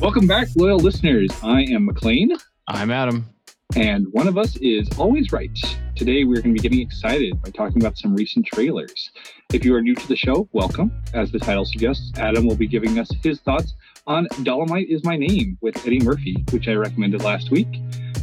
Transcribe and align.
Welcome 0.00 0.26
back, 0.26 0.48
loyal 0.56 0.78
listeners. 0.78 1.30
I 1.42 1.62
am 1.64 1.84
McLean, 1.84 2.32
I'm 2.68 2.90
Adam. 2.90 3.28
and 3.76 4.06
one 4.12 4.26
of 4.28 4.38
us 4.38 4.56
is 4.56 4.88
always 4.98 5.30
right. 5.30 5.50
Today, 5.94 6.24
we're 6.24 6.40
going 6.40 6.54
to 6.54 6.60
be 6.62 6.68
getting 6.68 6.80
excited 6.80 7.40
by 7.42 7.50
talking 7.50 7.82
about 7.82 7.98
some 7.98 8.14
recent 8.14 8.46
trailers. 8.46 9.10
If 9.52 9.62
you 9.64 9.74
are 9.74 9.82
new 9.82 9.94
to 9.94 10.08
the 10.08 10.16
show, 10.16 10.48
welcome. 10.52 10.90
As 11.12 11.30
the 11.30 11.38
title 11.38 11.66
suggests, 11.66 12.12
Adam 12.18 12.46
will 12.46 12.56
be 12.56 12.66
giving 12.66 12.98
us 12.98 13.10
his 13.22 13.40
thoughts 13.40 13.74
on 14.06 14.26
Dolomite 14.42 14.88
is 14.88 15.04
My 15.04 15.18
Name 15.18 15.58
with 15.60 15.76
Eddie 15.86 16.00
Murphy, 16.00 16.44
which 16.50 16.66
I 16.66 16.72
recommended 16.72 17.22
last 17.22 17.50
week. 17.50 17.68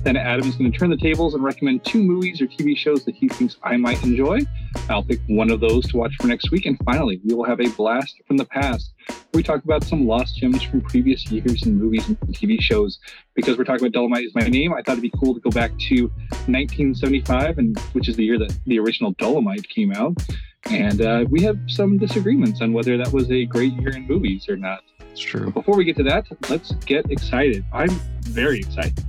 Then 0.03 0.15
Adam 0.17 0.47
is 0.47 0.55
going 0.55 0.71
to 0.71 0.77
turn 0.77 0.89
the 0.89 0.97
tables 0.97 1.33
and 1.33 1.43
recommend 1.43 1.83
two 1.83 2.01
movies 2.01 2.41
or 2.41 2.47
TV 2.47 2.77
shows 2.77 3.03
that 3.05 3.15
he 3.15 3.27
thinks 3.27 3.57
I 3.61 3.77
might 3.77 4.01
enjoy. 4.03 4.39
I'll 4.89 5.03
pick 5.03 5.19
one 5.27 5.51
of 5.51 5.59
those 5.59 5.85
to 5.89 5.97
watch 5.97 6.15
for 6.19 6.27
next 6.27 6.49
week. 6.49 6.65
And 6.65 6.77
finally, 6.85 7.19
we 7.25 7.33
will 7.33 7.43
have 7.43 7.59
a 7.59 7.69
blast 7.69 8.15
from 8.25 8.37
the 8.37 8.45
past. 8.45 8.93
We 9.37 9.43
talk 9.43 9.63
about 9.63 9.83
some 9.83 10.07
lost 10.07 10.35
gems 10.37 10.63
from 10.63 10.81
previous 10.81 11.29
years 11.29 11.61
in 11.61 11.77
movies 11.77 12.07
and 12.07 12.19
TV 12.21 12.59
shows. 12.59 12.97
Because 13.35 13.55
we're 13.55 13.65
talking 13.65 13.85
about 13.85 13.93
Dolomite 13.93 14.25
is 14.25 14.33
my 14.33 14.47
name, 14.47 14.73
I 14.73 14.81
thought 14.81 14.93
it'd 14.93 15.03
be 15.03 15.11
cool 15.11 15.35
to 15.35 15.39
go 15.39 15.51
back 15.51 15.77
to 15.77 16.07
1975, 16.47 17.59
and 17.59 17.77
which 17.93 18.09
is 18.09 18.15
the 18.15 18.23
year 18.23 18.39
that 18.39 18.57
the 18.65 18.79
original 18.79 19.11
Dolomite 19.11 19.69
came 19.69 19.93
out. 19.93 20.17
And 20.71 21.01
uh, 21.03 21.25
we 21.29 21.43
have 21.43 21.59
some 21.67 21.99
disagreements 21.99 22.61
on 22.61 22.73
whether 22.73 22.97
that 22.97 23.13
was 23.13 23.29
a 23.29 23.45
great 23.45 23.73
year 23.73 23.89
in 23.89 24.07
movies 24.07 24.49
or 24.49 24.57
not. 24.57 24.81
It's 25.11 25.21
true. 25.21 25.51
Before 25.51 25.77
we 25.77 25.85
get 25.85 25.97
to 25.97 26.03
that, 26.05 26.25
let's 26.49 26.71
get 26.87 27.11
excited. 27.11 27.63
I'm 27.71 27.91
very 28.21 28.61
excited 28.61 29.05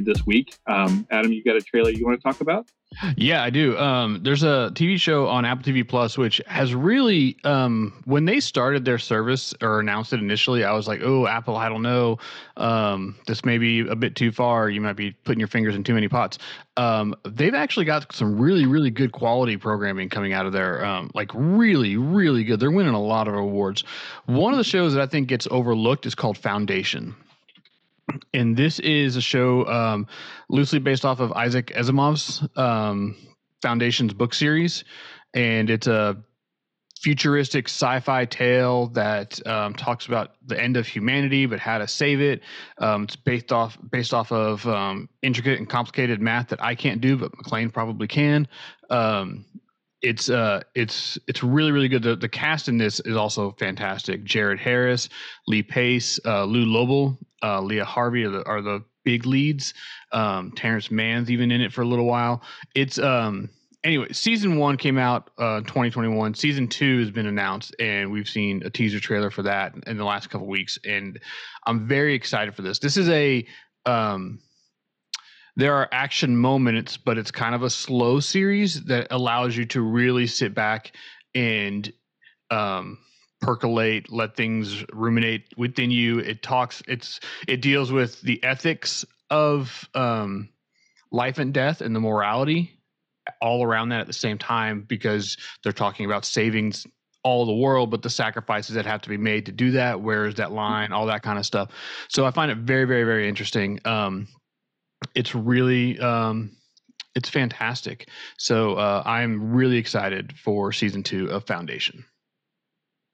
this 0.00 0.26
week. 0.26 0.56
Um, 0.66 1.06
Adam, 1.12 1.30
you 1.32 1.44
got 1.44 1.54
a 1.54 1.62
trailer 1.62 1.90
you 1.90 2.04
want 2.04 2.20
to 2.20 2.22
talk 2.24 2.40
about? 2.40 2.66
Yeah, 3.16 3.42
I 3.42 3.50
do. 3.50 3.76
Um, 3.78 4.20
there's 4.22 4.42
a 4.42 4.70
TV 4.74 4.98
show 4.98 5.26
on 5.26 5.44
Apple 5.44 5.70
TV 5.70 5.86
Plus, 5.86 6.16
which 6.16 6.40
has 6.46 6.74
really, 6.74 7.36
um, 7.44 8.02
when 8.04 8.24
they 8.24 8.40
started 8.40 8.84
their 8.84 8.98
service 8.98 9.54
or 9.60 9.80
announced 9.80 10.12
it 10.12 10.20
initially, 10.20 10.64
I 10.64 10.72
was 10.72 10.88
like, 10.88 11.00
oh, 11.02 11.26
Apple, 11.26 11.56
I 11.56 11.68
don't 11.68 11.82
know. 11.82 12.18
Um, 12.56 13.16
this 13.26 13.44
may 13.44 13.58
be 13.58 13.80
a 13.80 13.96
bit 13.96 14.16
too 14.16 14.32
far. 14.32 14.70
You 14.70 14.80
might 14.80 14.96
be 14.96 15.12
putting 15.12 15.38
your 15.38 15.48
fingers 15.48 15.74
in 15.74 15.84
too 15.84 15.94
many 15.94 16.08
pots. 16.08 16.38
Um, 16.76 17.14
they've 17.24 17.54
actually 17.54 17.84
got 17.86 18.14
some 18.14 18.38
really, 18.38 18.66
really 18.66 18.90
good 18.90 19.12
quality 19.12 19.56
programming 19.56 20.08
coming 20.08 20.32
out 20.32 20.46
of 20.46 20.52
there. 20.52 20.84
Um, 20.84 21.10
like 21.14 21.30
really, 21.34 21.96
really 21.96 22.44
good. 22.44 22.60
They're 22.60 22.70
winning 22.70 22.94
a 22.94 23.02
lot 23.02 23.28
of 23.28 23.34
awards. 23.34 23.84
One 24.26 24.52
of 24.52 24.58
the 24.58 24.64
shows 24.64 24.94
that 24.94 25.02
I 25.02 25.06
think 25.06 25.28
gets 25.28 25.46
overlooked 25.50 26.06
is 26.06 26.14
called 26.14 26.38
Foundation. 26.38 27.14
And 28.32 28.56
this 28.56 28.78
is 28.80 29.16
a 29.16 29.20
show 29.20 29.66
um, 29.66 30.06
loosely 30.48 30.78
based 30.78 31.04
off 31.04 31.20
of 31.20 31.32
Isaac 31.32 31.72
Asimov's 31.74 32.46
um, 32.56 33.16
Foundation's 33.62 34.14
book 34.14 34.32
series, 34.32 34.84
and 35.34 35.70
it's 35.70 35.86
a 35.86 36.16
futuristic 37.00 37.68
sci-fi 37.68 38.24
tale 38.24 38.88
that 38.88 39.44
um, 39.46 39.74
talks 39.74 40.06
about 40.06 40.32
the 40.46 40.60
end 40.60 40.76
of 40.76 40.86
humanity, 40.86 41.46
but 41.46 41.58
how 41.58 41.78
to 41.78 41.86
save 41.86 42.20
it. 42.20 42.42
Um, 42.78 43.04
it's 43.04 43.16
based 43.16 43.52
off 43.52 43.78
based 43.90 44.14
off 44.14 44.32
of 44.32 44.66
um, 44.66 45.08
intricate 45.22 45.58
and 45.58 45.68
complicated 45.68 46.20
math 46.20 46.48
that 46.48 46.62
I 46.62 46.74
can't 46.74 47.00
do, 47.00 47.16
but 47.16 47.36
McLean 47.36 47.70
probably 47.70 48.06
can. 48.06 48.48
Um, 48.90 49.44
it's 50.02 50.30
uh, 50.30 50.62
it's 50.74 51.18
it's 51.26 51.42
really 51.42 51.72
really 51.72 51.88
good. 51.88 52.02
The 52.02 52.16
the 52.16 52.28
cast 52.28 52.68
in 52.68 52.78
this 52.78 53.00
is 53.00 53.16
also 53.16 53.52
fantastic. 53.58 54.24
Jared 54.24 54.60
Harris, 54.60 55.08
Lee 55.46 55.62
Pace, 55.62 56.20
uh, 56.24 56.44
Lou 56.44 56.64
Llobell, 56.64 57.18
uh, 57.42 57.60
Leah 57.60 57.84
Harvey 57.84 58.24
are 58.24 58.30
the, 58.30 58.44
are 58.46 58.62
the 58.62 58.84
big 59.04 59.26
leads. 59.26 59.74
Um, 60.12 60.52
Terrence 60.52 60.90
Mann's 60.90 61.30
even 61.30 61.50
in 61.50 61.60
it 61.60 61.72
for 61.72 61.82
a 61.82 61.86
little 61.86 62.06
while. 62.06 62.42
It's 62.74 62.98
um 62.98 63.50
anyway. 63.84 64.12
Season 64.12 64.58
one 64.58 64.76
came 64.76 64.98
out 64.98 65.30
uh 65.38 65.60
2021. 65.60 66.34
Season 66.34 66.68
two 66.68 67.00
has 67.00 67.10
been 67.10 67.26
announced, 67.26 67.74
and 67.78 68.10
we've 68.10 68.28
seen 68.28 68.62
a 68.64 68.70
teaser 68.70 69.00
trailer 69.00 69.30
for 69.30 69.42
that 69.42 69.74
in 69.86 69.96
the 69.96 70.04
last 70.04 70.28
couple 70.30 70.46
weeks. 70.46 70.78
And 70.84 71.20
I'm 71.66 71.86
very 71.86 72.14
excited 72.14 72.54
for 72.54 72.62
this. 72.62 72.78
This 72.78 72.96
is 72.96 73.08
a 73.08 73.46
um 73.84 74.40
there 75.56 75.74
are 75.74 75.88
action 75.90 76.36
moments, 76.36 76.98
but 76.98 77.16
it's 77.16 77.30
kind 77.30 77.54
of 77.54 77.62
a 77.62 77.70
slow 77.70 78.20
series 78.20 78.84
that 78.84 79.06
allows 79.10 79.56
you 79.56 79.64
to 79.66 79.80
really 79.80 80.26
sit 80.26 80.54
back 80.54 80.92
and 81.34 81.90
um, 82.50 82.98
percolate, 83.40 84.10
let 84.12 84.36
things 84.36 84.84
ruminate 84.92 85.46
within 85.56 85.90
you. 85.90 86.18
It 86.18 86.42
talks, 86.42 86.82
it's 86.88 87.20
it 87.46 87.60
deals 87.60 87.92
with 87.92 88.20
the 88.22 88.42
ethics 88.42 89.04
of 89.30 89.88
um, 89.94 90.48
life 91.10 91.38
and 91.38 91.52
death 91.52 91.80
and 91.80 91.94
the 91.94 92.00
morality 92.00 92.72
all 93.40 93.62
around 93.64 93.88
that 93.88 94.00
at 94.00 94.06
the 94.06 94.12
same 94.12 94.38
time 94.38 94.82
because 94.82 95.36
they're 95.62 95.72
talking 95.72 96.06
about 96.06 96.24
savings 96.24 96.86
all 97.26 97.44
the 97.44 97.52
world, 97.52 97.90
but 97.90 98.02
the 98.02 98.10
sacrifices 98.10 98.76
that 98.76 98.86
have 98.86 99.02
to 99.02 99.08
be 99.08 99.16
made 99.16 99.46
to 99.46 99.52
do 99.52 99.72
that. 99.72 100.00
Where 100.00 100.26
is 100.26 100.36
that 100.36 100.52
line? 100.52 100.92
All 100.92 101.06
that 101.06 101.24
kind 101.24 101.40
of 101.40 101.44
stuff. 101.44 101.72
So 102.08 102.24
I 102.24 102.30
find 102.30 102.52
it 102.52 102.58
very, 102.58 102.84
very, 102.84 103.02
very 103.02 103.28
interesting. 103.28 103.80
Um, 103.84 104.28
it's 105.14 105.34
really 105.34 105.98
um, 105.98 106.56
it's 107.16 107.28
fantastic. 107.28 108.08
So 108.38 108.74
uh, 108.74 109.02
I'm 109.04 109.52
really 109.52 109.76
excited 109.76 110.38
for 110.38 110.72
season 110.72 111.02
two 111.02 111.28
of 111.30 111.44
Foundation. 111.46 112.04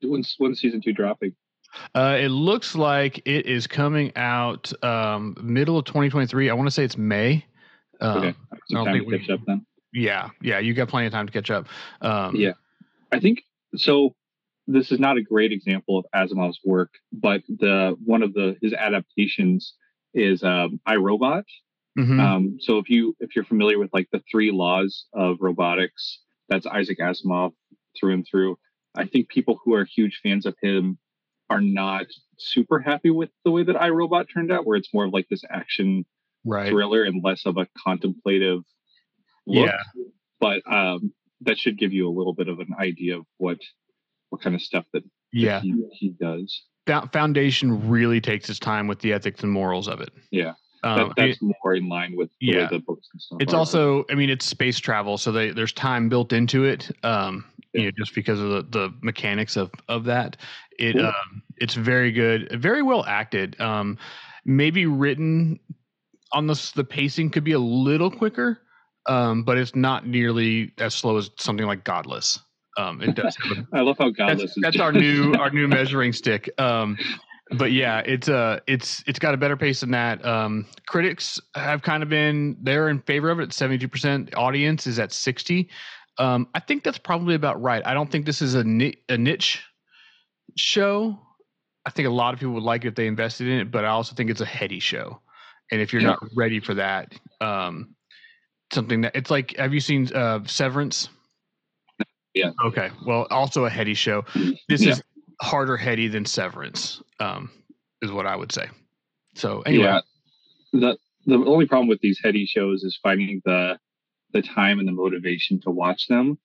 When's, 0.03 0.35
when's 0.39 0.61
season 0.61 0.81
two 0.81 0.93
dropping? 0.93 1.35
Uh, 1.95 2.19
it 2.21 2.29
looks 2.29 2.75
like 2.75 3.19
it 3.25 3.47
is 3.47 3.67
coming 3.67 4.13
out 4.17 4.73
um, 4.85 5.37
middle 5.43 5.79
of 5.79 5.85
2023. 5.87 6.51
I 6.51 6.55
want 6.55 6.67
to 6.67 6.71
say 6.71 6.85
it's 6.85 6.99
May. 6.99 7.45
Um, 8.01 8.19
okay, 8.19 8.35
I 8.53 8.57
don't 8.71 8.85
time 8.85 8.95
think 8.95 9.05
to 9.05 9.11
we- 9.11 9.19
catch 9.19 9.31
up 9.31 9.41
then. 9.47 9.67
Yeah, 9.95 10.31
yeah, 10.41 10.59
you 10.59 10.73
got 10.73 10.89
plenty 10.89 11.07
of 11.07 11.13
time 11.13 11.27
to 11.27 11.33
catch 11.33 11.51
up. 11.51 11.67
Um, 12.01 12.35
Yeah. 12.35 12.53
I 13.11 13.21
think 13.21 13.43
so. 13.77 14.15
This 14.67 14.91
is 14.91 14.99
not 14.99 15.19
a 15.19 15.23
great 15.23 15.53
example 15.53 15.99
of 15.99 16.07
Asimov's 16.15 16.61
work, 16.65 16.91
but 17.13 17.43
the 17.49 17.95
one 18.03 18.23
of 18.23 18.33
the 18.33 18.57
his 18.63 18.73
adaptations 18.73 19.75
is 20.15 20.43
um, 20.43 20.81
iRobot. 20.89 21.43
mhm. 21.99 22.19
Um, 22.21 22.57
so 22.61 22.79
if 22.79 22.89
you 22.89 23.15
if 23.21 23.37
you're 23.37 23.45
familiar 23.45 23.79
with 23.79 23.91
like 23.93 24.09
the 24.13 24.23
three 24.31 24.51
laws 24.51 25.07
of 25.13 25.37
robotics, 25.41 26.21
that's 26.49 26.65
Isaac 26.67 26.99
Asimov 27.01 27.53
through 27.99 28.15
and 28.15 28.27
through. 28.31 28.57
I 28.95 29.07
think 29.07 29.29
people 29.29 29.59
who 29.65 29.75
are 29.75 29.85
huge 29.85 30.21
fans 30.23 30.47
of 30.47 30.55
him 30.63 30.99
are 31.49 31.61
not 31.61 32.07
super 32.39 32.79
happy 32.81 33.11
with 33.11 33.31
the 33.45 33.51
way 33.51 33.63
that 33.65 33.77
iRobot 33.77 34.27
turned 34.33 34.53
out, 34.53 34.67
where 34.67 34.77
it's 34.77 34.93
more 34.93 35.05
of 35.05 35.13
like 35.13 35.27
this 35.31 35.43
action 35.51 36.05
right. 36.45 36.69
thriller 36.69 37.03
and 37.05 37.23
less 37.23 37.47
of 37.47 37.57
a 37.57 37.67
contemplative 37.87 38.63
look. 39.47 39.71
Yeah. 39.71 40.03
But 40.41 40.63
um, 40.71 41.13
that 41.43 41.59
should 41.59 41.79
give 41.79 41.93
you 41.93 42.09
a 42.09 42.13
little 42.17 42.35
bit 42.35 42.49
of 42.49 42.59
an 42.59 42.71
idea 42.79 43.19
of 43.19 43.25
what 43.39 43.59
what 44.31 44.41
kind 44.41 44.57
of 44.57 44.63
stuff 44.63 44.87
that, 44.93 45.03
that 45.03 45.11
Yeah. 45.33 45.61
he, 45.61 45.75
he 45.93 46.09
does. 46.19 46.63
Fo- 46.87 47.07
Foundation 47.13 47.91
really 47.91 48.21
takes 48.21 48.49
its 48.49 48.59
time 48.59 48.87
with 48.87 49.01
the 49.01 49.13
ethics 49.13 49.43
and 49.43 49.53
morals 49.53 49.89
of 49.89 50.01
it. 50.01 50.11
Yeah, 50.31 50.55
Um, 50.85 51.13
that, 51.17 51.17
that's 51.17 51.43
more 51.43 51.75
in 51.75 51.89
line 51.89 52.17
with 52.17 52.31
the 52.41 52.47
yeah. 52.47 52.57
way 52.63 52.69
the 52.73 52.79
books 52.81 53.09
and 53.13 53.23
stuff. 53.23 53.39
It's 53.41 53.55
are. 53.55 53.59
also, 53.59 54.05
I 54.11 54.15
mean, 54.15 54.31
it's 54.31 54.45
space 54.45 54.79
travel, 54.79 55.17
so 55.17 55.31
they, 55.31 55.51
there's 55.51 55.73
time 55.73 56.09
built 56.09 56.33
into 56.33 56.65
it. 56.65 56.91
Um, 57.05 57.45
you 57.73 57.85
know, 57.85 57.91
just 57.97 58.15
because 58.15 58.41
of 58.41 58.51
the, 58.51 58.63
the 58.71 58.95
mechanics 59.01 59.57
of 59.57 59.71
of 59.89 60.05
that, 60.05 60.37
it 60.79 60.95
Cool. 60.95 61.07
um, 61.07 61.43
it's 61.57 61.75
very 61.75 62.13
good, 62.13 62.61
very 62.61 62.83
well 62.83 63.05
acted. 63.07 63.59
Um, 63.61 63.99
maybe 64.45 64.87
written 64.87 65.59
on 66.33 66.47
the 66.47 66.73
the 66.75 66.85
pacing 66.85 67.31
could 67.31 67.45
be 67.45 67.53
a 67.53 67.59
little 67.59 68.11
quicker, 68.11 68.59
um, 69.07 69.45
but 69.45 69.59
it's 69.59 69.75
not 69.75 70.07
nearly 70.07 70.73
as 70.79 70.95
slow 70.95 71.17
as 71.17 71.31
something 71.39 71.67
like 71.67 71.85
Godless. 71.85 72.41
Um, 72.77 73.03
it 73.03 73.15
does. 73.15 73.37
A, 73.51 73.67
I 73.79 73.81
love 73.83 73.99
how 73.99 74.11
godless 74.11 74.41
that's, 74.41 74.57
is. 74.57 74.63
that's 74.63 74.81
our 74.81 74.93
new 75.05 75.35
our 75.35 75.51
new 75.51 75.69
measuring 75.69 76.13
stick. 76.13 76.51
Um, 76.59 76.99
but 77.59 77.73
yeah, 77.73 77.99
it's 78.01 78.29
uh 78.29 78.61
it's 78.67 79.03
it's 79.07 79.19
got 79.19 79.35
a 79.35 79.37
better 79.37 79.57
pace 79.57 79.81
than 79.81 79.91
that. 79.93 80.25
Um, 80.25 80.67
critics 80.87 81.41
have 81.55 81.83
kind 81.83 82.03
of 82.03 82.09
been 82.09 82.57
they're 82.63 82.89
in 82.89 83.01
favor 83.01 83.31
of 83.31 83.41
it. 83.41 83.53
Seventy 83.53 83.79
two 83.79 83.89
percent 83.89 84.35
audience 84.37 84.87
is 84.87 84.99
at 84.99 85.13
sixty. 85.13 85.69
Um, 86.19 86.49
I 86.55 86.61
think 86.61 86.85
that's 86.85 86.99
probably 86.99 87.35
about 87.35 87.61
right. 87.63 87.83
I 87.87 87.95
don't 87.95 88.11
think 88.11 88.27
this 88.27 88.43
is 88.43 88.55
a 88.55 88.65
ni- 88.65 88.99
a 89.09 89.17
niche 89.17 89.63
show. 90.57 91.19
I 91.85 91.91
think 91.91 92.07
a 92.07 92.13
lot 92.13 92.35
of 92.35 92.41
people 92.41 92.55
would 92.55 92.63
like 92.63 92.85
it 92.85 92.89
if 92.89 92.95
they 92.95 93.07
invested 93.07 93.49
in 93.49 93.59
it, 93.61 93.71
but 93.71 93.85
I 93.85 93.89
also 93.89 94.15
think 94.15 94.31
it's 94.31 94.41
a 94.41 94.47
heady 94.47 94.79
show. 94.79 95.21
And 95.71 95.81
if 95.81 95.93
you're 95.93 96.03
Yeah. 96.03 96.09
not 96.11 96.21
ready 96.37 96.61
for 96.61 96.75
that, 96.75 97.15
um, 97.41 97.97
something 98.73 99.01
that 99.01 99.17
it's 99.17 99.31
like, 99.31 99.57
have 99.57 99.75
you 99.75 99.81
seen 99.81 100.15
uh, 100.15 100.41
Severance? 100.45 101.09
Yeah. 102.35 102.51
Okay. 102.65 102.91
Well, 103.07 103.27
also 103.31 103.65
a 103.65 103.71
heady 103.71 103.95
show. 103.95 104.25
This 104.69 104.83
Yeah. 104.83 104.93
is 104.93 105.03
harder 105.41 105.77
heady 105.77 106.09
than 106.09 106.25
Severance, 106.25 107.03
um, 107.23 107.51
is 108.03 108.11
what 108.11 108.27
I 108.27 108.37
would 108.37 108.53
say. 108.53 108.69
So 109.35 109.63
anyway, 109.63 109.85
Yeah. 109.85 110.01
The 110.73 110.97
the 111.27 111.37
only 111.37 111.67
problem 111.67 111.87
with 111.89 112.01
these 112.01 112.19
heady 112.23 112.47
shows 112.47 112.83
is 112.83 112.99
finding 113.03 113.41
the 113.45 113.79
the 114.33 114.43
time 114.43 114.79
and 114.79 114.89
the 114.89 114.93
motivation 114.93 115.61
to 115.61 115.71
watch 115.71 116.09
them, 116.09 116.39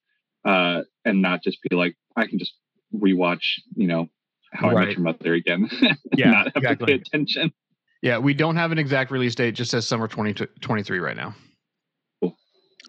uh, 0.46 0.82
and 1.06 1.22
not 1.22 1.42
just 1.42 1.58
be 1.64 1.76
like, 1.76 1.96
I 2.18 2.28
can 2.28 2.38
just 2.38 2.54
rewatch, 2.94 3.46
you 3.76 3.88
know, 3.88 4.10
How 4.52 4.70
I 4.70 4.74
Right. 4.74 4.88
Met 4.90 4.98
Your 4.98 5.04
Mother 5.04 5.34
again. 5.34 5.70
Yeah, 6.18 6.32
not 6.32 6.64
have 6.64 6.78
to 6.80 6.86
pay 6.86 6.94
attention. 6.94 7.54
Yeah, 8.02 8.18
we 8.20 8.34
don't 8.34 8.58
have 8.58 8.72
an 8.72 8.78
exact 8.78 9.10
release 9.10 9.34
date. 9.36 9.56
Just 9.56 9.72
says 9.72 9.88
summer 9.88 10.08
2023 10.08 11.00
right 11.00 11.16
now. 11.18 11.34
Cool. 12.22 12.38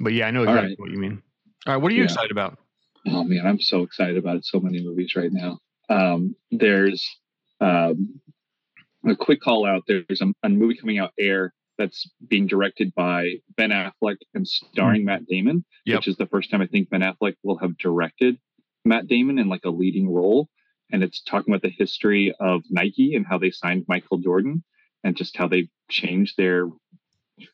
But 0.00 0.12
yeah, 0.12 0.26
I 0.26 0.31
know 0.32 0.43
exactly 0.43 0.70
right. 0.70 0.79
what 0.81 0.91
you 0.91 0.99
mean. 0.99 1.23
All 1.67 1.75
right, 1.75 1.82
what 1.82 1.91
are 1.93 1.94
you 1.94 2.00
Yeah. 2.02 2.11
excited 2.11 2.32
about? 2.32 2.58
Oh 3.06 3.23
man, 3.25 3.46
I'm 3.46 3.61
so 3.61 3.82
excited 3.82 4.17
about 4.17 4.44
so 4.44 4.58
many 4.61 4.82
movies 4.82 5.14
right 5.17 5.32
now. 5.32 5.58
Um, 5.88 6.34
there's 6.50 7.06
um, 7.60 8.20
a 9.08 9.16
quick 9.16 9.40
call 9.40 9.66
out 9.66 9.84
there's 9.87 10.20
a, 10.20 10.26
a 10.43 10.49
movie 10.49 10.76
coming 10.76 10.99
out, 10.99 11.12
Air, 11.19 11.52
that's 11.78 12.10
being 12.28 12.46
directed 12.46 12.93
by 12.94 13.34
Ben 13.56 13.70
Affleck 13.70 14.16
and 14.34 14.46
starring 14.46 15.02
mm. 15.02 15.06
Matt 15.06 15.26
Damon, 15.26 15.64
yep. 15.87 15.99
which 15.99 16.08
is 16.08 16.16
the 16.16 16.26
first 16.26 16.50
time 16.50 16.60
I 16.60 16.66
think 16.66 16.90
Ben 16.90 17.02
Affleck 17.02 17.34
will 17.43 17.58
have 17.58 17.78
directed 17.78 18.37
Matt 18.84 19.06
Damon 19.06 19.38
in 19.38 19.49
like 19.49 19.64
a 19.64 19.70
leading 19.70 20.12
role. 20.12 20.49
And 20.90 21.02
it's 21.02 21.22
talking 21.22 21.52
about 21.52 21.62
the 21.62 21.75
history 21.76 22.34
of 22.40 22.62
Nike 22.70 23.14
and 23.14 23.26
how 23.26 23.38
they 23.38 23.50
signed 23.50 23.84
Michael 23.88 24.19
Jordan 24.19 24.64
and 25.05 25.16
just 25.16 25.37
how 25.37 25.46
they 25.46 25.69
changed 25.90 26.34
their 26.37 26.66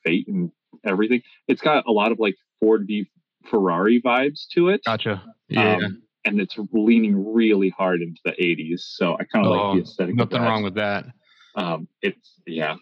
fate 0.04 0.26
and 0.28 0.50
everything. 0.84 1.22
It's 1.48 1.60
got 1.60 1.86
a 1.86 1.92
lot 1.92 2.12
of 2.12 2.18
like 2.18 2.36
Ford 2.60 2.84
v 2.86 3.10
Ferrari 3.44 4.00
vibes 4.00 4.46
to 4.54 4.68
it. 4.68 4.82
Gotcha. 4.86 5.22
Yeah. 5.48 5.76
Um, 5.76 6.02
and 6.24 6.40
it's 6.40 6.56
leaning 6.72 7.34
really 7.34 7.70
hard 7.70 8.02
into 8.02 8.20
the 8.24 8.32
80s. 8.32 8.80
So 8.80 9.14
I 9.14 9.24
kind 9.24 9.46
of 9.46 9.52
oh, 9.52 9.54
like 9.54 9.74
the 9.74 9.80
oh, 9.80 9.82
aesthetic. 9.82 10.14
Nothing 10.14 10.42
wrong 10.42 10.62
with 10.62 10.74
that. 10.74 11.06
Um, 11.56 11.88
it's 12.02 12.40
yeah. 12.46 12.76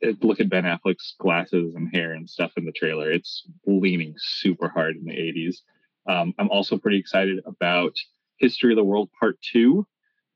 It, 0.00 0.22
look 0.22 0.40
at 0.40 0.50
Ben 0.50 0.64
Affleck's 0.64 1.14
glasses 1.18 1.74
and 1.74 1.94
hair 1.94 2.12
and 2.12 2.28
stuff 2.28 2.52
in 2.56 2.64
the 2.64 2.72
trailer. 2.72 3.10
It's 3.10 3.46
leaning 3.66 4.14
super 4.18 4.68
hard 4.68 4.96
in 4.96 5.04
the 5.04 5.12
80s. 5.12 5.56
Um, 6.06 6.34
I'm 6.38 6.50
also 6.50 6.76
pretty 6.76 6.98
excited 6.98 7.40
about 7.46 7.94
History 8.38 8.72
of 8.72 8.76
the 8.76 8.84
World 8.84 9.08
Part 9.18 9.38
Two, 9.52 9.86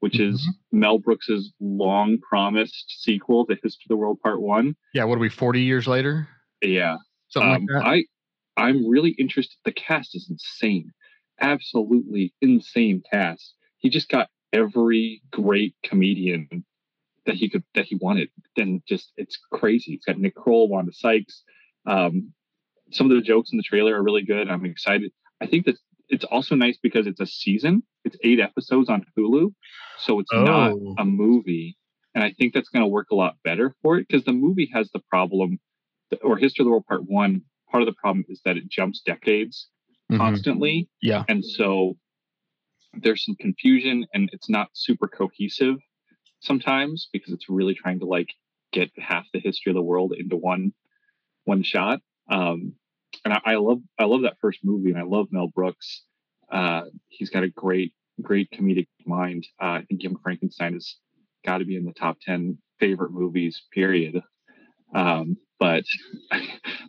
which 0.01 0.15
mm-hmm. 0.15 0.35
is 0.35 0.49
Mel 0.73 0.99
Brooks's 0.99 1.53
long 1.61 2.19
promised 2.19 2.87
sequel 3.03 3.45
to 3.47 3.55
History 3.63 3.85
of 3.87 3.89
the 3.91 3.97
World 3.97 4.21
Part 4.23 4.41
One. 4.41 4.75
Yeah, 4.95 5.05
what 5.05 5.17
are 5.17 5.21
we, 5.21 5.29
40 5.29 5.61
years 5.61 5.87
later? 5.87 6.29
Yeah. 6.63 6.97
Something 7.29 7.51
um, 7.51 7.67
like 7.67 7.85
that. 7.85 7.89
I 7.89 8.05
I'm 8.59 8.89
really 8.89 9.11
interested. 9.11 9.57
The 9.65 9.73
cast 9.73 10.17
is 10.17 10.29
insane. 10.29 10.91
Absolutely 11.41 12.35
insane 12.41 13.03
cast. 13.11 13.55
He 13.79 13.91
just 13.91 14.09
got 14.09 14.29
every 14.53 15.23
great 15.31 15.75
comedian 15.85 16.65
that 17.27 17.37
he 17.37 17.49
could 17.49 17.63
that 17.75 17.85
he 17.85 17.97
wanted. 17.97 18.29
Then 18.57 18.83
just 18.89 19.13
it's 19.17 19.39
crazy. 19.53 19.95
It's 19.95 20.05
got 20.05 20.19
Nick 20.19 20.35
Kroll, 20.35 20.69
Wanda 20.69 20.93
Sykes. 20.93 21.45
Um, 21.87 22.33
some 22.91 23.11
of 23.11 23.17
the 23.17 23.23
jokes 23.23 23.51
in 23.53 23.59
the 23.59 23.63
trailer 23.63 23.95
are 23.95 24.03
really 24.03 24.25
good. 24.25 24.49
I'm 24.49 24.65
excited. 24.65 25.13
I 25.41 25.47
think 25.47 25.67
that 25.67 25.77
it's 26.09 26.25
also 26.25 26.55
nice 26.55 26.79
because 26.83 27.07
it's 27.07 27.21
a 27.21 27.27
season. 27.27 27.83
It's 28.05 28.17
eight 28.25 28.41
episodes 28.41 28.89
on 28.89 29.05
Hulu, 29.17 29.53
so 29.99 30.19
it's 30.21 30.31
oh. 30.33 30.43
not 30.43 30.73
a 30.99 31.05
movie. 31.05 31.77
And 32.15 32.25
I 32.25 32.33
think 32.33 32.55
that's 32.55 32.71
going 32.71 32.83
to 32.83 32.89
work 32.89 33.09
a 33.13 33.15
lot 33.15 33.37
better 33.45 33.77
for 33.83 33.99
it 33.99 34.09
because 34.09 34.25
the 34.25 34.33
movie 34.33 34.71
has 34.73 34.91
the 34.93 35.01
problem, 35.11 35.61
or 36.23 36.37
History 36.37 36.63
of 36.63 36.67
the 36.67 36.71
World 36.71 36.87
Part 36.87 37.03
One. 37.07 37.43
Part 37.71 37.83
of 37.83 37.87
the 37.87 37.95
problem 38.01 38.25
is 38.31 38.41
that 38.47 38.57
it 38.57 38.71
jumps 38.71 39.03
decades 39.05 39.69
mm-hmm. 40.11 40.19
constantly. 40.19 40.89
Yeah, 41.03 41.25
and 41.29 41.45
so 41.45 41.97
there's 42.95 43.25
some 43.25 43.37
confusion, 43.37 44.07
and 44.15 44.31
it's 44.33 44.49
not 44.49 44.69
super 44.73 45.09
cohesive 45.09 45.77
sometimes 46.41 47.09
because 47.13 47.33
it's 47.33 47.49
really 47.49 47.75
trying 47.75 47.99
to 47.99 48.07
like 48.07 48.29
get 48.73 48.91
half 48.99 49.27
the 49.33 49.41
history 49.41 49.71
of 49.71 49.75
the 49.75 49.83
world 49.83 50.13
into 50.17 50.37
one 50.37 50.73
one 51.45 51.63
shot. 51.63 52.01
Um, 52.31 52.75
and 53.25 53.33
I, 53.35 53.41
I, 53.45 53.55
love 53.57 53.81
I 53.99 54.05
love 54.05 54.23
that 54.23 54.37
first 54.41 54.61
movie, 54.63 54.91
and 54.91 54.99
I 54.99 55.03
love 55.03 55.29
Mel 55.31 55.49
Brooks. 55.49 56.03
Uh, 56.51 56.83
he's 57.09 57.31
got 57.31 57.43
a 57.43 57.49
great 57.49 57.93
great 58.21 58.51
comedic 58.51 58.89
mind. 59.07 59.47
Uh, 59.61 59.67
I 59.67 59.85
think 59.89 60.03
Young 60.03 60.19
Frankenstein 60.23 60.75
has 60.75 60.97
got 61.45 61.59
to 61.59 61.65
be 61.65 61.77
in 61.77 61.85
the 61.85 61.93
top 61.93 62.19
ten 62.21 62.59
favorite 62.79 63.13
movies. 63.13 63.63
Period. 63.73 64.23
Um, 64.95 65.37
but 65.59 65.85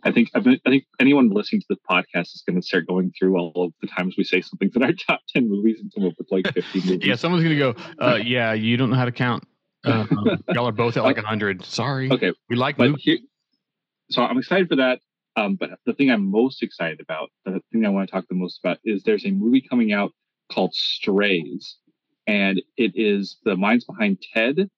I 0.04 0.12
think 0.12 0.30
I 0.34 0.40
think 0.40 0.84
anyone 0.98 1.30
listening 1.30 1.60
to 1.62 1.66
this 1.70 1.78
podcast 1.88 2.34
is 2.34 2.42
going 2.46 2.60
to 2.60 2.66
start 2.66 2.86
going 2.86 3.12
through 3.18 3.36
all 3.36 3.52
of 3.56 3.72
the 3.80 3.88
times 3.88 4.14
we 4.16 4.24
say 4.24 4.40
something's 4.40 4.76
in 4.76 4.82
our 4.82 4.92
top 5.06 5.20
ten 5.28 5.48
movies 5.48 5.78
and 5.80 5.92
come 5.94 6.06
up 6.06 6.14
with 6.18 6.28
like 6.30 6.52
fifty 6.52 6.80
movies. 6.84 7.06
yeah, 7.06 7.14
someone's 7.16 7.44
going 7.44 7.58
to 7.58 7.72
go. 7.72 8.04
Uh, 8.04 8.16
yeah, 8.16 8.52
you 8.52 8.76
don't 8.76 8.90
know 8.90 8.96
how 8.96 9.04
to 9.04 9.12
count. 9.12 9.44
Uh, 9.84 10.04
y'all 10.52 10.68
are 10.68 10.72
both 10.72 10.96
at 10.96 11.04
like 11.04 11.18
hundred. 11.18 11.64
Sorry. 11.64 12.10
Okay, 12.10 12.32
we 12.48 12.56
like 12.56 12.78
movies. 12.78 13.02
Here, 13.02 13.18
so 14.10 14.22
I'm 14.22 14.38
excited 14.38 14.68
for 14.68 14.76
that. 14.76 15.00
Um, 15.36 15.54
but 15.54 15.70
the 15.86 15.94
thing 15.94 16.10
I'm 16.10 16.30
most 16.30 16.62
excited 16.62 17.00
about, 17.00 17.30
the 17.44 17.60
thing 17.72 17.86
I 17.86 17.88
want 17.88 18.08
to 18.08 18.12
talk 18.12 18.26
the 18.28 18.34
most 18.34 18.60
about, 18.62 18.78
is 18.84 19.04
there's 19.04 19.24
a 19.24 19.30
movie 19.30 19.60
coming 19.62 19.92
out 19.92 20.12
called 20.52 20.74
Strays, 20.74 21.76
and 22.26 22.60
it 22.76 22.92
is 22.94 23.38
the 23.44 23.56
minds 23.56 23.84
behind 23.84 24.18
Ted, 24.34 24.68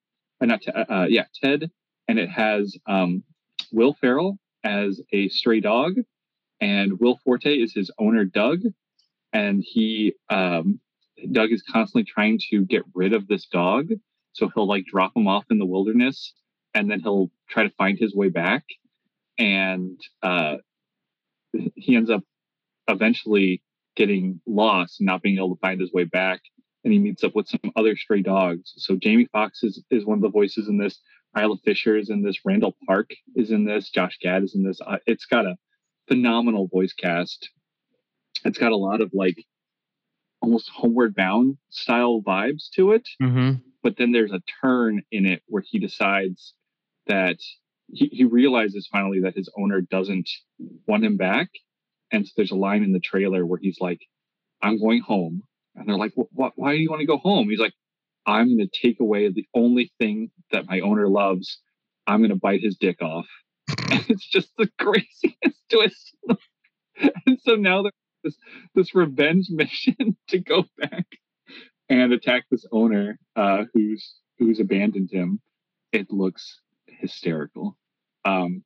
uh, 0.41 0.45
not 0.45 0.61
uh, 0.67 0.85
uh, 0.89 1.07
yeah 1.09 1.25
Ted, 1.41 1.69
and 2.07 2.19
it 2.19 2.29
has 2.29 2.77
um, 2.87 3.23
Will 3.71 3.95
Ferrell 3.99 4.37
as 4.63 5.01
a 5.11 5.29
stray 5.29 5.59
dog, 5.59 5.95
and 6.61 6.99
Will 6.99 7.19
Forte 7.23 7.53
is 7.53 7.73
his 7.73 7.91
owner 7.99 8.25
Doug, 8.25 8.61
and 9.33 9.63
he 9.65 10.13
um, 10.29 10.79
Doug 11.31 11.51
is 11.51 11.63
constantly 11.63 12.03
trying 12.03 12.39
to 12.49 12.65
get 12.65 12.83
rid 12.93 13.13
of 13.13 13.27
this 13.27 13.45
dog, 13.47 13.89
so 14.33 14.49
he'll 14.53 14.67
like 14.67 14.85
drop 14.85 15.15
him 15.15 15.27
off 15.27 15.45
in 15.49 15.59
the 15.59 15.65
wilderness, 15.65 16.33
and 16.73 16.89
then 16.89 16.99
he'll 16.99 17.31
try 17.49 17.63
to 17.63 17.69
find 17.71 17.97
his 17.97 18.15
way 18.15 18.29
back. 18.29 18.63
And 19.37 19.99
uh, 20.21 20.57
he 21.75 21.95
ends 21.95 22.09
up 22.09 22.23
eventually 22.87 23.61
getting 23.95 24.41
lost 24.45 24.99
and 24.99 25.07
not 25.07 25.21
being 25.21 25.37
able 25.37 25.55
to 25.55 25.59
find 25.59 25.79
his 25.79 25.91
way 25.91 26.03
back. 26.03 26.41
And 26.83 26.91
he 26.91 26.99
meets 26.99 27.23
up 27.23 27.35
with 27.35 27.47
some 27.47 27.71
other 27.75 27.95
stray 27.95 28.21
dogs. 28.21 28.73
So 28.77 28.95
jamie 28.95 29.27
foxx 29.31 29.63
is, 29.63 29.81
is 29.89 30.05
one 30.05 30.17
of 30.17 30.21
the 30.21 30.29
voices 30.29 30.67
in 30.67 30.77
this 30.77 30.99
isla 31.37 31.55
fisher 31.63 31.97
is 31.97 32.09
in 32.09 32.21
this 32.21 32.37
randall 32.45 32.75
park 32.87 33.11
is 33.35 33.51
in 33.51 33.65
this 33.65 33.89
josh 33.89 34.17
gad 34.21 34.43
is 34.43 34.55
in 34.55 34.63
this 34.63 34.79
it's 35.05 35.25
got 35.25 35.45
a 35.45 35.55
phenomenal 36.07 36.67
voice 36.67 36.93
cast 36.93 37.49
it's 38.45 38.57
got 38.57 38.71
a 38.71 38.77
lot 38.77 39.01
of 39.01 39.09
like 39.13 39.45
almost 40.41 40.69
homeward 40.69 41.15
bound 41.15 41.57
style 41.69 42.21
vibes 42.21 42.69
to 42.75 42.91
it 42.91 43.07
mm-hmm. 43.21 43.53
but 43.81 43.95
then 43.97 44.11
there's 44.11 44.31
a 44.31 44.41
turn 44.61 45.01
in 45.11 45.25
it 45.25 45.41
where 45.47 45.63
he 45.65 45.79
decides 45.79 46.53
that 47.07 47.37
he, 47.91 48.07
he 48.07 48.25
realizes 48.25 48.87
finally 48.91 49.21
that 49.21 49.35
his 49.35 49.49
owner 49.57 49.81
doesn't 49.81 50.29
want 50.87 51.03
him 51.03 51.17
back. 51.17 51.49
And 52.11 52.25
so 52.25 52.31
there's 52.35 52.51
a 52.51 52.55
line 52.55 52.83
in 52.83 52.93
the 52.93 52.99
trailer 52.99 53.45
where 53.45 53.59
he's 53.61 53.79
like, 53.79 53.99
I'm 54.61 54.79
going 54.79 55.01
home. 55.01 55.43
And 55.75 55.87
they're 55.87 55.97
like, 55.97 56.13
why 56.15 56.75
do 56.75 56.79
you 56.79 56.89
want 56.89 57.01
to 57.01 57.07
go 57.07 57.17
home? 57.17 57.49
He's 57.49 57.59
like, 57.59 57.73
I'm 58.25 58.55
going 58.55 58.67
to 58.67 58.87
take 58.87 58.99
away 58.99 59.29
the 59.29 59.47
only 59.53 59.91
thing 59.99 60.31
that 60.51 60.67
my 60.67 60.79
owner 60.79 61.07
loves. 61.07 61.59
I'm 62.07 62.19
going 62.19 62.29
to 62.29 62.35
bite 62.35 62.61
his 62.61 62.77
dick 62.77 63.01
off. 63.01 63.27
And 63.91 64.05
it's 64.09 64.27
just 64.27 64.49
the 64.57 64.69
craziest 64.79 65.61
twist. 65.71 66.15
and 67.25 67.39
so 67.41 67.55
now 67.55 67.83
there's 67.83 67.93
this, 68.23 68.37
this 68.75 68.95
revenge 68.95 69.47
mission 69.49 70.17
to 70.29 70.39
go 70.39 70.65
back 70.77 71.05
and 71.89 72.13
attack 72.13 72.45
this 72.49 72.65
owner 72.71 73.19
uh, 73.35 73.65
who's 73.73 74.15
who's 74.39 74.59
abandoned 74.59 75.09
him. 75.11 75.39
It 75.91 76.11
looks 76.11 76.61
hysterical. 76.87 77.77
Um, 78.25 78.63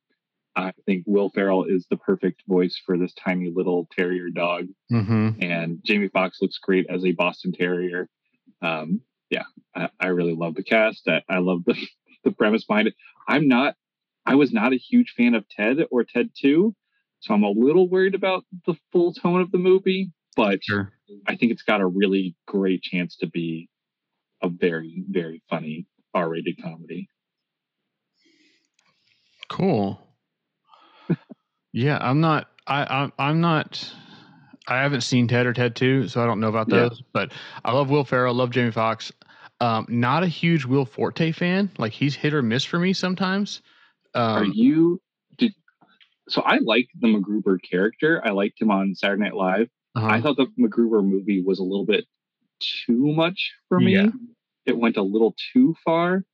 I 0.56 0.72
think 0.86 1.04
Will 1.06 1.30
Ferrell 1.30 1.64
is 1.64 1.86
the 1.88 1.96
perfect 1.96 2.42
voice 2.48 2.80
for 2.84 2.98
this 2.98 3.14
tiny 3.14 3.50
little 3.54 3.86
terrier 3.96 4.28
dog, 4.30 4.66
mm-hmm. 4.90 5.40
and 5.40 5.78
Jamie 5.84 6.08
Foxx 6.08 6.38
looks 6.40 6.58
great 6.58 6.86
as 6.88 7.04
a 7.04 7.12
Boston 7.12 7.52
Terrier. 7.52 8.08
Um, 8.60 9.02
yeah, 9.30 9.44
I, 9.74 9.88
I, 10.00 10.06
really 10.08 10.34
love 10.34 10.54
the 10.54 10.62
cast. 10.62 11.08
I, 11.08 11.22
I 11.28 11.38
love 11.38 11.64
the 11.64 11.74
the 12.24 12.32
premise 12.32 12.64
behind 12.64 12.88
it. 12.88 12.94
I'm 13.26 13.48
not, 13.48 13.74
I 14.26 14.34
was 14.34 14.52
not 14.52 14.72
a 14.72 14.76
huge 14.76 15.14
fan 15.16 15.34
of 15.34 15.48
Ted 15.48 15.78
or 15.90 16.04
Ted 16.04 16.30
Two, 16.38 16.74
so 17.20 17.34
I'm 17.34 17.42
a 17.42 17.50
little 17.50 17.88
worried 17.88 18.14
about 18.14 18.44
the 18.66 18.74
full 18.92 19.12
tone 19.12 19.40
of 19.40 19.50
the 19.50 19.58
movie. 19.58 20.12
But 20.36 20.60
sure. 20.62 20.92
I 21.26 21.36
think 21.36 21.52
it's 21.52 21.62
got 21.62 21.80
a 21.80 21.86
really 21.86 22.36
great 22.46 22.82
chance 22.82 23.16
to 23.16 23.26
be 23.26 23.68
a 24.42 24.48
very, 24.48 25.02
very 25.08 25.42
funny 25.50 25.86
R-rated 26.14 26.62
comedy. 26.62 27.08
Cool. 29.48 30.00
yeah, 31.72 31.98
I'm 32.00 32.20
not. 32.20 32.48
I, 32.66 32.86
I'm. 32.88 33.12
I'm 33.18 33.40
not. 33.40 33.92
I 34.66 34.76
haven't 34.82 35.00
seen 35.00 35.26
Ted 35.26 35.46
or 35.46 35.54
Ted 35.54 35.74
Two, 35.74 36.06
so 36.08 36.22
I 36.22 36.26
don't 36.26 36.40
know 36.40 36.48
about 36.48 36.68
those. 36.68 36.98
Yeah. 36.98 37.06
But 37.12 37.32
I 37.64 37.72
love 37.72 37.88
Will 37.88 38.04
Ferrell. 38.04 38.34
Love 38.34 38.50
Jamie 38.50 38.70
Foxx. 38.70 39.10
Um, 39.60 39.86
not 39.88 40.22
a 40.22 40.28
huge 40.28 40.64
Will 40.64 40.84
Forte 40.84 41.32
fan. 41.32 41.70
Like 41.78 41.92
he's 41.92 42.14
hit 42.14 42.34
or 42.34 42.42
miss 42.42 42.64
for 42.64 42.78
me 42.78 42.92
sometimes. 42.92 43.62
Um, 44.14 44.42
Are 44.42 44.44
you? 44.44 45.00
Did 45.36 45.52
so? 46.28 46.42
I 46.42 46.58
like 46.58 46.88
the 46.98 47.08
MacGruber 47.08 47.58
character. 47.68 48.22
I 48.24 48.30
liked 48.30 48.60
him 48.60 48.70
on 48.70 48.94
Saturday 48.94 49.22
Night 49.22 49.34
Live. 49.34 49.68
Uh-huh. 49.96 50.06
I 50.06 50.20
thought 50.20 50.36
the 50.36 50.46
MacGruber 50.58 51.04
movie 51.04 51.42
was 51.42 51.58
a 51.58 51.64
little 51.64 51.86
bit 51.86 52.04
too 52.60 53.12
much 53.12 53.52
for 53.68 53.80
me. 53.80 53.94
Yeah. 53.94 54.08
It 54.66 54.76
went 54.76 54.96
a 54.96 55.02
little 55.02 55.34
too 55.52 55.74
far. 55.84 56.24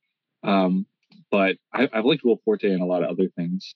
Um, 0.43 0.85
but 1.31 1.55
I, 1.73 1.89
have 1.91 2.05
liked 2.05 2.23
Will 2.23 2.39
Forte 2.45 2.69
in 2.69 2.81
a 2.81 2.85
lot 2.85 3.03
of 3.03 3.09
other 3.09 3.29
things. 3.35 3.73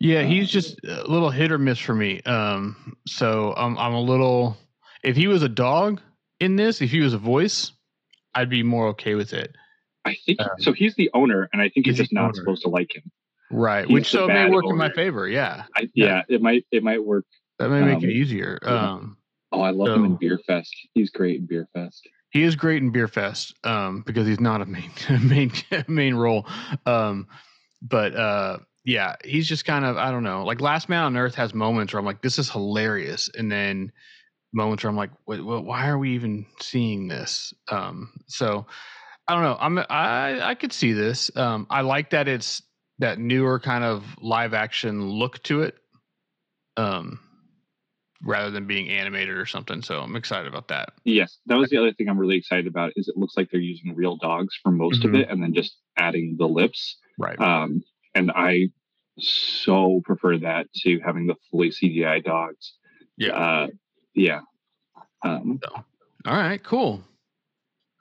Yeah, 0.00 0.22
he's 0.22 0.44
um, 0.44 0.48
just 0.48 0.84
a 0.84 1.04
little 1.06 1.30
hit 1.30 1.52
or 1.52 1.58
miss 1.58 1.78
for 1.78 1.94
me. 1.94 2.22
Um, 2.22 2.96
so 3.06 3.54
I'm 3.56 3.76
I'm 3.78 3.94
a 3.94 4.00
little. 4.00 4.56
If 5.04 5.16
he 5.16 5.26
was 5.26 5.42
a 5.42 5.48
dog 5.48 6.00
in 6.40 6.56
this, 6.56 6.80
if 6.80 6.90
he 6.90 7.00
was 7.00 7.14
a 7.14 7.18
voice, 7.18 7.72
I'd 8.38 8.48
be 8.48 8.62
more 8.62 8.86
okay 8.88 9.16
with 9.16 9.32
it. 9.32 9.56
I 10.04 10.16
think 10.24 10.40
um, 10.40 10.48
so. 10.60 10.72
He's 10.72 10.94
the 10.94 11.10
owner, 11.12 11.48
and 11.52 11.60
I 11.60 11.68
think 11.68 11.86
you're 11.86 11.94
just 11.94 12.12
not 12.12 12.26
owner. 12.26 12.34
supposed 12.34 12.62
to 12.62 12.68
like 12.68 12.94
him. 12.94 13.10
Right, 13.50 13.86
he's 13.86 13.92
which 13.92 14.08
so 14.08 14.24
it 14.24 14.28
may 14.28 14.48
work 14.48 14.64
owner. 14.64 14.74
in 14.74 14.78
my 14.78 14.92
favor. 14.92 15.26
Yeah. 15.26 15.64
I, 15.76 15.88
yeah, 15.94 16.06
yeah, 16.06 16.22
it 16.28 16.40
might 16.40 16.66
it 16.70 16.84
might 16.84 17.04
work. 17.04 17.24
That 17.58 17.70
may 17.70 17.80
make 17.80 17.96
um, 17.96 18.04
it 18.04 18.10
easier. 18.10 18.60
Um, 18.62 19.16
oh, 19.50 19.60
I 19.60 19.70
love 19.70 19.88
so, 19.88 19.94
him 19.94 20.04
in 20.04 20.16
Beer 20.16 20.38
Fest. 20.46 20.72
He's 20.94 21.10
great 21.10 21.40
in 21.40 21.46
Beer 21.46 21.68
Fest. 21.74 22.08
he 22.30 22.44
is 22.44 22.54
great 22.54 22.80
in 22.80 22.90
Beer 22.90 23.08
Fest 23.08 23.54
um, 23.64 24.04
because 24.06 24.26
he's 24.28 24.40
not 24.40 24.60
a 24.60 24.66
main 24.66 24.90
main 25.28 25.50
main 25.88 26.14
role. 26.14 26.46
Um, 26.86 27.26
but 27.82 28.14
uh, 28.14 28.58
yeah, 28.84 29.16
he's 29.24 29.48
just 29.48 29.64
kind 29.64 29.84
of 29.84 29.96
I 29.96 30.12
don't 30.12 30.22
know. 30.22 30.44
Like 30.44 30.60
Last 30.60 30.88
Man 30.88 31.02
on 31.02 31.16
Earth 31.16 31.34
has 31.34 31.54
moments 31.54 31.92
where 31.92 31.98
I'm 31.98 32.06
like, 32.06 32.22
this 32.22 32.38
is 32.38 32.48
hilarious, 32.48 33.28
and 33.36 33.50
then 33.50 33.90
moments 34.52 34.84
where 34.84 34.90
I'm 34.90 34.96
like, 34.96 35.10
wait, 35.26 35.40
why 35.40 35.88
are 35.88 35.98
we 35.98 36.14
even 36.14 36.46
seeing 36.60 37.08
this? 37.08 37.52
Um, 37.70 38.12
so 38.26 38.66
I 39.26 39.34
don't 39.34 39.42
know. 39.42 39.56
I'm 39.60 39.78
I 39.90 40.40
I 40.40 40.54
could 40.54 40.72
see 40.72 40.92
this. 40.92 41.30
Um, 41.36 41.66
I 41.70 41.82
like 41.82 42.10
that 42.10 42.28
it's 42.28 42.62
that 42.98 43.18
newer 43.18 43.60
kind 43.60 43.84
of 43.84 44.04
live 44.20 44.54
action 44.54 45.10
look 45.10 45.42
to 45.44 45.62
it. 45.62 45.76
Um, 46.76 47.20
rather 48.22 48.50
than 48.50 48.66
being 48.66 48.88
animated 48.88 49.36
or 49.36 49.46
something. 49.46 49.82
So 49.82 50.00
I'm 50.00 50.16
excited 50.16 50.48
about 50.48 50.68
that. 50.68 50.92
Yes, 51.04 51.38
that 51.46 51.56
was 51.56 51.70
the 51.70 51.76
other 51.76 51.92
thing 51.92 52.08
I'm 52.08 52.18
really 52.18 52.36
excited 52.36 52.66
about. 52.66 52.92
Is 52.96 53.08
it 53.08 53.16
looks 53.16 53.36
like 53.36 53.50
they're 53.50 53.60
using 53.60 53.94
real 53.94 54.16
dogs 54.16 54.58
for 54.62 54.70
most 54.70 55.00
mm-hmm. 55.00 55.14
of 55.14 55.20
it, 55.20 55.28
and 55.30 55.42
then 55.42 55.54
just 55.54 55.76
adding 55.96 56.36
the 56.38 56.46
lips. 56.46 56.98
Right. 57.18 57.38
Um, 57.40 57.82
and 58.14 58.30
I 58.34 58.70
so 59.18 60.00
prefer 60.04 60.38
that 60.38 60.72
to 60.82 61.00
having 61.04 61.26
the 61.26 61.36
fully 61.50 61.70
CGI 61.70 62.24
dogs. 62.24 62.74
Yeah. 63.16 63.32
Uh, 63.32 63.66
yeah. 64.18 64.40
Um, 65.24 65.60
so, 65.64 65.84
all 66.26 66.36
right. 66.36 66.62
Cool. 66.62 67.02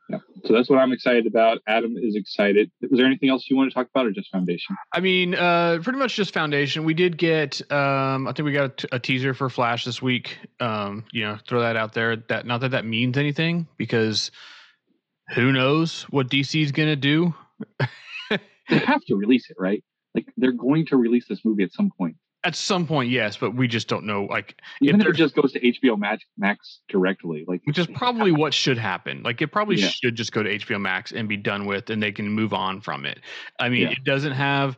Yeah. 0.10 0.20
So 0.46 0.54
that's 0.54 0.70
what 0.70 0.80
I'm 0.80 0.94
excited 0.94 1.28
about. 1.28 1.60
Adam 1.68 1.96
is 1.98 2.16
excited. 2.16 2.72
Was 2.82 2.98
there 2.98 3.06
anything 3.06 3.30
else 3.30 3.46
you 3.50 3.58
want 3.58 3.70
to 3.70 3.74
talk 3.74 3.90
about 3.94 4.06
or 4.06 4.12
just 4.12 4.30
Foundation? 4.32 4.78
I 4.94 5.02
mean, 5.02 5.36
uh, 5.36 5.80
pretty 5.84 6.00
much 6.00 6.16
just 6.16 6.34
Foundation. 6.34 6.86
We 6.86 6.94
did 6.94 7.18
get, 7.18 7.60
um, 7.72 8.28
I 8.28 8.32
think 8.32 8.46
we 8.46 8.54
got 8.54 8.66
a, 8.66 8.70
t- 8.70 8.88
a 8.94 9.00
teaser 9.00 9.34
for 9.34 9.50
Flash 9.50 9.84
this 9.84 10.02
week. 10.02 10.38
Um, 10.62 11.04
you 11.12 11.24
know, 11.24 11.38
throw 11.48 11.60
that 11.62 11.76
out 11.76 11.94
there. 11.94 12.16
That 12.16 12.46
Not 12.46 12.62
that 12.62 12.72
that 12.72 12.86
means 12.86 13.18
anything 13.18 13.68
because 13.78 14.32
who 15.36 15.52
knows 15.52 16.04
what 16.04 16.30
DC 16.30 16.62
is 16.62 16.72
going 16.72 16.90
to 16.90 16.96
do. 16.96 17.34
they 18.30 18.78
have 18.78 19.04
to 19.06 19.16
release 19.16 19.50
it, 19.50 19.58
right? 19.60 19.84
Like 20.16 20.28
they're 20.38 20.54
going 20.54 20.86
to 20.88 20.98
release 20.98 21.28
this 21.28 21.44
movie 21.44 21.64
at 21.64 21.74
some 21.74 21.92
point. 21.98 22.16
At 22.44 22.56
some 22.56 22.86
point, 22.86 23.10
yes, 23.10 23.36
but 23.36 23.56
we 23.56 23.68
just 23.68 23.88
don't 23.88 24.06
know. 24.06 24.26
Like, 24.26 24.62
even 24.82 25.02
if, 25.02 25.08
if 25.08 25.14
it 25.14 25.18
just 25.18 25.36
goes 25.36 25.52
to 25.54 25.60
HBO 25.60 25.98
Max, 25.98 26.24
Max 26.38 26.80
directly, 26.88 27.44
like 27.48 27.62
which 27.66 27.78
is 27.78 27.88
probably 27.96 28.32
what 28.32 28.54
should 28.54 28.78
happen. 28.78 29.24
Like, 29.24 29.42
it 29.42 29.48
probably 29.48 29.78
yeah. 29.78 29.88
should 29.88 30.16
just 30.16 30.32
go 30.32 30.44
to 30.44 30.58
HBO 30.58 30.80
Max 30.80 31.12
and 31.12 31.28
be 31.28 31.36
done 31.36 31.66
with, 31.66 31.90
and 31.90 32.02
they 32.02 32.12
can 32.12 32.30
move 32.30 32.54
on 32.54 32.80
from 32.80 33.06
it. 33.06 33.20
I 33.60 33.70
mean, 33.70 33.84
yeah. 33.84 33.92
it 33.92 34.04
doesn't 34.04 34.34
have. 34.34 34.78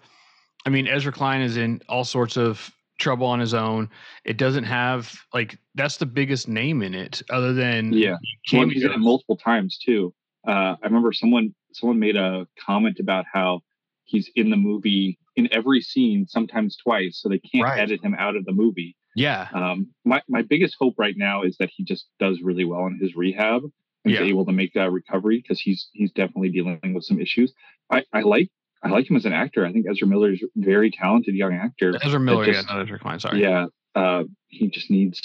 I 0.66 0.70
mean, 0.70 0.88
Ezra 0.88 1.12
Klein 1.12 1.42
is 1.42 1.58
in 1.58 1.82
all 1.90 2.04
sorts 2.04 2.38
of 2.38 2.72
trouble 3.00 3.26
on 3.26 3.40
his 3.40 3.54
own. 3.54 3.90
It 4.26 4.38
doesn't 4.38 4.66
have 4.66 5.14
like 5.34 5.58
that's 5.76 5.98
the 5.98 6.06
biggest 6.06 6.48
name 6.48 6.82
in 6.82 6.94
it, 6.94 7.22
other 7.30 7.54
than 7.54 7.94
yeah, 7.94 8.18
well, 8.54 8.70
he's 8.70 8.84
in 8.84 8.92
it 8.92 9.00
multiple 9.00 9.38
times 9.38 9.78
too. 9.78 10.14
Uh, 10.48 10.76
I 10.82 10.86
remember 10.86 11.12
someone 11.12 11.56
someone 11.74 12.00
made 12.00 12.16
a 12.16 12.48
comment 12.64 13.00
about 13.00 13.26
how 13.32 13.62
he's 14.04 14.30
in 14.36 14.50
the 14.50 14.58
movie 14.58 15.18
in 15.40 15.52
every 15.52 15.82
scene, 15.82 16.28
sometimes 16.28 16.78
twice, 16.78 17.20
so 17.22 17.30
they 17.30 17.40
can't 17.40 17.64
right. 17.64 17.80
edit 17.80 18.04
him 18.04 18.16
out 18.20 18.36
of 18.36 18.46
the 18.46 18.52
movie. 18.52 18.96
Yeah. 19.16 19.48
Um, 19.54 19.88
my 20.06 20.22
my 20.28 20.44
biggest 20.44 20.76
hope 20.80 20.96
right 20.98 21.16
now 21.18 21.44
is 21.44 21.58
that 21.60 21.70
he 21.76 21.84
just 21.84 22.08
does 22.20 22.42
really 22.42 22.66
well 22.66 22.86
in 22.86 23.00
his 23.02 23.16
rehab 23.16 23.64
and 24.06 24.14
yeah. 24.14 24.22
is 24.22 24.30
able 24.30 24.46
to 24.46 24.52
make 24.52 24.74
that 24.74 24.92
recovery 24.92 25.42
because 25.42 25.60
he's 25.60 25.90
he's 25.94 26.12
definitely 26.12 26.50
dealing 26.50 26.94
with 26.94 27.04
some 27.04 27.20
issues. 27.20 27.54
I, 27.90 28.04
I 28.14 28.22
like 28.22 28.50
I 28.84 28.90
like 28.90 29.10
him 29.10 29.16
as 29.16 29.26
an 29.26 29.34
actor. 29.34 29.66
I 29.66 29.72
think 29.72 29.88
Ezra 29.90 30.08
Miller 30.08 30.32
is 30.32 30.44
a 30.44 30.48
very 30.56 30.92
talented 30.92 31.36
young 31.36 31.54
actor. 31.54 31.94
Ezra 32.04 32.20
Miller, 32.20 32.46
just, 32.46 32.68
yeah, 32.68 32.74
not 32.74 32.84
Ezra 32.84 33.00
Klein. 33.00 33.20
Sorry. 33.20 33.42
Yeah, 33.42 33.66
uh, 33.96 34.24
he 34.48 34.70
just 34.70 34.92
needs 34.92 35.20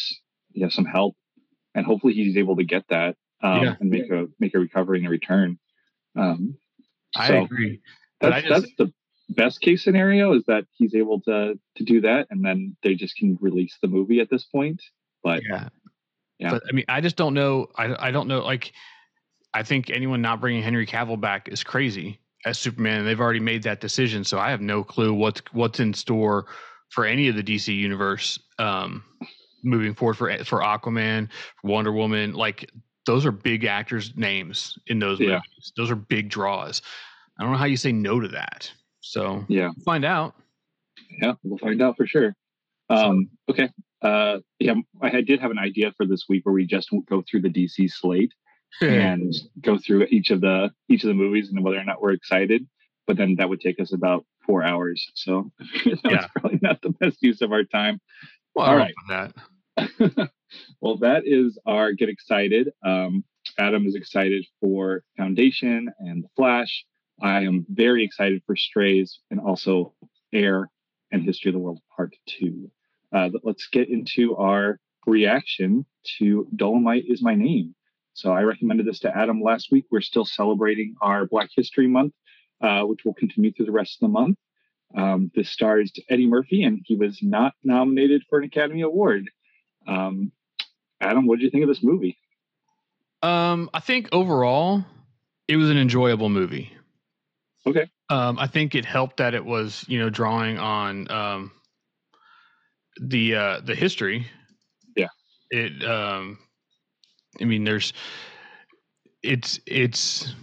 yeah 0.52 0.68
some 0.68 0.87
help, 0.87 1.14
and 1.75 1.85
hopefully 1.85 2.14
he's 2.14 2.37
able 2.37 2.56
to 2.56 2.64
get 2.64 2.85
that 2.88 3.16
um, 3.42 3.62
yeah. 3.62 3.75
and 3.80 3.90
make 3.90 4.11
a 4.11 4.26
make 4.40 4.54
a 4.54 4.59
recovery 4.59 4.99
and 4.99 5.06
a 5.06 5.11
return. 5.11 5.59
Um, 6.16 6.56
I 7.16 7.33
agree. 7.33 7.80
That's, 8.21 8.47
just, 8.47 8.62
that's 8.62 8.73
the 8.78 8.92
best 9.31 9.61
case 9.61 9.83
scenario 9.83 10.33
is 10.35 10.45
that 10.47 10.64
he's 10.73 10.95
able 10.95 11.21
to 11.21 11.59
to 11.76 11.85
do 11.85 12.00
that 12.00 12.26
and 12.31 12.45
then 12.45 12.76
they 12.83 12.95
just 12.95 13.16
can 13.16 13.38
release 13.40 13.76
the 13.81 13.88
movie 13.88 14.21
at 14.21 14.31
this 14.31 14.45
point 14.45 14.83
but 15.23 15.43
yeah. 15.49 15.69
Yeah. 16.38 16.50
But 16.50 16.62
i 16.69 16.73
mean 16.73 16.85
i 16.88 17.00
just 17.00 17.16
don't 17.16 17.33
know 17.33 17.69
i 17.76 18.09
i 18.09 18.11
don't 18.11 18.28
know 18.28 18.40
like 18.40 18.73
i 19.54 19.62
think 19.62 19.88
anyone 19.88 20.21
not 20.21 20.40
bringing 20.40 20.62
henry 20.62 20.87
cavill 20.87 21.21
back 21.21 21.49
is 21.49 21.62
crazy 21.62 22.21
as 22.45 22.59
superman 22.59 22.99
and 22.99 23.09
they've 23.09 23.21
already 23.21 23.40
made 23.40 23.62
that 23.62 23.81
decision 23.81 24.25
so 24.25 24.38
i 24.38 24.50
have 24.50 24.61
no 24.61 24.83
clue 24.83 25.14
what's 25.14 25.40
what's 25.52 25.78
in 25.78 25.95
store 25.95 26.47
for 26.90 27.07
any 27.07 27.28
of 27.28 27.37
the 27.37 27.43
dc 27.43 27.75
universe 27.75 28.38
um 28.59 29.04
moving 29.62 29.95
forward 29.95 30.14
for 30.16 30.45
for 30.45 30.61
aquaman 30.61 31.28
for 31.62 31.71
wonder 31.71 31.93
woman 31.93 32.35
like 32.35 32.69
those 33.07 33.26
are 33.26 33.33
big 33.33 33.64
actors 33.64 34.12
names 34.16 34.78
in 34.87 34.99
those 34.99 35.21
yeah. 35.21 35.35
movies. 35.35 35.73
Those 35.76 35.90
are 35.90 35.97
big 35.97 36.28
draws. 36.28 36.83
I 37.38 37.43
don't 37.43 37.52
know 37.52 37.59
how 37.59 37.64
you 37.64 37.76
say 37.76 37.93
no 37.93 38.21
to 38.21 38.28
that 38.28 38.71
so 39.05 39.45
yeah, 39.49 39.71
find 39.85 40.05
out. 40.05 40.35
Yeah, 41.21 41.35
we'll 41.43 41.59
find 41.59 41.83
out 41.83 41.97
for 41.97 42.07
sure. 42.07 42.35
Um, 42.89 43.29
okay. 43.51 43.69
Uh, 44.03 44.39
yeah, 44.59 44.75
I 45.03 45.21
did 45.21 45.41
have 45.41 45.51
an 45.51 45.59
idea 45.59 45.93
for 45.97 46.07
this 46.07 46.25
week 46.29 46.45
where 46.45 46.55
we 46.55 46.67
just 46.67 46.89
go 47.09 47.23
through 47.29 47.43
the 47.43 47.51
DC 47.51 47.91
slate 47.91 48.33
and 48.81 49.35
go 49.61 49.79
through 49.79 50.07
each 50.11 50.31
of 50.31 50.41
the 50.41 50.71
each 50.89 51.05
of 51.05 51.09
the 51.09 51.15
movies 51.15 51.51
and 51.51 51.63
whether 51.63 51.79
or 51.79 51.85
not 51.85 52.01
we're 52.01 52.13
excited. 52.13 52.67
But 53.07 53.19
then 53.19 53.37
that 53.37 53.51
would 53.51 53.61
take 53.61 53.79
us 53.79 53.93
about 53.93 54.25
four 54.47 54.65
hours. 54.65 55.07
So 55.15 55.51
that's 55.85 56.01
yeah. 56.05 56.27
probably 56.35 56.59
not 56.63 56.81
the 56.81 56.91
best 56.91 57.19
use 57.21 57.43
of 57.43 57.53
our 57.53 57.65
time. 57.65 58.01
Well, 58.55 58.67
All 58.67 58.77
right. 58.77 58.95
That. 59.09 59.33
well, 60.81 60.97
that 60.99 61.25
is 61.27 61.59
our 61.67 61.93
get 61.93 62.09
excited. 62.09 62.71
Um, 62.85 63.25
Adam 63.59 63.87
is 63.87 63.95
excited 63.95 64.47
for 64.61 65.03
Foundation 65.19 65.91
and 65.99 66.25
The 66.25 66.29
Flash. 66.37 66.87
I 67.23 67.42
am 67.42 67.66
very 67.68 68.04
excited 68.04 68.42
for 68.47 68.56
Strays 68.56 69.21
and 69.30 69.40
also 69.40 69.94
Air 70.33 70.71
and 71.12 71.23
History 71.23 71.50
of 71.50 71.54
the 71.54 71.61
World 71.61 71.80
Part 71.97 72.14
2. 72.26 72.71
Uh, 73.12 73.30
let's 73.44 73.68
get 73.68 73.88
into 73.88 74.37
our 74.37 74.80
reaction 75.06 75.87
to 76.18 76.49
Dolomite 76.56 77.04
is 77.06 77.23
My 77.23 77.35
Name. 77.35 77.75
So 78.14 78.33
I 78.33 78.42
recommended 78.42 78.87
this 78.87 79.00
to 79.00 79.16
Adam 79.16 79.40
last 79.42 79.71
week. 79.71 79.87
We're 79.90 80.00
still 80.00 80.25
celebrating 80.25 80.94
our 81.00 81.26
Black 81.26 81.50
History 81.54 81.87
Month, 81.87 82.14
uh, 82.61 82.83
which 82.83 83.04
will 83.04 83.14
continue 83.14 83.52
through 83.52 83.66
the 83.66 83.73
rest 83.73 83.97
of 83.97 84.09
the 84.09 84.12
month. 84.12 84.38
Um, 84.97 85.30
this 85.35 85.50
stars 85.50 85.92
Eddie 86.09 86.28
Murphy, 86.28 86.62
and 86.62 86.80
he 86.85 86.94
was 86.94 87.18
not 87.23 87.54
nominated 87.64 88.23
for 88.28 88.38
an 88.38 88.44
Academy 88.44 88.83
Award. 88.83 89.28
Um, 89.88 90.30
Adam, 91.00 91.26
what 91.26 91.38
did 91.38 91.44
you 91.44 91.50
think 91.50 91.64
of 91.64 91.68
this 91.68 91.83
movie? 91.83 92.16
Um, 93.23 93.71
I 93.75 93.80
think 93.80 94.09
overall, 94.12 94.85
it 95.49 95.56
was 95.56 95.71
an 95.71 95.78
enjoyable 95.78 96.28
movie. 96.28 96.73
Okay. 97.66 97.88
Um, 98.11 98.38
I 98.38 98.47
think 98.47 98.75
it 98.75 98.85
helped 98.85 99.16
that 99.18 99.35
it 99.35 99.44
was, 99.44 99.85
you 99.88 99.99
know, 99.99 100.11
drawing 100.11 100.59
on 100.59 101.11
um, 101.11 101.52
the 103.00 103.35
uh, 103.35 103.61
the 103.61 103.75
history. 103.75 104.26
Yeah. 104.97 105.09
It. 105.50 105.85
Um, 105.85 106.38
I 107.40 107.44
mean, 107.44 107.64
there's. 107.64 107.92
It's 109.23 109.59
it's 109.66 110.35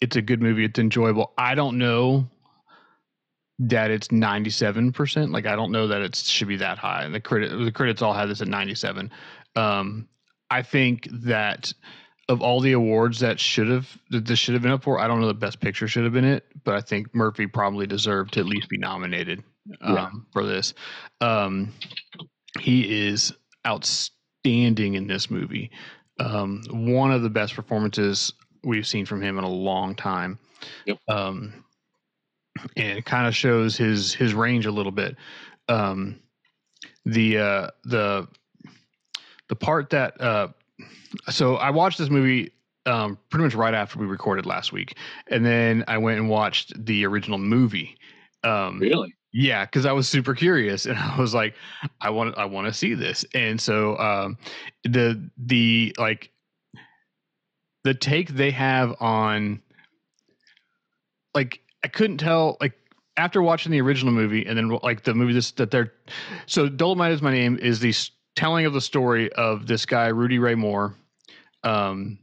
it's 0.00 0.16
a 0.16 0.22
good 0.22 0.40
movie. 0.40 0.64
It's 0.64 0.78
enjoyable. 0.78 1.32
I 1.36 1.54
don't 1.54 1.76
know 1.78 2.28
that 3.58 3.90
it's 3.90 4.08
97%. 4.08 5.32
Like 5.32 5.46
I 5.46 5.54
don't 5.56 5.70
know 5.70 5.86
that 5.88 6.02
it 6.02 6.16
should 6.16 6.48
be 6.48 6.56
that 6.56 6.78
high. 6.78 7.04
And 7.04 7.14
the 7.14 7.20
credit 7.20 7.56
the 7.56 7.70
credits 7.72 8.02
all 8.02 8.12
have 8.12 8.28
this 8.28 8.40
at 8.40 8.48
97. 8.48 9.10
Um 9.56 10.08
I 10.50 10.62
think 10.62 11.08
that 11.10 11.72
of 12.28 12.40
all 12.40 12.60
the 12.60 12.72
awards 12.72 13.20
that 13.20 13.38
should 13.38 13.68
have 13.68 13.98
that 14.10 14.24
this 14.24 14.38
should 14.38 14.54
have 14.54 14.62
been 14.62 14.72
up 14.72 14.82
for, 14.82 14.98
I 14.98 15.06
don't 15.06 15.20
know 15.20 15.26
the 15.26 15.34
best 15.34 15.60
picture 15.60 15.86
should 15.88 16.04
have 16.04 16.12
been 16.12 16.24
it, 16.24 16.46
but 16.64 16.74
I 16.74 16.80
think 16.80 17.14
Murphy 17.14 17.46
probably 17.46 17.86
deserved 17.86 18.34
to 18.34 18.40
at 18.40 18.46
least 18.46 18.68
be 18.68 18.78
nominated 18.78 19.42
um, 19.80 19.94
yeah. 19.94 20.10
for 20.32 20.44
this. 20.44 20.74
Um, 21.20 21.72
he 22.60 23.06
is 23.06 23.32
outstanding 23.66 24.94
in 24.94 25.06
this 25.06 25.30
movie. 25.30 25.70
Um, 26.20 26.62
one 26.70 27.12
of 27.12 27.22
the 27.22 27.30
best 27.30 27.54
performances 27.54 28.32
we've 28.62 28.86
seen 28.86 29.04
from 29.04 29.20
him 29.20 29.38
in 29.38 29.44
a 29.44 29.50
long 29.50 29.94
time. 29.94 30.38
Yep. 30.86 30.98
Um, 31.08 31.64
and 32.76 32.98
it 32.98 33.04
kind 33.04 33.26
of 33.26 33.34
shows 33.34 33.76
his 33.76 34.14
his 34.14 34.32
range 34.32 34.66
a 34.66 34.70
little 34.70 34.92
bit. 34.92 35.16
Um, 35.68 36.20
the 37.04 37.38
uh, 37.38 37.68
the 37.84 38.28
the 39.48 39.56
part 39.56 39.90
that 39.90 40.20
uh, 40.20 40.48
so 41.30 41.56
I 41.56 41.70
watched 41.70 41.98
this 41.98 42.10
movie 42.10 42.52
um, 42.86 43.18
pretty 43.30 43.44
much 43.44 43.54
right 43.54 43.74
after 43.74 43.98
we 43.98 44.06
recorded 44.06 44.46
last 44.46 44.72
week, 44.72 44.96
and 45.28 45.44
then 45.44 45.84
I 45.88 45.98
went 45.98 46.18
and 46.18 46.28
watched 46.28 46.72
the 46.84 47.04
original 47.06 47.38
movie. 47.38 47.96
Um, 48.42 48.78
really? 48.78 49.14
Yeah, 49.32 49.64
because 49.64 49.86
I 49.86 49.92
was 49.92 50.08
super 50.08 50.34
curious, 50.34 50.86
and 50.86 50.98
I 50.98 51.18
was 51.18 51.34
like, 51.34 51.54
I 52.00 52.10
want, 52.10 52.36
I 52.38 52.44
want 52.44 52.66
to 52.66 52.72
see 52.72 52.94
this, 52.94 53.24
and 53.34 53.60
so 53.60 53.98
um, 53.98 54.38
the 54.84 55.30
the 55.36 55.94
like 55.98 56.30
the 57.84 57.94
take 57.94 58.30
they 58.30 58.50
have 58.50 58.94
on 59.00 59.60
like 61.34 61.60
I 61.84 61.88
couldn't 61.88 62.18
tell 62.18 62.56
like 62.60 62.72
after 63.16 63.42
watching 63.42 63.70
the 63.70 63.80
original 63.80 64.12
movie 64.12 64.44
and 64.44 64.56
then 64.56 64.68
like 64.82 65.04
the 65.04 65.14
movie 65.14 65.34
this 65.34 65.52
that 65.52 65.70
they're 65.70 65.92
so 66.46 66.68
Dolomite 66.68 67.12
is 67.12 67.22
my 67.22 67.32
name 67.32 67.58
is 67.58 67.80
the 67.80 67.92
telling 68.36 68.66
of 68.66 68.72
the 68.72 68.80
story 68.80 69.32
of 69.32 69.66
this 69.66 69.86
guy 69.86 70.08
Rudy 70.08 70.38
Ray 70.38 70.54
Moore 70.54 70.94
um, 71.62 72.18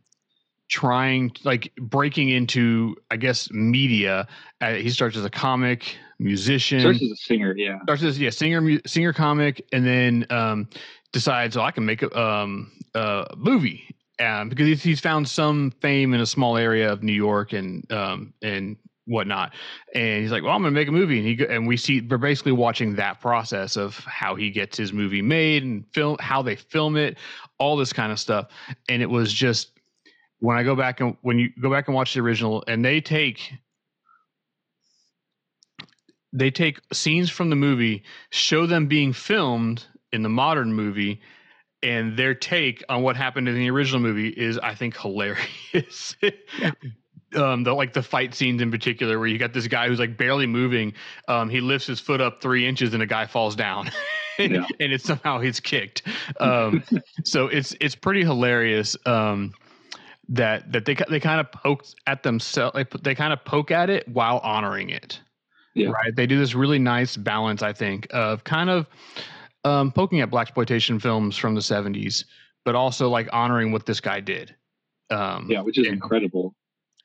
trying 0.69 1.31
like 1.43 1.73
breaking 1.77 2.29
into 2.29 2.95
I 3.09 3.17
guess 3.17 3.51
media. 3.51 4.27
Uh, 4.61 4.73
he 4.73 4.89
starts 4.89 5.17
as 5.17 5.25
a 5.25 5.29
comic 5.29 5.97
musician. 6.19 6.79
Starts 6.79 7.01
as 7.01 7.11
a 7.11 7.15
singer, 7.15 7.55
yeah. 7.57 7.79
Starts 7.83 8.03
as 8.03 8.19
yeah 8.19 8.29
singer 8.29 8.61
mu- 8.61 8.79
singer 8.85 9.13
comic, 9.13 9.65
and 9.71 9.85
then 9.85 10.25
um, 10.29 10.69
decides 11.11 11.57
oh 11.57 11.61
I 11.61 11.71
can 11.71 11.85
make 11.85 12.01
a 12.01 12.19
um, 12.19 12.71
a 12.95 13.33
movie. 13.35 13.83
Um, 14.19 14.49
because 14.49 14.67
he's, 14.67 14.83
he's 14.83 14.99
found 14.99 15.27
some 15.27 15.71
fame 15.81 16.13
in 16.13 16.21
a 16.21 16.27
small 16.27 16.55
area 16.55 16.91
of 16.91 17.01
New 17.01 17.13
York 17.13 17.53
and 17.53 17.91
um, 17.91 18.33
and 18.43 18.77
whatnot. 19.11 19.53
And 19.93 20.21
he's 20.21 20.31
like, 20.31 20.43
"Well, 20.43 20.53
I'm 20.53 20.61
going 20.61 20.73
to 20.73 20.79
make 20.79 20.87
a 20.87 20.91
movie." 20.91 21.19
And 21.19 21.27
he 21.27 21.45
and 21.47 21.67
we 21.67 21.77
see 21.77 22.01
we're 22.01 22.17
basically 22.17 22.53
watching 22.53 22.95
that 22.95 23.19
process 23.19 23.75
of 23.75 23.97
how 23.99 24.35
he 24.35 24.49
gets 24.49 24.77
his 24.77 24.93
movie 24.93 25.21
made 25.21 25.63
and 25.63 25.85
film 25.93 26.17
how 26.19 26.41
they 26.41 26.55
film 26.55 26.97
it, 26.97 27.17
all 27.59 27.77
this 27.77 27.93
kind 27.93 28.11
of 28.11 28.19
stuff. 28.19 28.47
And 28.89 29.01
it 29.01 29.09
was 29.09 29.31
just 29.31 29.79
when 30.39 30.57
I 30.57 30.63
go 30.63 30.75
back 30.75 31.01
and 31.01 31.15
when 31.21 31.37
you 31.37 31.49
go 31.61 31.69
back 31.69 31.87
and 31.87 31.95
watch 31.95 32.13
the 32.13 32.21
original, 32.21 32.63
and 32.67 32.83
they 32.83 33.01
take 33.01 33.51
they 36.33 36.49
take 36.49 36.79
scenes 36.93 37.29
from 37.29 37.49
the 37.49 37.55
movie, 37.55 38.03
show 38.29 38.65
them 38.65 38.87
being 38.87 39.13
filmed 39.13 39.85
in 40.13 40.23
the 40.23 40.29
modern 40.29 40.73
movie. 40.73 41.21
And 41.83 42.15
their 42.15 42.35
take 42.35 42.83
on 42.89 43.01
what 43.01 43.15
happened 43.15 43.49
in 43.49 43.55
the 43.55 43.69
original 43.71 43.99
movie 44.01 44.29
is, 44.29 44.59
I 44.59 44.75
think, 44.75 44.95
hilarious. 44.95 46.15
Um, 47.35 47.63
the 47.63 47.73
like 47.73 47.93
the 47.93 48.03
fight 48.03 48.35
scenes 48.35 48.61
in 48.61 48.71
particular, 48.71 49.17
where 49.17 49.27
you 49.27 49.37
got 49.37 49.53
this 49.53 49.67
guy 49.67 49.87
who's 49.87 49.99
like 49.99 50.17
barely 50.17 50.45
moving. 50.47 50.93
Um, 51.27 51.49
he 51.49 51.61
lifts 51.61 51.87
his 51.87 51.99
foot 51.99 52.19
up 52.19 52.41
three 52.41 52.67
inches, 52.67 52.93
and 52.93 53.01
a 53.01 53.05
guy 53.05 53.25
falls 53.25 53.55
down, 53.55 53.89
and, 54.37 54.55
Yeah. 54.55 54.65
and 54.79 54.91
it's 54.91 55.05
somehow 55.05 55.39
he's 55.39 55.59
kicked. 55.61 56.01
Um, 56.41 56.83
so 57.23 57.47
it's 57.47 57.73
it's 57.79 57.95
pretty 57.95 58.21
hilarious. 58.21 58.97
Um, 59.05 59.53
that 60.29 60.71
that 60.71 60.85
they 60.85 60.95
they 61.09 61.19
kind 61.19 61.39
of 61.39 61.51
poke 61.51 61.85
at 62.07 62.23
themselves. 62.23 62.75
They, 62.75 62.85
they 63.01 63.15
kind 63.15 63.31
of 63.33 63.43
poke 63.45 63.71
at 63.71 63.89
it 63.89 64.07
while 64.07 64.39
honoring 64.39 64.89
it. 64.89 65.19
Yeah. 65.73 65.89
Right. 65.89 66.13
They 66.13 66.27
do 66.27 66.37
this 66.37 66.53
really 66.53 66.79
nice 66.79 67.15
balance, 67.15 67.61
I 67.61 67.71
think, 67.71 68.07
of 68.11 68.43
kind 68.43 68.69
of 68.69 68.87
um, 69.63 69.91
poking 69.93 70.19
at 70.19 70.29
blaxploitation 70.29 71.01
films 71.01 71.37
from 71.37 71.55
the 71.55 71.61
'70s, 71.61 72.25
but 72.65 72.75
also 72.75 73.07
like 73.09 73.29
honoring 73.31 73.71
what 73.71 73.85
this 73.85 74.01
guy 74.01 74.19
did. 74.19 74.53
Um, 75.09 75.47
Yeah, 75.49 75.61
which 75.61 75.77
is 75.77 75.85
and- 75.87 75.95
incredible. 75.95 76.55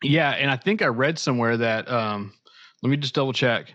Yeah, 0.03 0.31
and 0.31 0.51
I 0.51 0.57
think 0.57 0.83
I 0.83 0.87
read 0.87 1.19
somewhere 1.19 1.57
that 1.57 1.91
um 1.91 2.33
let 2.83 2.91
me 2.91 2.97
just 2.97 3.15
double 3.15 3.33
check 3.33 3.75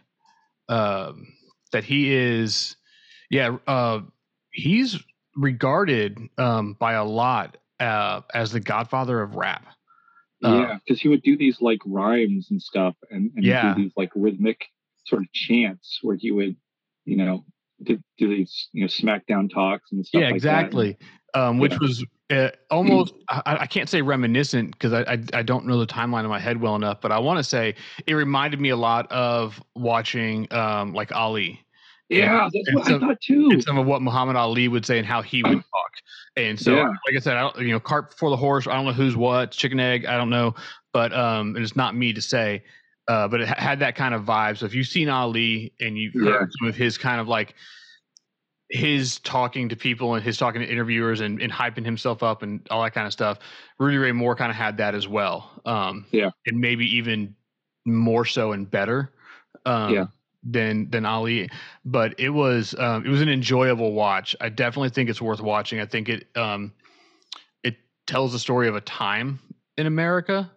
um 0.70 1.28
that 1.72 1.84
he 1.84 2.14
is 2.14 2.76
yeah, 3.30 3.58
uh 3.68 4.02
he's 4.52 5.00
regarded 5.36 6.20
um 6.38 6.74
by 6.74 6.94
a 6.94 7.04
lot 7.06 7.58
uh 7.80 8.22
as 8.34 8.52
the 8.52 8.60
godfather 8.60 9.22
of 9.22 9.36
rap. 9.36 9.66
Uh, 10.44 10.50
yeah, 10.50 10.78
because 10.86 11.00
he 11.02 11.08
would 11.08 11.22
do 11.22 11.38
these 11.38 11.62
like 11.62 11.80
rhymes 11.86 12.50
and 12.50 12.62
stuff, 12.62 12.96
and, 13.12 13.32
and 13.36 13.46
Yeah. 13.46 13.76
do 13.76 13.84
these 13.84 13.94
like 13.96 14.12
rhythmic 14.16 14.66
sort 15.06 15.22
of 15.22 15.32
chants 15.34 16.00
where 16.02 16.16
he 16.16 16.32
would, 16.32 16.56
you 17.06 17.16
know, 17.18 17.46
do, 17.84 18.00
do 18.18 18.28
these 18.28 18.70
you 18.74 18.82
know 18.82 18.88
smackdown 18.88 19.52
talks 19.52 19.92
and 19.92 20.06
stuff. 20.06 20.22
yeah, 20.22 20.28
like 20.28 20.36
exactly. 20.36 20.98
Um 21.34 21.58
which 21.60 21.72
Yeah. 21.74 21.78
was 21.82 22.06
uh, 22.30 22.50
almost 22.70 23.14
I, 23.30 23.58
I 23.62 23.68
can't 23.68 23.90
say 23.90 24.02
reminiscent 24.02 24.72
because 24.72 24.94
I, 24.94 25.02
I 25.02 25.24
I 25.34 25.42
don't 25.44 25.66
know 25.66 25.78
the 25.80 25.86
timeline 25.88 26.24
in 26.24 26.30
my 26.30 26.40
head 26.40 26.62
well 26.62 26.76
enough, 26.76 27.02
but 27.02 27.12
I 27.12 27.20
want 27.20 27.38
to 27.40 27.44
say 27.44 27.76
it 28.08 28.14
reminded 28.14 28.60
me 28.62 28.70
a 28.70 28.78
lot 28.78 29.12
of 29.12 29.62
watching 29.76 30.52
um 30.54 30.94
like 30.94 31.12
Ali. 31.14 31.60
Yeah, 32.10 32.50
that's 32.54 32.68
and 32.68 32.76
what 32.78 32.86
so- 32.88 32.96
I 32.98 33.00
thought 33.00 33.22
too. 33.22 33.50
and 33.52 33.64
some 33.64 33.78
of 33.78 33.86
what 33.86 34.02
Muhammad 34.02 34.36
Ali 34.36 34.68
would 34.68 34.86
say 34.86 34.98
and 34.98 35.08
how 35.08 35.22
he 35.22 35.44
would 35.44 35.52
talk. 35.74 35.92
And 36.38 36.60
so, 36.60 36.76
Yeah. 36.76 36.84
like 36.88 37.16
I 37.16 37.20
said, 37.20 37.38
I 37.38 37.42
don't, 37.42 37.60
you 37.60 37.72
know, 37.72 37.80
cart 37.80 38.12
before 38.12 38.30
the 38.30 38.38
horse. 38.38 38.68
I 38.68 38.74
don't 38.74 38.86
know 38.86 38.92
who's 38.94 39.16
what, 39.16 39.52
chicken 39.52 39.80
egg. 39.80 40.06
I 40.06 40.18
don't 40.18 40.30
know, 40.30 40.56
but 40.94 41.14
um, 41.14 41.56
and 41.56 41.64
it's 41.64 41.76
not 41.76 41.96
me 41.96 42.12
to 42.14 42.22
say. 42.22 42.64
Uh, 43.08 43.28
but 43.30 43.42
it 43.42 43.48
ha- 43.48 43.56
had 43.58 43.80
that 43.80 43.96
kind 43.96 44.14
of 44.14 44.24
vibe. 44.24 44.58
So 44.58 44.66
if 44.66 44.74
you've 44.74 44.88
seen 44.88 45.08
Ali 45.10 45.74
and 45.80 45.98
you've 45.98 46.14
Yeah. 46.16 46.32
heard 46.32 46.50
some 46.60 46.68
of 46.70 46.76
his 46.76 46.98
kind 46.98 47.20
of 47.22 47.28
like 47.30 47.56
his 48.72 49.20
talking 49.20 49.70
to 49.70 49.76
people 49.76 50.16
and 50.16 50.24
his 50.24 50.38
talking 50.38 50.62
to 50.62 50.68
interviewers 50.68 51.20
and, 51.20 51.42
and 51.42 51.52
hyping 51.52 51.86
himself 51.86 52.24
up 52.24 52.42
and 52.42 52.66
all 52.72 52.82
that 52.82 52.94
kind 52.94 53.06
of 53.06 53.14
stuff, 53.14 53.40
Rudy 53.78 53.98
Ray 53.98 54.14
Moore 54.14 54.36
kind 54.36 54.50
of 54.50 54.56
had 54.56 54.78
that 54.78 54.96
as 54.96 55.08
well. 55.08 55.52
Um, 55.66 56.06
Yeah. 56.12 56.32
and 56.46 56.60
maybe 56.60 56.86
even 56.96 57.36
more 57.86 58.26
so 58.26 58.54
and 58.54 58.70
better. 58.70 59.12
Um, 59.66 59.94
Yeah. 59.94 60.06
Than 60.44 60.90
than 60.90 61.06
Ali, 61.06 61.52
but 61.86 62.20
it 62.20 62.30
was 62.30 62.74
um, 62.80 63.06
it 63.06 63.10
was 63.10 63.22
an 63.22 63.30
enjoyable 63.30 63.92
watch. 63.92 64.36
I 64.42 64.50
definitely 64.50 64.90
think 64.90 65.08
it's 65.08 65.22
worth 65.22 65.40
watching. 65.40 65.80
I 65.80 65.86
think 65.86 66.10
it 66.10 66.36
um, 66.36 66.74
it 67.62 67.78
tells 68.08 68.32
the 68.32 68.40
story 68.40 68.68
of 68.68 68.76
a 68.76 68.82
time 68.82 69.40
in 69.78 69.86
America 69.86 70.50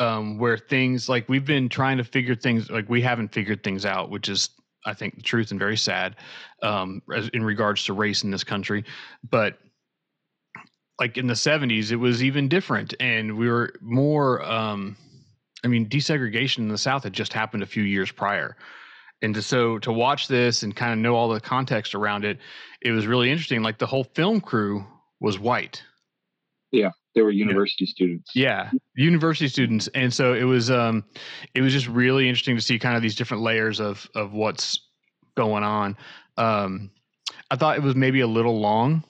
um, 0.00 0.38
where 0.38 0.58
things 0.58 1.08
like 1.08 1.28
we've 1.28 1.44
been 1.44 1.68
trying 1.68 1.98
to 1.98 2.04
figure 2.04 2.34
things 2.34 2.68
like 2.68 2.88
we 2.88 3.00
haven't 3.00 3.28
figured 3.32 3.62
things 3.62 3.86
out, 3.86 4.10
which 4.10 4.28
is 4.28 4.50
I 4.84 4.94
think 4.94 5.16
the 5.16 5.22
truth 5.22 5.50
and 5.50 5.60
very 5.60 5.76
sad 5.76 6.16
um, 6.62 7.02
in 7.32 7.44
regards 7.44 7.84
to 7.84 7.92
race 7.92 8.24
in 8.24 8.30
this 8.30 8.44
country. 8.44 8.84
But 9.28 9.58
like 10.98 11.16
in 11.16 11.26
the 11.26 11.34
70s, 11.34 11.90
it 11.90 11.96
was 11.96 12.22
even 12.22 12.48
different, 12.48 12.94
and 13.00 13.36
we 13.36 13.48
were 13.48 13.74
more. 13.80 14.42
Um, 14.44 14.96
I 15.64 15.68
mean, 15.68 15.88
desegregation 15.88 16.58
in 16.58 16.68
the 16.68 16.78
South 16.78 17.04
had 17.04 17.12
just 17.12 17.32
happened 17.32 17.62
a 17.62 17.66
few 17.66 17.84
years 17.84 18.10
prior. 18.10 18.56
And 19.22 19.34
to, 19.36 19.42
so 19.42 19.78
to 19.78 19.92
watch 19.92 20.26
this 20.26 20.64
and 20.64 20.74
kind 20.74 20.92
of 20.92 20.98
know 20.98 21.14
all 21.14 21.28
the 21.28 21.40
context 21.40 21.94
around 21.94 22.24
it, 22.24 22.38
it 22.80 22.90
was 22.90 23.06
really 23.06 23.30
interesting. 23.30 23.62
Like 23.62 23.78
the 23.78 23.86
whole 23.86 24.02
film 24.02 24.40
crew 24.40 24.84
was 25.20 25.38
white. 25.38 25.82
They 27.14 27.22
were 27.22 27.30
university 27.30 27.86
students. 27.86 28.30
Yeah, 28.34 28.70
university 28.96 29.48
students, 29.48 29.88
and 29.88 30.12
so 30.12 30.32
it 30.32 30.44
was 30.44 30.70
um, 30.70 31.04
it 31.54 31.60
was 31.60 31.72
just 31.72 31.86
really 31.86 32.28
interesting 32.28 32.56
to 32.56 32.62
see 32.62 32.78
kind 32.78 32.96
of 32.96 33.02
these 33.02 33.14
different 33.14 33.42
layers 33.42 33.80
of 33.80 34.08
of 34.14 34.32
what's 34.32 34.80
going 35.36 35.62
on. 35.62 35.96
Um, 36.36 36.90
I 37.50 37.56
thought 37.56 37.76
it 37.76 37.82
was 37.82 37.94
maybe 37.94 38.20
a 38.20 38.26
little 38.26 38.58
long. 38.58 39.04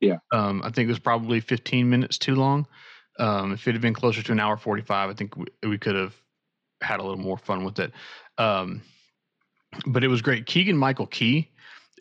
Yeah. 0.00 0.18
Um, 0.32 0.60
I 0.64 0.70
think 0.70 0.86
it 0.86 0.90
was 0.92 0.98
probably 0.98 1.40
15 1.40 1.88
minutes 1.88 2.18
too 2.18 2.34
long. 2.34 2.66
Um, 3.18 3.52
if 3.52 3.66
it 3.68 3.72
had 3.72 3.80
been 3.80 3.94
closer 3.94 4.22
to 4.22 4.32
an 4.32 4.40
hour 4.40 4.56
45, 4.56 5.10
I 5.10 5.14
think 5.14 5.36
we, 5.36 5.46
we 5.62 5.78
could 5.78 5.94
have 5.94 6.14
had 6.80 7.00
a 7.00 7.02
little 7.02 7.18
more 7.18 7.38
fun 7.38 7.64
with 7.64 7.78
it. 7.78 7.92
Um, 8.38 8.82
but 9.86 10.04
it 10.04 10.08
was 10.08 10.20
great. 10.20 10.46
Keegan 10.46 10.76
Michael 10.76 11.06
Key 11.06 11.50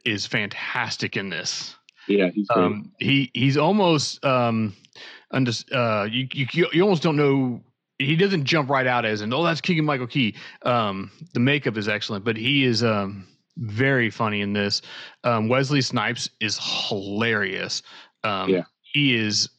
is 0.06 0.26
fantastic 0.26 1.16
in 1.16 1.30
this. 1.30 1.76
Yeah, 2.08 2.30
he's. 2.30 2.48
Um, 2.56 2.92
he 3.00 3.32
he's 3.34 3.58
almost 3.58 4.24
um, 4.26 4.76
undis- 5.34 5.72
uh, 5.74 6.06
you, 6.06 6.28
you 6.34 6.68
you 6.72 6.82
almost 6.82 7.04
don't 7.04 7.16
know. 7.18 7.62
He 8.00 8.16
doesn't 8.16 8.46
jump 8.46 8.70
right 8.70 8.88
out 8.88 9.06
as 9.06 9.22
and 9.22 9.34
oh 9.34 9.44
that's 9.44 9.62
Keegan 9.62 9.86
Michael 9.86 10.08
Key. 10.08 10.36
Um, 10.64 11.12
the 11.34 11.40
makeup 11.40 11.78
is 11.78 11.88
excellent, 11.88 12.26
but 12.26 12.36
he 12.36 12.64
is 12.66 12.84
um, 12.84 13.28
very 13.58 14.10
funny 14.10 14.42
in 14.42 14.54
this. 14.54 14.82
Um, 15.24 15.48
Wesley 15.48 15.82
Snipes 15.82 16.30
is 16.40 16.60
hilarious. 16.90 17.82
Um, 18.24 18.50
Yeah. 18.50 18.64
he 18.82 19.16
is 19.16 19.50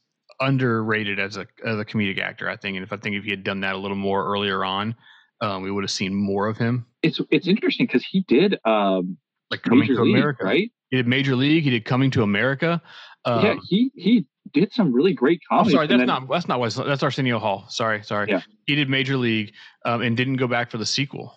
underrated 0.40 1.18
as 1.20 1.36
a 1.36 1.46
as 1.64 1.78
a 1.78 1.84
comedic 1.84 2.18
actor. 2.20 2.48
I 2.50 2.56
think, 2.56 2.76
and 2.76 2.84
if 2.84 2.92
I 2.92 2.96
think 2.96 3.16
if 3.16 3.24
he 3.24 3.30
had 3.30 3.44
done 3.44 3.60
that 3.60 3.74
a 3.74 3.78
little 3.78 3.96
more 3.96 4.26
earlier 4.26 4.64
on, 4.64 4.94
um, 5.40 5.62
we 5.62 5.70
would 5.70 5.84
have 5.84 5.90
seen 5.90 6.14
more 6.14 6.48
of 6.48 6.58
him. 6.58 6.86
it's 7.02 7.20
it's 7.30 7.46
interesting 7.46 7.86
because 7.86 8.04
he 8.04 8.20
did 8.26 8.58
um, 8.64 9.16
Like 9.50 9.62
coming 9.62 9.80
Major 9.80 9.94
to 9.96 10.02
League, 10.02 10.16
America, 10.16 10.44
right? 10.44 10.70
He 10.94 10.98
did 10.98 11.08
Major 11.08 11.34
League. 11.34 11.64
He 11.64 11.70
did 11.70 11.84
Coming 11.84 12.12
to 12.12 12.22
America. 12.22 12.80
Um, 13.24 13.44
yeah, 13.44 13.54
he 13.68 13.90
he 13.96 14.26
did 14.52 14.72
some 14.72 14.92
really 14.92 15.12
great 15.12 15.40
comedy. 15.48 15.74
sorry, 15.74 15.88
that's 15.88 16.04
not 16.04 16.28
that's 16.30 16.46
not 16.46 16.60
Wesley. 16.60 16.86
That's 16.86 17.02
Arsenio 17.02 17.40
Hall. 17.40 17.64
Sorry, 17.68 18.04
sorry. 18.04 18.30
Yeah. 18.30 18.42
He 18.66 18.76
did 18.76 18.88
Major 18.88 19.16
League 19.16 19.54
um, 19.84 20.02
and 20.02 20.16
didn't 20.16 20.36
go 20.36 20.46
back 20.46 20.70
for 20.70 20.78
the 20.78 20.86
sequel. 20.86 21.36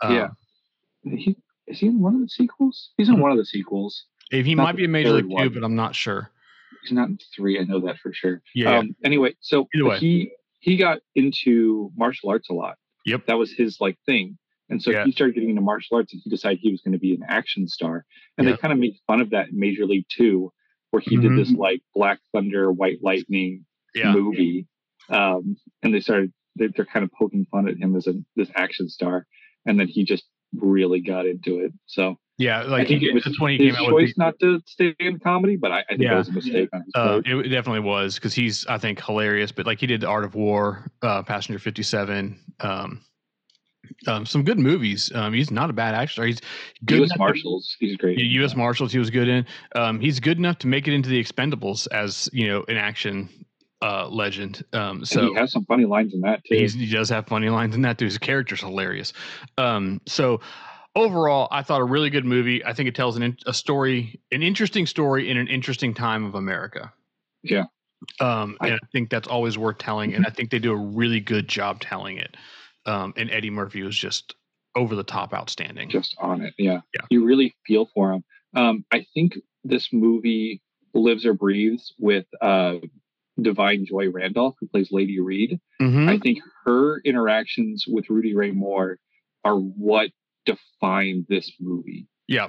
Um, 0.00 0.14
Yeah. 0.14 0.28
He, 1.02 1.36
is 1.66 1.80
he 1.80 1.88
in 1.88 2.00
one 2.00 2.14
of 2.14 2.22
the 2.22 2.30
sequels? 2.30 2.92
He's 2.96 3.10
in 3.10 3.20
one 3.20 3.30
of 3.30 3.36
the 3.36 3.44
sequels. 3.44 4.06
If 4.30 4.46
he 4.46 4.54
Not 4.54 4.62
might 4.62 4.76
be 4.76 4.84
in 4.84 4.90
Major 4.90 5.12
League 5.12 5.28
two, 5.28 5.50
but 5.50 5.62
I'm 5.62 5.76
not 5.76 5.94
sure. 5.94 6.30
He's 6.82 6.92
not 6.92 7.08
in 7.08 7.18
three. 7.36 7.60
I 7.60 7.64
know 7.64 7.80
that 7.80 7.98
for 7.98 8.14
sure. 8.14 8.40
Yeah. 8.54 8.78
Um, 8.78 8.96
anyway, 9.04 9.34
so 9.40 9.68
he 9.98 10.32
he 10.60 10.78
got 10.78 11.00
into 11.14 11.92
martial 11.94 12.30
arts 12.30 12.48
a 12.48 12.54
lot. 12.54 12.76
Yep. 13.04 13.26
That 13.26 13.34
was 13.34 13.52
his 13.52 13.82
like 13.82 13.98
thing. 14.06 14.38
And 14.70 14.82
so 14.82 14.90
Yeah. 14.90 15.04
he 15.04 15.12
started 15.12 15.34
getting 15.34 15.50
into 15.50 15.62
martial 15.62 15.96
arts 15.96 16.12
and 16.12 16.22
he 16.24 16.30
decided 16.30 16.58
he 16.60 16.70
was 16.70 16.80
going 16.80 16.92
to 16.92 16.98
be 16.98 17.14
an 17.14 17.22
action 17.28 17.68
star. 17.68 18.04
And 18.38 18.46
Yep. 18.46 18.56
they 18.56 18.60
kind 18.60 18.72
of 18.72 18.78
make 18.78 18.94
fun 19.06 19.20
of 19.20 19.30
that 19.30 19.48
in 19.50 19.58
Major 19.58 19.86
League 19.86 20.06
Two, 20.08 20.52
where 20.90 21.00
he 21.04 21.16
did 21.16 21.32
Mhm. 21.32 21.36
this 21.36 21.52
like 21.52 21.82
Black 21.94 22.20
Thunder, 22.32 22.72
White 22.72 22.98
Lightning 23.02 23.66
yeah. 23.94 24.12
movie. 24.12 24.66
Um, 25.10 25.56
and 25.82 25.92
they 25.94 26.00
started 26.00 26.32
they, 26.56 26.68
they're 26.68 26.84
kind 26.86 27.04
of 27.04 27.10
poking 27.12 27.44
fun 27.50 27.68
at 27.68 27.76
him 27.76 27.96
as 27.96 28.06
a 28.06 28.14
this 28.36 28.48
action 28.54 28.88
star. 28.88 29.26
And 29.66 29.78
then 29.78 29.88
he 29.88 30.04
just 30.04 30.24
really 30.54 31.00
got 31.00 31.26
into 31.26 31.58
it. 31.58 31.72
So 31.86 32.16
Yeah. 32.38 32.60
I 32.60 32.66
Like 32.66 32.86
he, 32.86 32.94
think 32.94 33.02
it 33.10 33.12
was 33.14 33.24
that's 33.24 33.40
when 33.40 33.58
he 33.58 33.66
his 33.66 33.76
came 33.76 33.84
out 33.86 33.92
with 33.92 34.04
choice 34.06 34.16
not 34.16 34.38
to 34.38 34.60
stay 34.66 34.94
in 35.00 35.18
comedy, 35.18 35.56
but 35.56 35.72
I, 35.72 35.80
I 35.80 35.84
think 35.90 36.02
Yeah. 36.02 36.10
that 36.10 36.18
was 36.18 36.28
a 36.28 36.32
mistake 36.32 36.68
on 36.72 36.82
his 36.84 36.92
Uh, 36.94 37.20
it 37.24 37.48
definitely 37.48 37.80
was 37.80 38.14
because 38.14 38.34
he's, 38.34 38.64
I 38.68 38.78
think, 38.78 39.04
hilarious. 39.04 39.50
But 39.52 39.66
like 39.66 39.80
he 39.80 39.86
did 39.88 40.00
the 40.02 40.06
Art 40.08 40.24
of 40.24 40.34
War, 40.36 40.90
uh, 41.02 41.22
Passenger 41.24 41.58
Fifty 41.58 41.82
Seven, 41.82 42.38
um, 42.60 43.00
um, 44.06 44.26
some 44.26 44.42
good 44.44 44.58
movies. 44.58 45.10
Um, 45.14 45.32
he's 45.32 45.50
not 45.50 45.70
a 45.70 45.72
bad 45.72 45.94
actor. 45.94 46.24
He's 46.24 46.40
good. 46.84 46.98
U.S. 46.98 47.06
enough 47.08 47.16
to- 47.16 47.18
Marshals, 47.18 47.76
he's 47.80 47.96
great. 47.96 48.18
Yeah, 48.18 48.24
U.S. 48.40 48.54
Marshals, 48.56 48.92
he 48.92 48.98
was 48.98 49.10
good 49.10 49.28
in. 49.28 49.46
Um, 49.74 50.00
he's 50.00 50.20
good 50.20 50.38
enough 50.38 50.58
to 50.58 50.66
make 50.66 50.86
it 50.88 50.94
into 50.94 51.08
the 51.08 51.22
Expendables 51.22 51.86
as 51.92 52.28
you 52.32 52.46
know 52.48 52.64
an 52.68 52.76
action 52.76 53.28
uh, 53.82 54.08
legend. 54.08 54.64
Um, 54.72 54.98
And 54.98 55.08
so 55.08 55.28
he 55.28 55.34
has 55.34 55.52
some 55.52 55.64
funny 55.66 55.84
lines 55.84 56.14
in 56.14 56.20
that 56.22 56.42
too. 56.44 56.56
He's, 56.56 56.72
he 56.74 56.90
does 56.90 57.08
have 57.10 57.26
funny 57.26 57.50
lines 57.50 57.74
in 57.74 57.82
that 57.82 57.98
too. 57.98 58.06
His 58.06 58.18
character's 58.18 58.60
hilarious. 58.60 59.12
Um, 59.58 60.00
so 60.06 60.40
overall, 60.96 61.48
I 61.50 61.62
thought 61.62 61.80
a 61.80 61.84
really 61.84 62.10
good 62.10 62.24
movie. 62.24 62.64
I 62.64 62.72
think 62.72 62.88
it 62.88 62.94
tells 62.94 63.16
an 63.16 63.22
in, 63.22 63.36
a 63.46 63.52
story, 63.52 64.20
an 64.32 64.42
interesting 64.42 64.86
story 64.86 65.30
in 65.30 65.36
an 65.36 65.48
interesting 65.48 65.92
time 65.92 66.24
of 66.24 66.34
America. 66.34 66.92
Yeah. 67.42 67.64
Um, 68.20 68.56
I- 68.60 68.68
and 68.68 68.74
I 68.82 68.86
think 68.92 69.10
that's 69.10 69.28
always 69.28 69.58
worth 69.58 69.78
telling, 69.78 70.14
and 70.14 70.26
I 70.26 70.30
think 70.30 70.50
they 70.50 70.58
do 70.58 70.72
a 70.72 70.76
really 70.76 71.20
good 71.20 71.48
job 71.48 71.80
telling 71.80 72.16
it. 72.18 72.36
Um, 72.86 73.14
and 73.16 73.30
Eddie 73.30 73.50
Murphy 73.50 73.82
was 73.82 73.96
just 73.96 74.34
over 74.76 74.94
the 74.94 75.04
top 75.04 75.32
outstanding. 75.32 75.88
just 75.88 76.16
on 76.18 76.42
it. 76.42 76.54
Yeah. 76.58 76.80
Yeah. 76.94 77.06
You 77.10 77.24
really 77.24 77.54
feel 77.66 77.88
for 77.94 78.12
him. 78.12 78.24
Um, 78.56 78.84
I 78.92 79.06
think 79.14 79.38
this 79.62 79.88
movie 79.92 80.60
lives 80.94 81.24
or 81.26 81.32
breathes 81.34 81.92
with 81.98 82.26
uh, 82.40 82.74
Da'Vine 83.38 83.84
Joy 83.84 84.10
Randolph, 84.10 84.54
who 84.60 84.66
plays 84.68 84.88
Lady 84.92 85.18
Reed. 85.20 85.60
Mhm. 85.80 86.08
I 86.08 86.18
think 86.18 86.38
her 86.64 87.00
interactions 87.04 87.84
with 87.86 88.10
Rudy 88.10 88.34
Ray 88.34 88.50
Moore 88.50 88.98
are 89.44 89.56
what 89.56 90.10
define 90.44 91.24
this 91.28 91.50
movie. 91.60 92.06
yeah, 92.28 92.48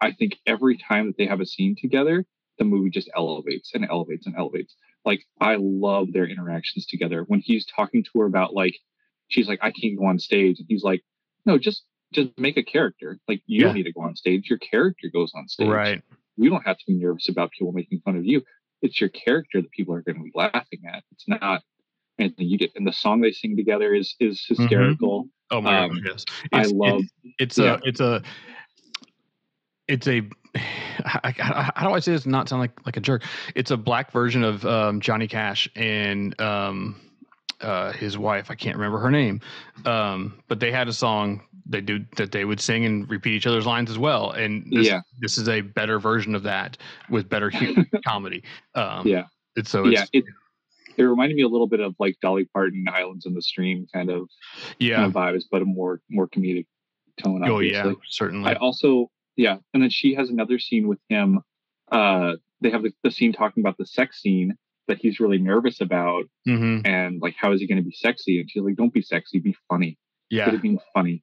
I 0.00 0.12
think 0.12 0.36
every 0.46 0.76
time 0.78 1.06
that 1.06 1.16
they 1.16 1.26
have 1.26 1.40
a 1.40 1.46
scene 1.46 1.76
together, 1.80 2.24
the 2.58 2.64
movie 2.64 2.90
just 2.90 3.10
elevates 3.16 3.70
and 3.74 3.84
elevates 3.88 4.26
and 4.26 4.34
elevates. 4.36 4.74
Like 5.04 5.24
I 5.40 5.56
love 5.60 6.12
their 6.12 6.24
interactions 6.26 6.86
together. 6.86 7.24
When 7.28 7.40
he's 7.40 7.64
talking 7.66 8.02
to 8.04 8.18
her 8.20 8.26
about 8.26 8.52
like, 8.54 8.74
she's 9.32 9.48
like, 9.48 9.58
I 9.62 9.70
can't 9.72 9.98
go 9.98 10.04
on 10.06 10.18
stage, 10.18 10.58
and 10.58 10.66
he's 10.68 10.82
like, 10.84 11.02
No, 11.46 11.58
just 11.58 11.84
just 12.12 12.30
make 12.38 12.56
a 12.58 12.62
character. 12.62 13.18
Like 13.26 13.42
you 13.46 13.60
Yeah. 13.60 13.66
don't 13.68 13.74
need 13.76 13.84
to 13.84 13.92
go 13.92 14.02
on 14.02 14.14
stage. 14.16 14.48
Your 14.50 14.58
character 14.58 15.08
goes 15.12 15.32
on 15.34 15.48
stage. 15.48 15.68
right. 15.68 16.02
You 16.36 16.50
don't 16.50 16.64
have 16.66 16.78
to 16.78 16.84
be 16.86 16.94
nervous 16.94 17.28
about 17.28 17.50
people 17.52 17.72
making 17.72 18.00
fun 18.04 18.16
of 18.16 18.24
you. 18.24 18.42
It's 18.82 19.00
your 19.00 19.10
character 19.10 19.60
that 19.62 19.70
people 19.70 19.94
are 19.94 20.02
going 20.02 20.16
to 20.16 20.22
be 20.22 20.32
laughing 20.34 20.80
at. 20.92 21.04
It's 21.12 21.26
not 21.28 21.62
anything 22.18 22.48
you 22.48 22.58
did. 22.58 22.72
And 22.74 22.86
the 22.86 22.92
song 22.92 23.20
they 23.20 23.32
sing 23.32 23.56
together 23.56 23.94
is 23.94 24.14
is 24.20 24.44
hysterical. 24.46 25.28
Oh 25.50 25.60
my 25.60 25.84
Um, 25.84 25.90
god, 25.90 26.00
yes. 26.04 26.24
I 26.52 26.64
love. 26.66 27.02
it's 27.38 27.58
Yeah. 27.58 27.74
a 27.82 27.88
it's 27.88 28.00
a 28.00 28.22
it's 29.88 30.06
a 30.08 30.22
I, 31.04 31.34
I, 31.38 31.70
how 31.74 31.88
do 31.88 31.94
I 31.94 32.00
say 32.00 32.12
this 32.12 32.26
not 32.26 32.48
sound 32.48 32.60
like 32.60 32.72
like 32.86 32.96
a 32.96 33.00
jerk? 33.00 33.24
It's 33.54 33.70
a 33.70 33.76
black 33.76 34.10
version 34.12 34.44
of 34.44 34.64
um, 34.66 35.00
Johnny 35.00 35.28
Cash 35.28 35.68
and 35.74 36.38
um, 36.40 36.96
uh, 37.62 37.92
his 37.92 38.18
wife. 38.18 38.50
I 38.50 38.54
can't 38.54 38.76
remember 38.76 38.98
her 38.98 39.10
name, 39.10 39.40
um, 39.86 40.42
but 40.48 40.60
they 40.60 40.70
had 40.72 40.88
a 40.88 40.92
song 40.92 41.42
they 41.64 41.80
do 41.80 42.04
that 42.16 42.32
they 42.32 42.44
would 42.44 42.60
sing 42.60 42.84
and 42.84 43.08
repeat 43.08 43.34
each 43.34 43.46
other's 43.46 43.66
lines 43.66 43.88
as 43.90 43.96
well. 43.98 44.32
And 44.32 44.66
this, 44.72 44.86
Yeah. 44.88 45.00
this 45.20 45.38
is 45.38 45.48
a 45.48 45.60
better 45.60 45.98
version 46.00 46.34
of 46.34 46.42
that 46.42 46.76
with 47.08 47.28
better 47.28 47.52
comedy. 48.04 48.42
Um, 48.74 49.06
Yeah. 49.06 49.26
it's 49.54 49.70
so 49.70 49.86
it's, 49.86 49.92
yeah. 50.00 50.04
It, 50.12 50.24
it 50.96 51.02
reminded 51.04 51.36
me 51.36 51.42
a 51.42 51.48
little 51.48 51.68
bit 51.68 51.80
of 51.80 51.94
like 52.00 52.16
Dolly 52.20 52.44
Parton, 52.46 52.84
Islands 52.92 53.26
in 53.26 53.34
the 53.34 53.42
Stream 53.42 53.86
kind 53.92 54.10
of 54.10 54.28
yeah, 54.78 54.96
kind 54.96 55.06
of 55.06 55.12
vibes, 55.12 55.44
but 55.50 55.62
a 55.62 55.64
more 55.64 56.00
more 56.10 56.28
comedic 56.28 56.66
tone. 57.22 57.42
oh 57.48 57.54
Obviously. 57.56 57.90
yeah, 57.90 57.94
certainly. 58.08 58.50
I 58.50 58.54
also 58.54 59.10
yeah, 59.36 59.56
and 59.72 59.82
then 59.82 59.88
she 59.90 60.14
has 60.14 60.28
another 60.30 60.58
scene 60.58 60.88
with 60.88 60.98
him. 61.08 61.40
Uh, 61.90 62.32
they 62.60 62.70
have 62.70 62.82
the, 62.82 62.92
the 63.02 63.10
scene 63.10 63.32
talking 63.32 63.62
about 63.62 63.78
the 63.78 63.86
sex 63.86 64.20
scene 64.20 64.56
that 64.88 64.98
he's 64.98 65.20
really 65.20 65.38
nervous 65.38 65.80
about, 65.80 66.24
hmm 66.46 66.80
and 66.84 67.20
like 67.20 67.34
how 67.38 67.52
is 67.52 67.60
he 67.60 67.66
going 67.68 67.78
to 67.78 67.84
be 67.84 67.94
sexy? 67.96 68.40
And 68.40 68.50
she's 68.50 68.62
like, 68.62 68.76
"Don't 68.76 68.92
be 68.92 69.02
sexy, 69.02 69.38
be 69.38 69.56
funny. 69.68 69.98
Yeah, 70.30 70.46
Good 70.46 70.54
at 70.54 70.62
being 70.62 70.80
funny. 70.94 71.22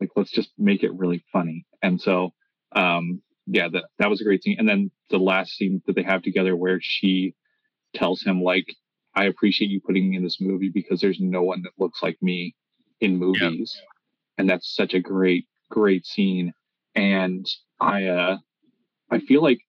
Like 0.00 0.10
let's 0.16 0.30
just 0.30 0.50
make 0.58 0.82
it 0.82 0.92
really 0.94 1.24
funny." 1.32 1.66
And 1.82 2.00
so, 2.00 2.32
um, 2.72 3.22
yeah, 3.46 3.68
that 3.68 3.84
that 3.98 4.10
was 4.10 4.20
a 4.20 4.24
great 4.24 4.42
scene. 4.42 4.56
And 4.58 4.68
then 4.68 4.90
the 5.10 5.18
last 5.18 5.52
scene 5.52 5.82
that 5.86 5.94
they 5.94 6.02
have 6.02 6.22
together 6.22 6.56
where 6.56 6.80
she 6.80 7.34
tells 7.94 8.22
him 8.22 8.42
like, 8.42 8.66
"I 9.14 9.24
appreciate 9.26 9.70
you 9.70 9.80
putting 9.80 10.10
me 10.10 10.16
in 10.16 10.24
this 10.24 10.40
movie 10.40 10.70
because 10.72 11.00
there's 11.00 11.20
no 11.20 11.42
one 11.42 11.62
that 11.62 11.72
looks 11.78 12.02
like 12.02 12.18
me 12.20 12.54
in 13.00 13.16
movies," 13.18 13.80
and 14.38 14.48
that's 14.50 14.74
such 14.74 14.94
a 14.94 15.00
great 15.00 15.46
great 15.70 16.04
scene. 16.04 16.52
And 16.94 17.46
I 17.80 18.06
uh, 18.06 18.38
I 19.10 19.20
feel 19.20 19.42
like 19.42 19.60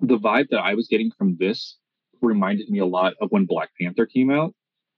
the 0.00 0.18
vibe 0.18 0.48
that 0.50 0.60
I 0.60 0.74
was 0.74 0.88
getting 0.88 1.10
from 1.16 1.36
this 1.38 1.78
reminded 2.24 2.68
me 2.68 2.78
a 2.78 2.86
lot 2.86 3.14
of 3.20 3.30
when 3.30 3.46
Black 3.46 3.70
Panther 3.80 4.06
came 4.06 4.30
out, 4.30 4.54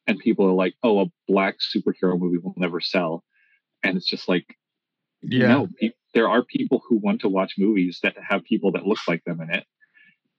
and 0.07 0.19
people 0.19 0.47
are 0.47 0.53
like, 0.53 0.75
"Oh, 0.83 1.01
a 1.01 1.07
black 1.29 1.57
superhero 1.59 2.19
movie 2.19 2.39
will 2.39 2.55
never 2.57 2.81
sell," 2.81 3.25
and 3.83 3.97
it's 3.97 4.09
just 4.09 4.29
like, 4.29 4.57
yeah, 5.23 5.49
no, 5.49 5.69
pe- 5.81 5.91
there 6.15 6.29
are 6.29 6.45
people 6.45 6.83
who 6.89 6.99
want 6.99 7.21
to 7.23 7.29
watch 7.29 7.55
movies 7.59 8.01
that 8.03 8.17
have 8.19 8.45
people 8.45 8.73
that 8.73 8.87
look 8.87 8.99
like 9.09 9.25
them 9.25 9.41
in 9.41 9.51
it, 9.51 9.65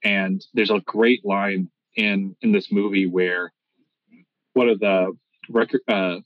and 0.02 0.44
there's 0.54 0.70
a 0.70 0.80
great 0.86 1.24
line 1.24 1.70
in 1.96 2.36
in 2.42 2.52
this 2.52 2.72
movie 2.72 3.06
where 3.06 3.52
one 4.54 4.68
of 4.68 4.80
the 4.80 5.12
record. 5.48 5.82
Uh, 5.88 6.18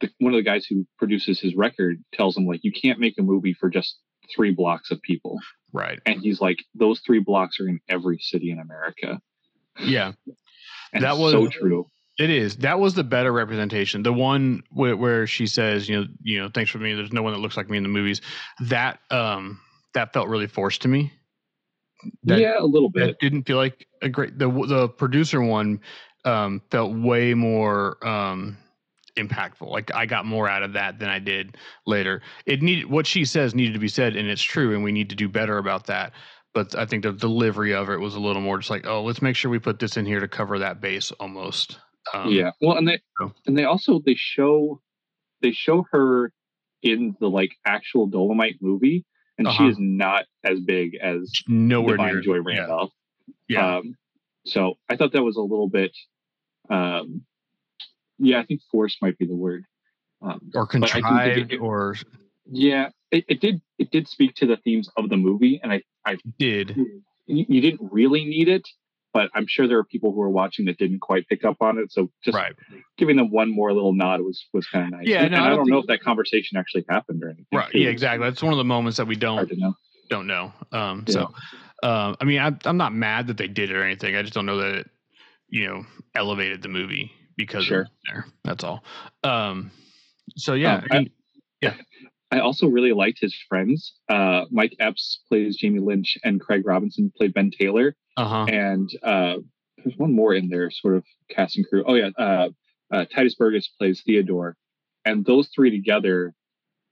the, 0.00 0.10
one 0.18 0.34
of 0.34 0.38
the 0.38 0.42
guys 0.42 0.66
who 0.66 0.84
produces 0.98 1.40
his 1.40 1.54
record 1.54 2.02
tells 2.12 2.36
him 2.36 2.44
like 2.44 2.64
you 2.64 2.72
can't 2.72 2.98
make 2.98 3.16
a 3.18 3.22
movie 3.22 3.54
for 3.54 3.70
just 3.70 3.98
three 4.34 4.50
blocks 4.50 4.90
of 4.90 5.00
people 5.00 5.38
right. 5.72 6.00
and 6.04 6.20
he's 6.20 6.40
like 6.40 6.58
those 6.74 7.00
three 7.06 7.20
blocks 7.20 7.60
are 7.60 7.68
in 7.68 7.80
every 7.88 8.18
city 8.18 8.50
in 8.50 8.58
america 8.58 9.20
Yeah. 9.80 10.12
and 10.92 11.02
That 11.04 11.16
was- 11.18 11.32
so 11.32 11.46
true 11.48 11.88
It 12.18 12.28
is. 12.30 12.56
That 12.58 12.78
was 12.78 12.92
the 12.94 13.02
better 13.04 13.32
representation. 13.32 14.02
The 14.02 14.12
one 14.12 14.62
where, 14.70 14.96
where 14.96 15.26
she 15.26 15.46
says, 15.46 15.88
you 15.88 15.98
know, 16.00 16.06
you 16.22 16.38
know, 16.40 16.50
thanks 16.52 16.70
for 16.70 16.78
me. 16.78 16.94
There's 16.94 17.12
no 17.12 17.22
one 17.22 17.32
that 17.32 17.38
looks 17.40 17.56
like 17.56 17.70
me 17.70 17.78
in 17.78 17.82
the 17.82 17.88
movies. 17.88 18.20
That 18.60 19.00
um 19.10 19.60
that 19.94 20.12
felt 20.12 20.28
really 20.28 20.46
forced 20.46 20.82
to 20.82 20.88
me. 20.88 21.12
That, 22.24 22.38
yeah 22.40 22.56
a 22.58 22.64
little 22.64 22.90
bit 22.90 23.06
that 23.06 23.18
didn't 23.20 23.44
feel 23.44 23.56
like 23.56 23.86
a 24.02 24.08
great. 24.08 24.38
The 24.38 24.48
the 24.50 24.88
producer 24.88 25.40
one 25.40 25.80
um 26.24 26.60
felt 26.70 26.92
way 26.94 27.32
more 27.34 27.96
um 28.06 28.58
impactful. 29.16 29.68
Like 29.68 29.94
I 29.94 30.06
got 30.06 30.26
more 30.26 30.48
out 30.48 30.62
of 30.62 30.72
that 30.74 30.98
than 30.98 31.08
I 31.08 31.18
did 31.18 31.56
later. 31.86 32.22
It 32.46 32.62
needed 32.62 32.86
what 32.90 33.06
she 33.06 33.24
says 33.24 33.54
needed 33.54 33.72
to 33.74 33.78
be 33.80 33.88
said, 33.88 34.16
and 34.16 34.28
it's 34.28 34.42
true, 34.42 34.74
and 34.74 34.82
we 34.84 34.92
need 34.92 35.10
to 35.10 35.16
do 35.16 35.28
better 35.28 35.58
about 35.58 35.86
that. 35.86 36.12
But 36.54 36.74
I 36.76 36.84
think 36.86 37.02
the 37.04 37.12
delivery 37.12 37.74
of 37.74 37.88
it 37.88 37.98
was 37.98 38.14
a 38.14 38.20
little 38.20 38.42
more 38.42 38.58
just 38.58 38.70
like, 38.70 38.86
oh, 38.86 39.02
let's 39.02 39.22
make 39.22 39.36
sure 39.36 39.50
we 39.50 39.58
put 39.58 39.78
this 39.78 39.96
in 39.96 40.04
here 40.04 40.20
to 40.20 40.28
cover 40.28 40.58
that 40.58 40.80
base 40.80 41.10
almost. 41.12 41.78
Um, 42.12 42.30
yeah. 42.30 42.50
Well 42.60 42.76
and 42.76 42.86
they 42.86 43.00
so- 43.18 43.32
and 43.46 43.56
they 43.56 43.64
also 43.64 44.00
they 44.04 44.14
show 44.16 44.80
they 45.40 45.52
show 45.52 45.86
her 45.92 46.32
in 46.82 47.16
the 47.20 47.28
like 47.30 47.52
actual 47.64 48.06
dolomite 48.06 48.56
movie 48.60 49.04
and 49.38 49.46
she 49.48 49.54
Uh-huh. 49.54 49.68
is 49.68 49.76
not 49.78 50.26
as 50.44 50.60
big 50.60 50.96
as 50.96 51.32
nowhere 51.48 51.96
Da'Vine 51.96 52.12
near 52.12 52.20
joy 52.20 52.34
yeah, 52.34 52.40
randolph. 52.44 52.90
Yeah, 53.48 53.76
um 53.76 53.94
so 54.44 54.74
i 54.88 54.96
thought 54.96 55.12
that 55.12 55.22
was 55.22 55.36
a 55.36 55.40
little 55.40 55.68
bit 55.68 55.96
um 56.68 57.22
yeah 58.18 58.40
i 58.40 58.44
think 58.44 58.60
force 58.70 58.96
might 59.00 59.16
be 59.16 59.26
the 59.26 59.34
word. 59.36 59.64
Um 60.20 60.50
or 60.54 60.64
it- 60.64 60.68
contrived, 60.70 61.52
it- 61.52 61.58
or 61.58 61.94
yeah 62.50 62.88
it, 63.12 63.24
it 63.28 63.40
did 63.40 63.60
it 63.78 63.90
did 63.90 64.08
speak 64.08 64.34
to 64.36 64.46
the 64.46 64.56
themes 64.56 64.88
of 64.96 65.08
the 65.08 65.16
movie 65.16 65.60
and 65.62 65.72
i 65.72 65.82
i 66.04 66.16
did. 66.38 66.74
you, 66.76 67.02
you 67.26 67.60
didn't 67.60 67.92
really 67.92 68.24
need 68.24 68.48
it, 68.48 68.66
but 69.12 69.30
I'm 69.34 69.46
sure 69.46 69.68
there 69.68 69.78
are 69.78 69.84
people 69.84 70.12
who 70.12 70.20
are 70.22 70.30
watching 70.30 70.64
that 70.66 70.78
didn't 70.78 71.00
quite 71.00 71.28
pick 71.28 71.44
up 71.44 71.58
on 71.60 71.78
it. 71.78 71.92
So 71.92 72.10
just 72.24 72.36
Right. 72.36 72.54
giving 72.98 73.16
them 73.16 73.30
one 73.30 73.50
more 73.50 73.72
little 73.72 73.92
nod 73.92 74.20
was 74.22 74.44
was 74.52 74.66
kind 74.66 74.86
of 74.86 74.98
nice. 74.98 75.08
Yeah, 75.08 75.24
and, 75.24 75.30
no, 75.32 75.36
and 75.36 75.44
I 75.44 75.46
I 75.46 75.50
don't 75.50 75.58
don't 75.58 75.70
know 75.70 75.78
if 75.78 75.86
that 75.86 76.02
conversation 76.02 76.56
actually 76.58 76.84
happened 76.88 77.22
or 77.22 77.28
anything. 77.28 77.46
Right. 77.52 77.72
Yeah, 77.74 77.88
exactly. 77.88 78.26
That's 78.26 78.42
one 78.42 78.52
of 78.52 78.58
the 78.58 78.64
moments 78.64 78.96
that 78.96 79.06
we 79.06 79.16
don't 79.16 79.48
know. 79.56 79.74
don't 80.08 80.26
know. 80.26 80.52
Um, 80.72 81.06
so, 81.06 81.32
um, 81.82 82.16
I 82.20 82.24
mean, 82.24 82.40
I, 82.40 82.52
I'm 82.64 82.76
not 82.76 82.92
mad 82.92 83.28
that 83.28 83.36
they 83.36 83.48
did 83.48 83.70
it 83.70 83.76
or 83.76 83.84
anything. 83.84 84.16
I 84.16 84.22
just 84.22 84.34
don't 84.34 84.46
know 84.46 84.58
that 84.58 84.74
it, 84.74 84.90
you 85.48 85.66
know, 85.66 85.84
elevated 86.14 86.62
the 86.62 86.68
movie 86.68 87.12
because 87.36 87.64
Sure. 87.64 87.82
of 87.82 87.86
there. 88.06 88.26
That's 88.44 88.64
all. 88.64 88.82
Um, 89.22 89.70
so 90.36 90.54
yeah, 90.54 90.76
Um, 90.76 90.86
I 90.90 90.98
mean, 90.98 91.10
I 92.32 92.40
also 92.40 92.66
really 92.66 92.92
liked 92.92 93.18
his 93.20 93.36
friends. 93.48 93.92
Uh, 94.08 94.46
Mike 94.50 94.74
Epps 94.80 95.20
plays 95.28 95.56
Jamie 95.56 95.78
Lynch, 95.80 96.16
and 96.24 96.40
Craig 96.40 96.62
Robinson 96.64 97.12
played 97.16 97.34
Ben 97.34 97.50
Taylor. 97.50 97.94
uh 98.16 98.24
huh. 98.26 98.44
And 98.48 98.90
uh, 99.02 99.36
there's 99.84 99.96
one 99.98 100.14
more 100.14 100.34
in 100.34 100.48
there, 100.48 100.70
sort 100.70 100.96
of 100.96 101.04
cast 101.30 101.56
and 101.56 101.68
crew. 101.68 101.84
Oh 101.86 101.94
yeah, 101.94 102.08
uh, 102.18 102.48
uh, 102.92 103.04
Tituss 103.14 103.36
Burgess 103.38 103.68
plays 103.78 104.02
Theodore, 104.04 104.56
and 105.04 105.24
those 105.24 105.48
three 105.54 105.70
together 105.70 106.34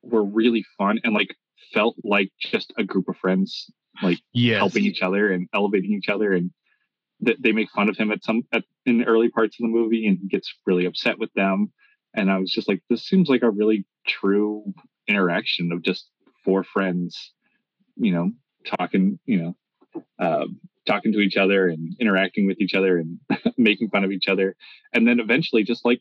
were 0.03 0.24
really 0.24 0.64
fun 0.79 1.00
and 1.05 1.14
like 1.14 1.35
felt 1.74 1.96
like 2.05 2.31
just 2.40 2.72
a 2.79 2.85
group 2.85 3.09
of 3.09 3.16
friends 3.16 3.70
Yes. 4.33 4.59
helping 4.59 4.85
each 4.85 5.03
other 5.03 5.31
and 5.31 5.46
elevating 5.53 5.92
each 5.92 6.09
other 6.09 6.33
and 6.33 6.50
th- 7.24 7.37
they 7.38 7.53
make 7.53 7.68
fun 7.70 7.90
of 7.90 7.96
him 7.98 8.11
at 8.11 8.24
some 8.24 8.42
at, 8.53 8.64
in 8.87 8.98
the 8.98 9.05
early 9.05 9.29
parts 9.29 9.57
of 9.61 9.64
the 9.64 9.68
movie 9.68 10.07
and 10.07 10.18
he 10.22 10.26
gets 10.26 10.50
really 10.66 10.87
upset 10.87 11.18
with 11.18 11.31
them 11.35 11.70
and 12.14 12.31
i 12.31 12.38
was 12.38 12.50
just 12.50 12.66
like 12.66 12.83
this 12.88 13.05
seems 13.05 13.29
like 13.29 13.42
a 13.42 13.50
really 13.50 13.85
true 14.09 14.72
interaction 15.10 15.72
of 15.72 15.82
just 15.82 16.08
four 16.44 16.64
friends 16.64 17.32
you 17.96 18.12
know 18.12 18.30
talking 18.78 19.18
you 19.26 19.42
know 19.42 19.56
um, 20.18 20.60
talking 20.86 21.12
to 21.12 21.18
each 21.20 21.36
other 21.36 21.68
and 21.68 21.94
interacting 22.00 22.46
with 22.46 22.60
each 22.60 22.74
other 22.74 22.98
and 22.98 23.18
making 23.58 23.88
fun 23.90 24.04
of 24.04 24.12
each 24.12 24.28
other 24.28 24.54
and 24.94 25.06
then 25.06 25.20
eventually 25.20 25.64
just 25.64 25.84
like 25.84 26.00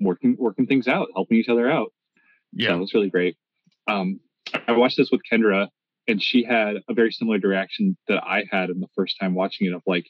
working 0.00 0.36
working 0.38 0.66
things 0.66 0.88
out 0.88 1.08
helping 1.14 1.38
each 1.38 1.48
other 1.48 1.70
out 1.70 1.92
yeah, 2.52 2.70
Yeah. 2.70 2.76
it 2.76 2.80
was 2.80 2.94
really 2.94 3.10
great. 3.10 3.36
Um, 3.88 4.20
I 4.66 4.72
watched 4.72 4.96
this 4.96 5.10
with 5.10 5.20
Kendra, 5.30 5.68
and 6.06 6.22
she 6.22 6.42
had 6.44 6.76
a 6.88 6.94
very 6.94 7.12
similar 7.12 7.38
reaction 7.38 7.96
that 8.08 8.22
I 8.24 8.44
had 8.50 8.70
in 8.70 8.80
the 8.80 8.88
first 8.96 9.16
time 9.20 9.34
watching 9.34 9.66
it. 9.66 9.74
Of 9.74 9.82
like, 9.86 10.06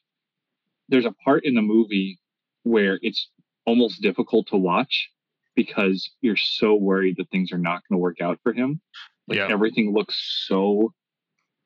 there's 0.89 1.05
a 1.05 1.15
part 1.25 1.45
in 1.45 1.55
the 1.55 1.63
movie 1.63 2.19
where 2.63 2.99
it's 3.03 3.29
almost 3.67 4.01
difficult 4.01 4.47
to 4.49 4.57
watch 4.57 5.11
because 5.59 6.09
you're 6.21 6.37
so 6.37 6.77
worried 6.77 7.17
that 7.19 7.29
things 7.31 7.51
are 7.51 7.59
not 7.59 7.83
going 7.89 7.99
to 7.99 8.01
work 8.01 8.21
out 8.21 8.39
for 8.45 8.53
him. 8.53 8.81
Like 9.27 9.39
Yeah. 9.39 9.49
everything 9.51 9.93
looks 9.93 10.15
so 10.47 10.95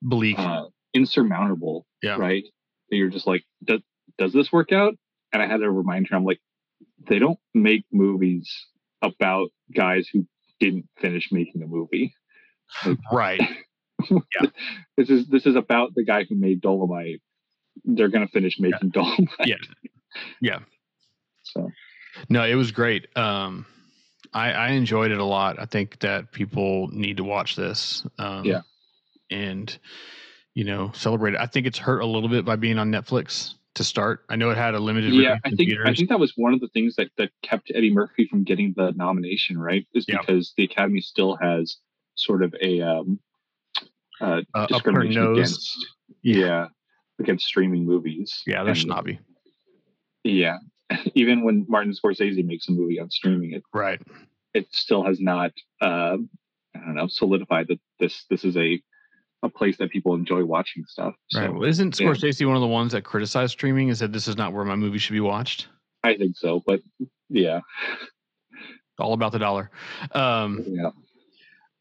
Bleak. 0.00 0.38
uh, 0.38 0.64
insurmountable, 0.94 1.86
Yeah. 2.02 2.16
right? 2.16 2.42
That 2.88 2.96
you're 2.96 3.10
just 3.10 3.26
like, 3.26 3.44
does 3.62 3.82
does 4.16 4.32
this 4.32 4.50
work 4.50 4.72
out? 4.72 4.94
And 5.32 5.42
I 5.42 5.46
had 5.46 5.58
to 5.58 5.70
remind 5.70 6.08
her, 6.08 6.16
I'm 6.16 6.24
like, 6.24 6.40
they 7.08 7.18
don't 7.18 7.38
make 7.54 7.84
movies 7.92 8.50
about 9.02 9.50
guys 9.74 10.08
who 10.10 10.26
didn't 10.58 10.88
finish 10.98 11.30
making 11.30 11.62
a 11.62 11.66
movie. 11.66 12.14
right. 13.12 13.40
Yeah. 14.10 14.50
This 14.96 15.10
is 15.10 15.28
this 15.28 15.46
is 15.46 15.54
about 15.54 15.94
the 15.94 16.04
guy 16.04 16.24
who 16.24 16.34
made 16.34 16.60
Dolomite. 16.60 17.20
They're 17.84 18.08
gonna 18.08 18.26
finish 18.26 18.58
making 18.58 18.88
Dolomite. 18.96 19.28
Yeah. 19.44 19.56
Yeah. 20.40 20.58
So 21.44 21.70
No, 22.28 22.42
it 22.44 22.56
was 22.56 22.72
great. 22.72 23.06
Um, 23.16 23.64
I, 24.34 24.52
I 24.52 24.68
enjoyed 24.70 25.10
it 25.10 25.18
a 25.18 25.24
lot. 25.24 25.58
I 25.58 25.66
think 25.66 25.98
that 26.00 26.32
people 26.32 26.88
need 26.88 27.18
to 27.18 27.24
watch 27.24 27.56
this. 27.56 28.06
Um, 28.18 28.44
Yeah. 28.44 28.60
And, 29.30 29.76
you 30.54 30.64
know, 30.64 30.90
celebrate 30.94 31.34
it. 31.34 31.40
I 31.40 31.46
think 31.46 31.66
it's 31.66 31.78
hurt 31.78 32.00
a 32.00 32.06
little 32.06 32.28
bit 32.28 32.44
by 32.44 32.56
being 32.56 32.78
on 32.78 32.90
Netflix 32.90 33.54
to 33.74 33.84
start. 33.84 34.24
I 34.28 34.36
know 34.36 34.50
it 34.50 34.58
had 34.58 34.74
a 34.74 34.78
limited 34.78 35.14
yeah, 35.14 35.38
I 35.44 35.48
in 35.48 35.56
think 35.56 35.72
I 35.86 35.94
think 35.94 36.10
that 36.10 36.20
was 36.20 36.34
one 36.36 36.52
of 36.52 36.60
the 36.60 36.68
things 36.68 36.96
that, 36.96 37.08
that 37.16 37.30
kept 37.42 37.72
Eddie 37.74 37.90
Murphy 37.92 38.26
from 38.26 38.44
getting 38.44 38.74
the 38.76 38.92
nomination, 38.94 39.58
right? 39.58 39.86
Is 39.94 40.04
because 40.04 40.52
the 40.58 40.64
Academy 40.64 41.00
still 41.00 41.36
has 41.36 41.78
sort 42.16 42.42
of 42.42 42.54
a 42.60 42.82
um 42.82 43.18
uh, 44.20 44.42
Uh, 44.54 44.66
discrimination 44.66 45.22
nose. 45.22 45.38
against 45.38 45.86
Yeah. 46.22 46.36
yeah. 46.36 46.66
against 47.18 47.46
streaming 47.46 47.86
movies. 47.86 48.42
yeah, 48.46 48.62
they're 48.64 48.72
And, 48.72 48.78
snobby. 48.78 49.18
Yeah. 50.24 50.58
Even 51.14 51.42
when 51.44 51.66
Martin 51.68 51.92
Scorsese 51.92 52.44
makes 52.44 52.68
a 52.68 52.72
movie 52.72 53.00
on 53.00 53.10
streaming, 53.10 53.52
it 53.52 53.62
Right. 53.72 54.00
it 54.54 54.66
still 54.72 55.04
has 55.04 55.20
not 55.20 55.52
uh, 55.80 56.16
I 56.74 56.78
don't 56.78 56.94
know 56.94 57.06
solidified 57.08 57.68
that 57.68 57.80
this 58.00 58.24
this 58.30 58.44
is 58.44 58.56
a 58.56 58.80
a 59.44 59.48
place 59.48 59.76
that 59.78 59.90
people 59.90 60.14
enjoy 60.14 60.44
watching 60.44 60.84
stuff. 60.86 61.14
So 61.28 61.40
Right. 61.40 61.52
Well, 61.52 61.64
isn't 61.64 61.98
yeah. 61.98 62.06
Scorsese 62.08 62.46
one 62.46 62.54
of 62.56 62.62
the 62.62 62.68
ones 62.68 62.92
that 62.92 63.02
criticized 63.02 63.52
streaming 63.52 63.88
and 63.88 63.98
said 63.98 64.12
this 64.12 64.28
is 64.28 64.36
not 64.36 64.52
where 64.52 64.64
my 64.64 64.76
movie 64.76 64.98
should 64.98 65.14
be 65.14 65.20
watched? 65.20 65.66
I 66.04 66.16
think 66.16 66.36
so, 66.36 66.62
but 66.66 66.80
yeah, 67.28 67.60
All 68.98 69.14
about 69.14 69.32
the 69.32 69.38
dollar. 69.38 69.70
Um, 70.12 70.62
yeah. 70.66 70.84
all 70.86 70.94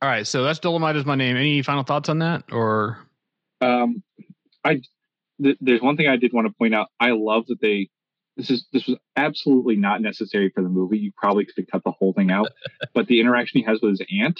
right. 0.09 0.25
So 0.25 0.43
that's 0.43 0.59
Dolomite 0.59 0.95
is 0.95 1.05
my 1.05 1.15
name. 1.15 1.35
Any 1.35 1.61
final 1.61 1.83
thoughts 1.83 2.09
on 2.09 2.19
that? 2.19 2.43
Or 2.51 2.97
Um, 3.61 4.01
I 4.63 4.81
th- 5.43 5.57
there's 5.61 5.81
one 5.81 5.97
thing 5.97 6.07
I 6.07 6.17
did 6.17 6.33
want 6.33 6.47
to 6.47 6.53
point 6.53 6.73
out. 6.73 6.87
I 6.99 7.11
love 7.11 7.45
that 7.47 7.61
they 7.61 7.89
this 8.37 8.49
is 8.49 8.65
this 8.71 8.87
was 8.87 8.97
absolutely 9.15 9.75
not 9.75 10.01
necessary 10.01 10.49
for 10.53 10.61
the 10.61 10.69
movie. 10.69 10.97
You 10.97 11.11
probably 11.15 11.45
could 11.45 11.55
have 11.57 11.67
cut 11.67 11.83
the 11.83 11.91
whole 11.91 12.13
thing 12.13 12.31
out, 12.31 12.49
but 12.93 13.07
the 13.07 13.19
interaction 13.19 13.59
he 13.59 13.65
has 13.65 13.79
with 13.81 13.99
his 13.99 14.07
aunt, 14.11 14.39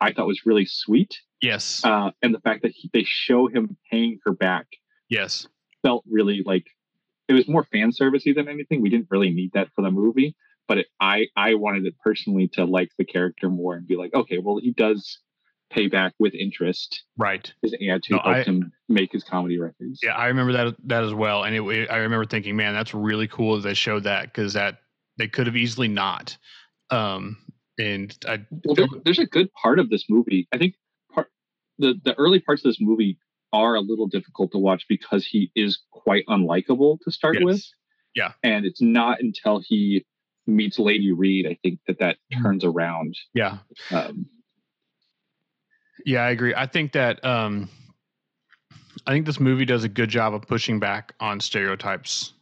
I 0.00 0.12
thought 0.12 0.26
was 0.26 0.42
really 0.44 0.66
sweet. 0.66 1.18
yes. 1.40 1.82
Uh, 1.84 2.10
and 2.22 2.34
the 2.34 2.40
fact 2.40 2.62
that 2.62 2.72
he, 2.72 2.90
they 2.92 3.04
show 3.06 3.46
him 3.48 3.76
paying 3.90 4.18
her 4.24 4.32
back 4.32 4.66
yes. 5.08 5.46
felt 5.82 6.04
really 6.08 6.42
like 6.44 6.66
it 7.28 7.32
was 7.32 7.48
more 7.48 7.64
fan 7.64 7.90
servicey 7.90 8.34
than 8.34 8.48
anything. 8.48 8.82
We 8.82 8.90
didn't 8.90 9.08
really 9.10 9.30
need 9.30 9.52
that 9.54 9.68
for 9.74 9.82
the 9.82 9.90
movie, 9.90 10.36
but 10.68 10.78
it, 10.78 10.86
I 11.00 11.26
I 11.36 11.54
wanted 11.54 11.86
it 11.86 11.94
personally 12.02 12.48
to 12.54 12.64
like 12.64 12.90
the 12.98 13.04
character 13.04 13.48
more 13.48 13.74
and 13.74 13.86
be 13.86 13.96
like, 13.96 14.14
okay, 14.14 14.38
well 14.38 14.58
he 14.58 14.72
does 14.72 15.18
pay 15.70 15.88
back 15.88 16.12
with 16.18 16.34
interest 16.34 17.02
Right. 17.16 17.52
his 17.62 17.74
aunt 17.80 18.06
who 18.06 18.14
No, 18.16 18.20
helped 18.22 18.38
I- 18.38 18.42
him 18.44 18.72
make 18.88 19.12
his 19.12 19.24
comedy 19.24 19.58
records. 19.58 20.00
Yeah, 20.02 20.14
I 20.16 20.26
remember 20.28 20.52
that 20.52 20.74
that 20.84 21.02
as 21.04 21.14
well, 21.14 21.44
and 21.44 21.54
it, 21.54 21.62
it- 21.62 21.90
I 21.90 21.98
remember 21.98 22.24
thinking, 22.24 22.56
man, 22.56 22.74
that's 22.74 22.94
really 22.94 23.28
cool 23.28 23.56
that 23.56 23.62
they 23.62 23.74
showed 23.74 24.04
that 24.04 24.26
because 24.26 24.52
that 24.54 24.78
they 25.16 25.28
could 25.28 25.46
have 25.46 25.56
easily 25.56 25.88
not. 25.88 26.36
Um, 26.90 27.38
and 27.78 28.16
I 28.28 28.44
Well, 28.64 28.74
there, 28.74 28.86
there's 29.04 29.18
a 29.18 29.26
good 29.26 29.52
part 29.54 29.78
of 29.78 29.90
this 29.90 30.04
movie. 30.08 30.46
I 30.52 30.58
think 30.58 30.74
part 31.12 31.30
the 31.78 31.94
the 32.04 32.14
early 32.14 32.40
parts 32.40 32.64
of 32.64 32.68
this 32.70 32.80
movie 32.80 33.18
are 33.52 33.74
a 33.76 33.80
little 33.80 34.06
difficult 34.06 34.52
to 34.52 34.58
watch 34.58 34.84
because 34.88 35.24
he 35.26 35.50
is 35.54 35.80
quite 35.92 36.24
unlikable 36.26 36.98
to 37.04 37.10
start 37.10 37.36
Yes. 37.36 37.44
with. 37.44 37.64
Yeah. 38.16 38.32
and 38.44 38.64
it's 38.64 38.80
not 38.80 39.20
until 39.20 39.58
he 39.58 40.04
meets 40.46 40.78
Lady 40.78 41.10
Reed, 41.10 41.48
I 41.48 41.58
think 41.64 41.80
that 41.88 41.98
that 41.98 42.18
Mhm. 42.32 42.42
turns 42.42 42.64
around. 42.64 43.16
yeah 43.34 43.58
Um, 43.90 44.26
yeah 46.04 46.22
I 46.22 46.30
agree. 46.30 46.54
I 46.54 46.66
think 46.66 46.92
that 46.92 47.24
um, 47.24 47.68
I 49.06 49.12
think 49.12 49.26
this 49.26 49.40
movie 49.40 49.64
does 49.64 49.84
a 49.84 49.88
good 49.88 50.08
job 50.08 50.34
of 50.34 50.42
pushing 50.42 50.78
back 50.80 51.14
on 51.20 51.40
stereotypes. 51.40 52.32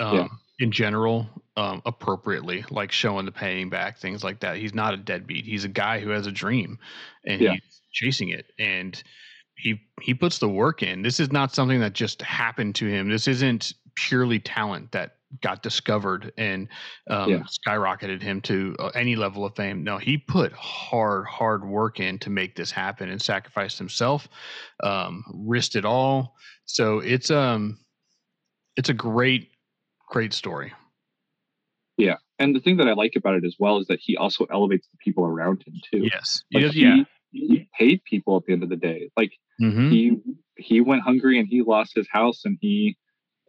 Um, 0.00 0.14
Yeah. 0.14 0.26
In 0.60 0.72
general, 0.72 1.28
um, 1.56 1.82
appropriately, 1.86 2.64
like 2.68 2.90
showing 2.90 3.24
the 3.24 3.30
paying 3.30 3.70
back, 3.70 3.96
things 3.96 4.24
like 4.24 4.40
that. 4.40 4.56
He's 4.56 4.74
not 4.74 4.92
a 4.92 4.96
deadbeat. 4.96 5.44
He's 5.44 5.64
a 5.64 5.68
guy 5.68 6.00
who 6.00 6.10
has 6.10 6.26
a 6.26 6.32
dream, 6.32 6.80
and 7.24 7.40
Yeah. 7.40 7.52
he's 7.52 7.80
chasing 7.92 8.30
it. 8.30 8.46
And 8.58 9.00
he 9.54 9.80
he 10.02 10.14
puts 10.14 10.38
the 10.40 10.48
work 10.48 10.82
in. 10.82 11.02
This 11.02 11.20
is 11.20 11.30
not 11.30 11.54
something 11.54 11.78
that 11.78 11.92
just 11.92 12.22
happened 12.22 12.74
to 12.76 12.86
him. 12.86 13.08
This 13.08 13.28
isn't 13.28 13.72
purely 13.94 14.40
talent 14.40 14.90
that 14.92 15.17
got 15.42 15.62
discovered 15.62 16.32
and 16.38 16.68
um, 17.08 17.30
Yeah. 17.30 17.42
skyrocketed 17.66 18.22
him 18.22 18.40
to 18.42 18.74
uh, 18.78 18.88
any 18.94 19.14
level 19.16 19.44
of 19.44 19.54
fame. 19.54 19.84
No, 19.84 19.98
he 19.98 20.16
put 20.18 20.52
hard, 20.52 21.26
hard 21.26 21.64
work 21.66 22.00
in 22.00 22.18
to 22.20 22.30
make 22.30 22.56
this 22.56 22.70
happen 22.70 23.08
and 23.10 23.20
sacrificed 23.20 23.78
himself, 23.78 24.28
um, 24.82 25.24
risked 25.34 25.76
it 25.76 25.84
all. 25.84 26.34
So 26.64 26.98
it's 27.00 27.30
um, 27.30 27.78
it's 28.76 28.88
a 28.88 28.94
great, 28.94 29.50
great 30.08 30.32
story. 30.32 30.72
Yeah, 31.96 32.16
and 32.38 32.54
the 32.54 32.60
thing 32.60 32.76
that 32.76 32.88
I 32.88 32.92
like 32.92 33.14
about 33.16 33.34
it 33.34 33.44
as 33.44 33.56
well 33.58 33.78
is 33.78 33.86
that 33.88 33.98
he 34.00 34.16
also 34.16 34.44
elevates 34.52 34.86
the 34.88 34.98
people 34.98 35.24
around 35.24 35.64
him 35.66 35.74
too. 35.92 36.08
Yes. 36.12 36.42
Like, 36.52 36.62
Yes, 36.62 36.74
yeah. 36.76 37.04
he, 37.32 37.48
he 37.48 37.68
paid 37.78 38.04
people 38.04 38.36
at 38.36 38.44
the 38.46 38.52
end 38.52 38.62
of 38.62 38.68
the 38.68 38.76
day. 38.76 39.10
Like 39.16 39.32
Mhm. 39.60 39.90
he 39.90 40.16
he 40.56 40.80
went 40.80 41.02
hungry 41.02 41.38
and 41.38 41.48
he 41.48 41.62
lost 41.62 41.92
his 41.94 42.06
house 42.10 42.44
and 42.44 42.56
he 42.60 42.96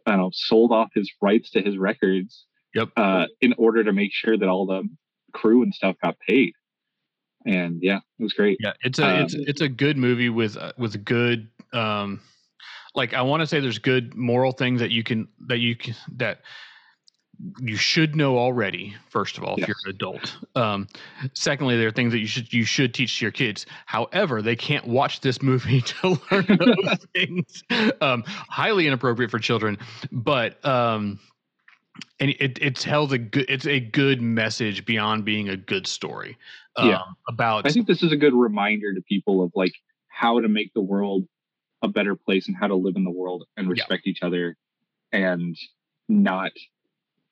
I 0.06 0.12
don't 0.12 0.20
know 0.20 0.30
sold 0.32 0.72
off 0.72 0.90
his 0.94 1.10
rights 1.20 1.50
to 1.50 1.62
his 1.62 1.76
records 1.78 2.46
Yep. 2.74 2.90
uh 2.96 3.26
in 3.40 3.54
order 3.58 3.82
to 3.84 3.92
make 3.92 4.12
sure 4.12 4.36
that 4.38 4.48
all 4.48 4.66
the 4.66 4.88
crew 5.32 5.62
and 5.62 5.74
stuff 5.74 5.96
got 6.02 6.16
paid 6.28 6.52
and 7.46 7.78
yeah 7.82 7.98
it 8.18 8.22
was 8.22 8.32
great 8.32 8.58
Yeah, 8.60 8.72
it's 8.82 8.98
a 8.98 9.22
it's 9.22 9.34
Um, 9.34 9.40
it's 9.46 9.60
a 9.60 9.68
good 9.68 9.96
movie 9.96 10.28
with 10.28 10.56
uh, 10.56 10.72
with 10.78 11.04
good 11.04 11.48
um 11.72 12.20
like 12.94 13.14
I 13.14 13.22
want 13.22 13.40
to 13.40 13.46
say 13.46 13.60
there's 13.60 13.78
good 13.78 14.14
moral 14.14 14.52
things 14.52 14.80
that 14.80 14.90
you 14.90 15.02
can 15.02 15.28
that 15.46 15.58
you 15.58 15.76
can 15.76 15.94
that 16.16 16.40
you 17.58 17.76
should 17.76 18.16
know 18.16 18.36
already 18.38 18.94
first 19.08 19.38
of 19.38 19.44
all 19.44 19.56
if 19.56 19.66
you're 19.66 19.76
an 19.84 19.90
adult 19.90 20.36
um 20.56 20.86
secondly 21.32 21.76
there 21.76 21.88
are 21.88 21.92
things 21.92 22.12
that 22.12 22.18
you 22.18 22.26
should 22.26 22.52
you 22.52 22.64
should 22.64 22.92
teach 22.92 23.18
to 23.18 23.24
your 23.24 23.32
kids 23.32 23.64
however 23.86 24.42
they 24.42 24.56
can't 24.56 24.86
watch 24.86 25.20
this 25.20 25.40
movie 25.40 25.80
to 25.80 26.18
learn 26.30 26.46
those 26.58 26.98
things 27.14 27.64
um 28.00 28.22
highly 28.26 28.86
inappropriate 28.86 29.30
for 29.30 29.38
children 29.38 29.78
but 30.12 30.62
um 30.66 31.18
and 32.18 32.30
it 32.38 32.58
it 32.60 32.76
tells 32.76 33.12
a 33.12 33.18
good 33.18 33.46
it's 33.48 33.66
a 33.66 33.80
good 33.80 34.20
message 34.20 34.84
beyond 34.84 35.24
being 35.24 35.48
a 35.48 35.56
good 35.56 35.86
story 35.86 36.36
um, 36.76 36.88
Yeah. 36.88 36.98
about 37.28 37.66
i 37.66 37.72
think 37.72 37.86
this 37.86 38.02
is 38.02 38.12
a 38.12 38.16
good 38.16 38.34
reminder 38.34 38.92
to 38.94 39.00
people 39.02 39.42
of 39.42 39.50
like 39.54 39.72
how 40.08 40.40
to 40.40 40.48
make 40.48 40.72
the 40.74 40.82
world 40.82 41.24
a 41.82 41.88
better 41.88 42.14
place 42.14 42.48
and 42.48 42.56
how 42.56 42.66
to 42.66 42.74
live 42.74 42.96
in 42.96 43.04
the 43.04 43.10
world 43.10 43.44
and 43.56 43.66
Yeah. 43.66 43.72
respect 43.72 44.06
each 44.06 44.22
other 44.22 44.56
and 45.12 45.56
not 46.08 46.52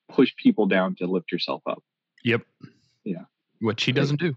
push 0.09 0.33
people 0.35 0.65
down 0.65 0.95
to 0.95 1.05
lift 1.07 1.31
yourself 1.31 1.61
up 1.67 1.83
Yep. 2.23 2.41
Yeah. 3.05 3.23
Which 3.61 3.83
he 3.83 3.91
Great. 3.91 4.01
doesn't 4.01 4.19
do. 4.19 4.35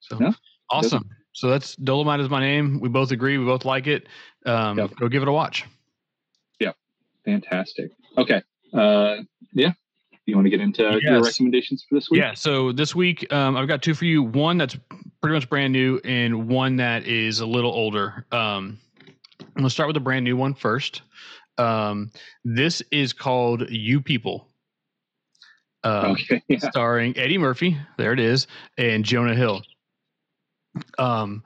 So 0.00 0.18
No, 0.18 0.34
awesome. 0.70 1.10
So 1.32 1.48
that's 1.50 1.74
Dolomite 1.76 2.20
is 2.20 2.28
my 2.30 2.38
name. 2.40 2.78
We 2.80 2.88
both 2.88 3.10
agree. 3.10 3.38
We 3.38 3.44
both 3.44 3.64
like 3.64 3.86
it. 3.88 4.06
Um, 4.46 4.78
Yep. 4.78 4.96
Go 4.96 5.08
give 5.08 5.22
it 5.22 5.28
a 5.28 5.32
watch. 5.32 5.64
Yep. 6.60 6.76
Fantastic 7.24 7.90
okay 8.16 8.42
uh 8.72 9.16
yeah 9.54 9.72
you 10.26 10.34
want 10.36 10.46
to 10.46 10.50
get 10.50 10.60
into 10.60 10.82
your 11.02 11.22
recommendations 11.22 11.84
for 11.88 11.96
this 11.96 12.08
week 12.10 12.20
Yeah. 12.20 12.32
So 12.34 12.72
this 12.72 12.94
week, 12.94 13.30
um, 13.30 13.56
I've 13.58 13.68
got 13.68 13.82
two 13.82 13.92
for 13.92 14.06
you. 14.06 14.22
One 14.22 14.56
that's 14.56 14.74
pretty 15.20 15.34
much 15.34 15.50
brand 15.50 15.72
new, 15.74 16.00
and 16.02 16.48
one 16.48 16.76
that 16.76 17.06
is 17.06 17.40
a 17.40 17.46
little 17.46 17.70
older. 17.70 18.24
Um, 18.32 18.78
I'm 19.40 19.46
gonna 19.54 19.68
start 19.68 19.86
with 19.88 19.94
the 19.94 20.00
brand 20.00 20.24
new 20.24 20.34
one 20.34 20.54
first. 20.54 21.02
Um, 21.58 22.10
this 22.42 22.82
is 22.90 23.12
called 23.12 23.68
"You 23.68 24.00
People." 24.00 24.48
Um, 25.84 26.12
okay 26.12 26.42
yeah. 26.48 26.58
starring 26.58 27.16
Eddie 27.16 27.38
Murphy. 27.38 27.76
There 27.96 28.12
it 28.12 28.20
is, 28.20 28.46
and 28.78 29.04
Jonah 29.04 29.34
Hill. 29.34 29.62
Um, 30.98 31.42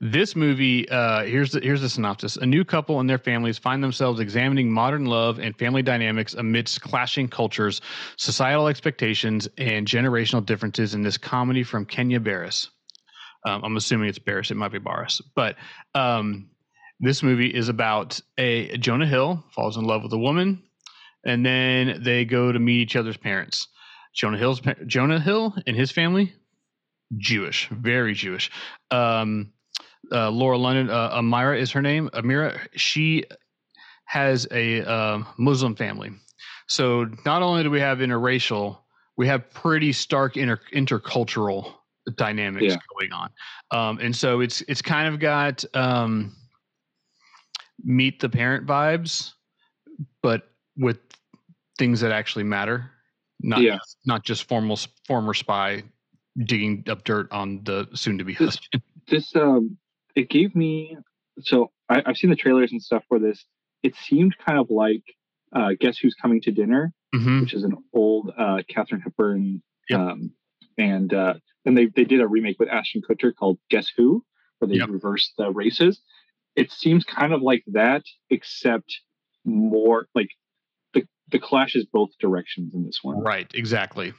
this 0.00 0.36
movie. 0.36 0.88
Uh, 0.88 1.24
here's 1.24 1.52
the 1.52 1.60
here's 1.60 1.80
the 1.80 1.88
synopsis: 1.88 2.36
A 2.36 2.46
new 2.46 2.64
couple 2.64 3.00
and 3.00 3.10
their 3.10 3.18
families 3.18 3.58
find 3.58 3.82
themselves 3.82 4.20
examining 4.20 4.70
modern 4.70 5.06
love 5.06 5.40
and 5.40 5.56
family 5.58 5.82
dynamics 5.82 6.34
amidst 6.34 6.80
clashing 6.82 7.28
cultures, 7.28 7.80
societal 8.16 8.68
expectations, 8.68 9.48
and 9.58 9.86
generational 9.86 10.44
differences 10.44 10.94
in 10.94 11.02
this 11.02 11.16
comedy 11.16 11.64
from 11.64 11.84
Kenya 11.84 12.20
Barris. 12.20 12.68
Um, 13.46 13.64
I'm 13.64 13.76
assuming 13.76 14.08
it's 14.08 14.18
Barris. 14.18 14.50
It 14.50 14.56
might 14.56 14.72
be 14.72 14.78
Barris, 14.78 15.20
but 15.34 15.56
um, 15.94 16.50
this 17.00 17.22
movie 17.22 17.48
is 17.48 17.68
about 17.68 18.20
a 18.36 18.76
Jonah 18.76 19.06
Hill 19.06 19.44
falls 19.54 19.76
in 19.76 19.84
love 19.84 20.02
with 20.02 20.12
a 20.12 20.18
woman 20.18 20.62
and 21.24 21.44
then 21.44 22.02
they 22.02 22.24
go 22.24 22.52
to 22.52 22.58
meet 22.58 22.80
each 22.80 22.96
other's 22.96 23.16
parents. 23.16 23.68
Jonah 24.14 24.38
Hill's 24.38 24.60
Jonah 24.86 25.20
Hill 25.20 25.54
and 25.66 25.76
his 25.76 25.90
family, 25.90 26.34
Jewish, 27.16 27.68
very 27.68 28.14
Jewish. 28.14 28.50
Um, 28.90 29.52
uh, 30.10 30.30
Lauren 30.30 30.62
London, 30.62 30.90
uh, 30.90 31.16
Amira 31.16 31.58
is 31.58 31.70
her 31.72 31.82
name. 31.82 32.08
Amira, 32.14 32.58
she 32.74 33.24
has 34.06 34.46
a 34.50 34.88
uh, 34.88 35.22
Muslim 35.36 35.74
family. 35.74 36.10
So 36.66 37.06
not 37.24 37.42
only 37.42 37.62
do 37.62 37.70
we 37.70 37.80
have 37.80 37.98
interracial, 37.98 38.78
we 39.16 39.26
have 39.26 39.50
pretty 39.50 39.92
stark 39.92 40.36
inter- 40.36 40.60
intercultural 40.72 41.74
dynamics 42.16 42.72
yeah. 42.72 42.76
going 42.98 43.12
on. 43.12 43.30
Um, 43.70 43.98
and 44.00 44.14
so 44.14 44.40
it's 44.40 44.62
it's 44.62 44.82
kind 44.82 45.12
of 45.12 45.20
got 45.20 45.64
um, 45.74 46.34
meet 47.82 48.20
the 48.20 48.28
parent 48.28 48.66
vibes, 48.66 49.32
but 50.22 50.48
with 50.76 50.98
things 51.78 52.00
that 52.00 52.12
actually 52.12 52.44
matter. 52.44 52.90
Not 53.40 53.60
yeah. 53.62 53.78
not 54.04 54.24
just 54.24 54.48
formal 54.48 54.78
former 55.06 55.34
spy 55.34 55.84
digging 56.36 56.84
up 56.88 57.04
dirt 57.04 57.30
on 57.32 57.62
the 57.64 57.88
soon 57.94 58.18
to 58.18 58.24
be 58.24 58.34
husband. 58.34 58.82
This 59.08 59.34
um 59.34 59.78
it 60.14 60.28
gave 60.28 60.54
me 60.54 60.98
so 61.40 61.70
I, 61.88 62.02
have 62.04 62.16
seen 62.16 62.30
the 62.30 62.36
trailers 62.36 62.72
and 62.72 62.82
stuff 62.82 63.04
for 63.08 63.18
this. 63.18 63.44
It 63.82 63.94
seemed 63.96 64.36
kind 64.38 64.58
of 64.58 64.70
like 64.70 65.02
uh, 65.54 65.70
Guess 65.80 65.98
Who's 65.98 66.14
Coming 66.14 66.40
to 66.42 66.50
Dinner, 66.50 66.92
mm-hmm. 67.14 67.40
which 67.40 67.54
is 67.54 67.64
an 67.64 67.76
old 67.92 68.32
uh, 68.36 68.58
Katharine 68.68 69.00
Hepburn. 69.00 69.62
Yep. 69.88 70.00
Um, 70.00 70.32
and 70.76 71.12
uh, 71.14 71.34
then 71.64 71.74
they, 71.74 71.86
they 71.86 72.04
did 72.04 72.20
a 72.20 72.26
remake 72.26 72.58
with 72.58 72.68
Ashton 72.68 73.02
Kutcher 73.02 73.34
called 73.34 73.58
Guess 73.70 73.90
Who, 73.96 74.24
where 74.58 74.68
they 74.68 74.76
yep. 74.76 74.88
reversed 74.88 75.32
the 75.38 75.50
races. 75.50 76.00
It 76.56 76.70
seems 76.70 77.04
kind 77.04 77.32
of 77.32 77.40
like 77.40 77.64
that, 77.68 78.02
except 78.30 79.00
more 79.44 80.08
like 80.14 80.28
the 81.30 81.38
clash 81.38 81.74
is 81.74 81.84
both 81.84 82.10
directions 82.20 82.74
in 82.74 82.84
this 82.84 83.00
one. 83.02 83.20
Right, 83.20 83.50
exactly. 83.54 84.12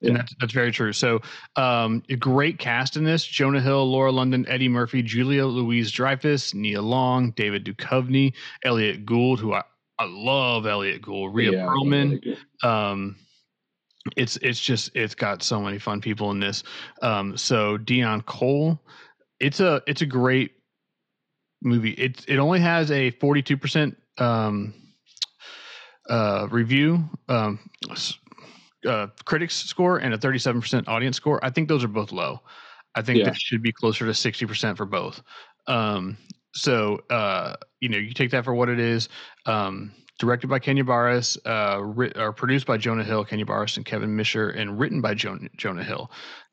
Yeah. 0.00 0.08
And 0.08 0.18
that's 0.18 0.34
that's 0.40 0.52
very 0.52 0.72
true. 0.72 0.92
So, 0.92 1.20
um, 1.56 2.02
great 2.18 2.58
cast 2.58 2.96
in 2.96 3.04
this: 3.04 3.24
Jonah 3.24 3.60
Hill, 3.62 3.90
Lauren 3.90 4.14
London, 4.14 4.46
Eddie 4.46 4.68
Murphy, 4.68 5.02
Julia 5.02 5.46
Louise 5.46 5.90
Dreyfus, 5.90 6.52
Nia 6.52 6.82
Long, 6.82 7.30
David 7.30 7.64
Duchovny, 7.64 8.34
Elliott 8.62 9.06
Gould, 9.06 9.40
who 9.40 9.54
I, 9.54 9.62
I 9.98 10.04
love 10.06 10.66
Elliott 10.66 11.00
Gould, 11.00 11.34
Rhea 11.34 11.52
yeah, 11.52 11.66
Perlman. 11.66 12.36
Um, 12.62 13.16
it's 14.16 14.36
it's 14.36 14.60
just 14.60 14.94
it's 14.94 15.14
got 15.14 15.42
so 15.42 15.60
many 15.60 15.78
fun 15.78 16.02
people 16.02 16.30
in 16.30 16.40
this. 16.40 16.62
Um, 17.00 17.36
so 17.36 17.78
Deon 17.78 18.24
Cole, 18.26 18.78
it's 19.40 19.60
a 19.60 19.82
it's 19.86 20.02
a 20.02 20.06
great 20.06 20.52
movie. 21.62 21.92
It's 21.92 22.24
it 22.26 22.36
only 22.36 22.60
has 22.60 22.90
a 22.90 23.12
forty 23.12 23.42
two 23.42 23.56
percent 23.56 23.96
um 24.18 24.74
uh 26.08 26.46
review 26.50 27.02
um 27.28 27.58
uh 28.86 29.06
critics 29.24 29.54
score 29.54 29.98
and 29.98 30.14
a 30.14 30.18
37% 30.18 30.86
audience 30.88 31.16
score 31.16 31.44
i 31.44 31.50
think 31.50 31.68
those 31.68 31.82
are 31.84 31.88
both 31.88 32.12
low 32.12 32.40
i 32.94 33.02
think 33.02 33.18
yeah. 33.18 33.24
that 33.24 33.36
should 33.36 33.62
be 33.62 33.72
closer 33.72 34.04
to 34.04 34.12
60% 34.12 34.76
for 34.76 34.86
both 34.86 35.22
um 35.66 36.16
so 36.56 37.00
uh, 37.10 37.54
you 37.80 37.88
know, 37.88 37.98
you 37.98 38.12
take 38.12 38.30
that 38.30 38.44
for 38.44 38.54
what 38.54 38.68
it 38.68 38.80
is. 38.80 39.08
Um, 39.44 39.92
directed 40.18 40.48
by 40.48 40.58
Kenya 40.58 40.82
Barris, 40.82 41.36
uh, 41.44 41.78
writ, 41.82 42.16
or 42.16 42.32
produced 42.32 42.66
by 42.66 42.78
Jonah 42.78 43.04
Hill, 43.04 43.24
Kenya 43.24 43.44
Barris, 43.44 43.76
and 43.76 43.84
Kevin 43.84 44.16
Misher, 44.16 44.48
and 44.48 44.78
written 44.78 45.02
by 45.02 45.14
Jonah, 45.14 45.48
Jonah 45.56 45.84
Hill. 45.84 46.10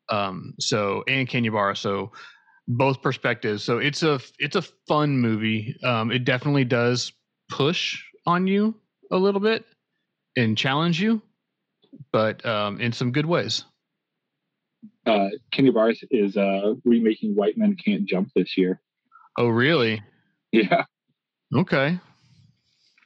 Um, 0.10 0.54
so 0.60 1.04
and 1.08 1.28
Kenya 1.28 1.52
Barris. 1.52 1.80
So 1.80 2.12
both 2.68 3.02
perspectives. 3.02 3.64
So 3.64 3.78
it's 3.78 4.04
a 4.04 4.20
it's 4.40 4.58
a 4.58 4.62
fun 4.88 5.18
movie. 5.18 5.78
Um, 5.84 6.12
it 6.12 6.26
definitely 6.26 6.66
does 6.66 7.14
push 7.50 8.04
on 8.26 8.46
you 8.46 8.76
a 9.14 9.18
little 9.18 9.40
bit 9.40 9.66
and 10.36 10.58
challenge 10.58 11.02
you, 11.02 11.22
but 12.12 12.46
um, 12.46 12.82
in 12.82 12.92
some 12.92 13.12
good 13.12 13.26
ways. 13.26 13.64
Uh, 15.06 15.30
Kenya 15.52 15.72
Barris 15.72 16.04
is 16.12 16.36
uh, 16.36 16.74
remaking 16.84 17.36
White 17.36 17.58
Men 17.58 17.76
Can't 17.76 18.06
Jump 18.06 18.30
this 18.36 18.58
year. 18.58 18.82
Oh, 19.38 19.48
really? 19.48 20.02
Yeah. 20.52 20.86
Okay. 21.56 22.00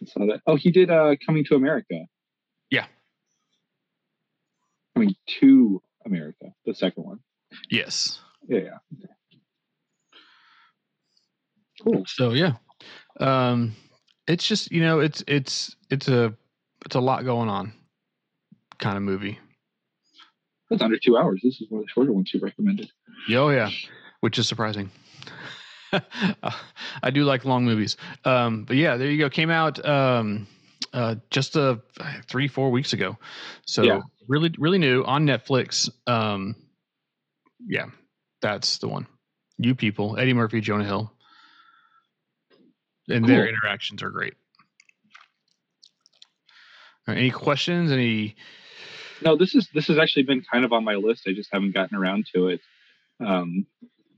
Saw 0.05 0.25
that. 0.27 0.41
Oh, 0.45 0.55
he 0.55 0.71
did 0.71 0.89
uh 0.89 1.15
Coming 1.25 1.43
to 1.45 1.55
America. 1.55 2.05
Yeah. 2.69 2.85
Coming 4.95 5.15
to 5.39 5.81
America, 6.05 6.53
the 6.65 6.75
second 6.75 7.03
one. 7.03 7.19
Yes. 7.69 8.19
Yeah. 8.47 8.77
yeah. 8.97 9.07
Cool. 11.83 12.03
So 12.05 12.31
yeah. 12.31 12.53
Um 13.19 13.75
it's 14.27 14.47
just, 14.47 14.71
you 14.71 14.81
know, 14.81 14.99
it's 14.99 15.23
it's 15.27 15.75
it's 15.89 16.07
a 16.07 16.33
it's 16.85 16.95
a 16.95 16.99
lot 16.99 17.25
going 17.25 17.49
on 17.49 17.73
kind 18.79 18.97
of 18.97 19.03
movie. 19.03 19.39
It's 20.69 20.81
under 20.81 20.97
two 20.97 21.17
hours. 21.17 21.41
This 21.43 21.61
is 21.61 21.67
one 21.69 21.79
of 21.79 21.85
the 21.85 21.91
shorter 21.91 22.11
ones 22.11 22.31
you 22.33 22.39
recommended. 22.39 22.91
Oh 23.31 23.49
yeah. 23.49 23.69
Which 24.19 24.37
is 24.37 24.47
surprising. 24.47 24.91
I 27.01 27.09
do 27.11 27.23
like 27.23 27.45
long 27.45 27.63
movies. 27.63 27.95
Um, 28.25 28.65
but 28.65 28.75
yeah, 28.75 28.97
there 28.97 29.09
you 29.09 29.17
go. 29.17 29.29
Came 29.29 29.49
out 29.49 29.83
um, 29.85 30.47
uh, 30.93 31.15
just 31.29 31.55
uh, 31.55 31.77
three, 32.27 32.47
four 32.47 32.71
weeks 32.71 32.93
ago. 32.93 33.17
So 33.65 33.83
yeah. 33.83 34.01
really, 34.27 34.53
really 34.57 34.79
new 34.79 35.03
on 35.05 35.25
Netflix. 35.25 35.89
Um, 36.07 36.55
yeah, 37.65 37.85
that's 38.41 38.79
the 38.79 38.87
one. 38.87 39.07
You 39.57 39.75
people, 39.75 40.17
Eddie 40.19 40.33
Murphy, 40.33 40.61
Jonah 40.61 40.83
Hill, 40.83 41.11
and 43.09 43.25
cool. 43.25 43.35
their 43.35 43.47
interactions 43.47 44.03
are 44.03 44.09
great. 44.09 44.33
Right, 47.07 47.17
any 47.17 47.31
questions? 47.31 47.91
Any? 47.91 48.35
No, 49.23 49.35
this 49.35 49.55
is 49.55 49.69
this 49.73 49.87
has 49.87 49.97
actually 49.97 50.23
been 50.23 50.41
kind 50.41 50.65
of 50.65 50.73
on 50.73 50.83
my 50.83 50.95
list. 50.95 51.23
I 51.27 51.33
just 51.33 51.49
haven't 51.51 51.73
gotten 51.73 51.97
around 51.97 52.27
to 52.33 52.49
it. 52.49 52.61
Um, 53.19 53.65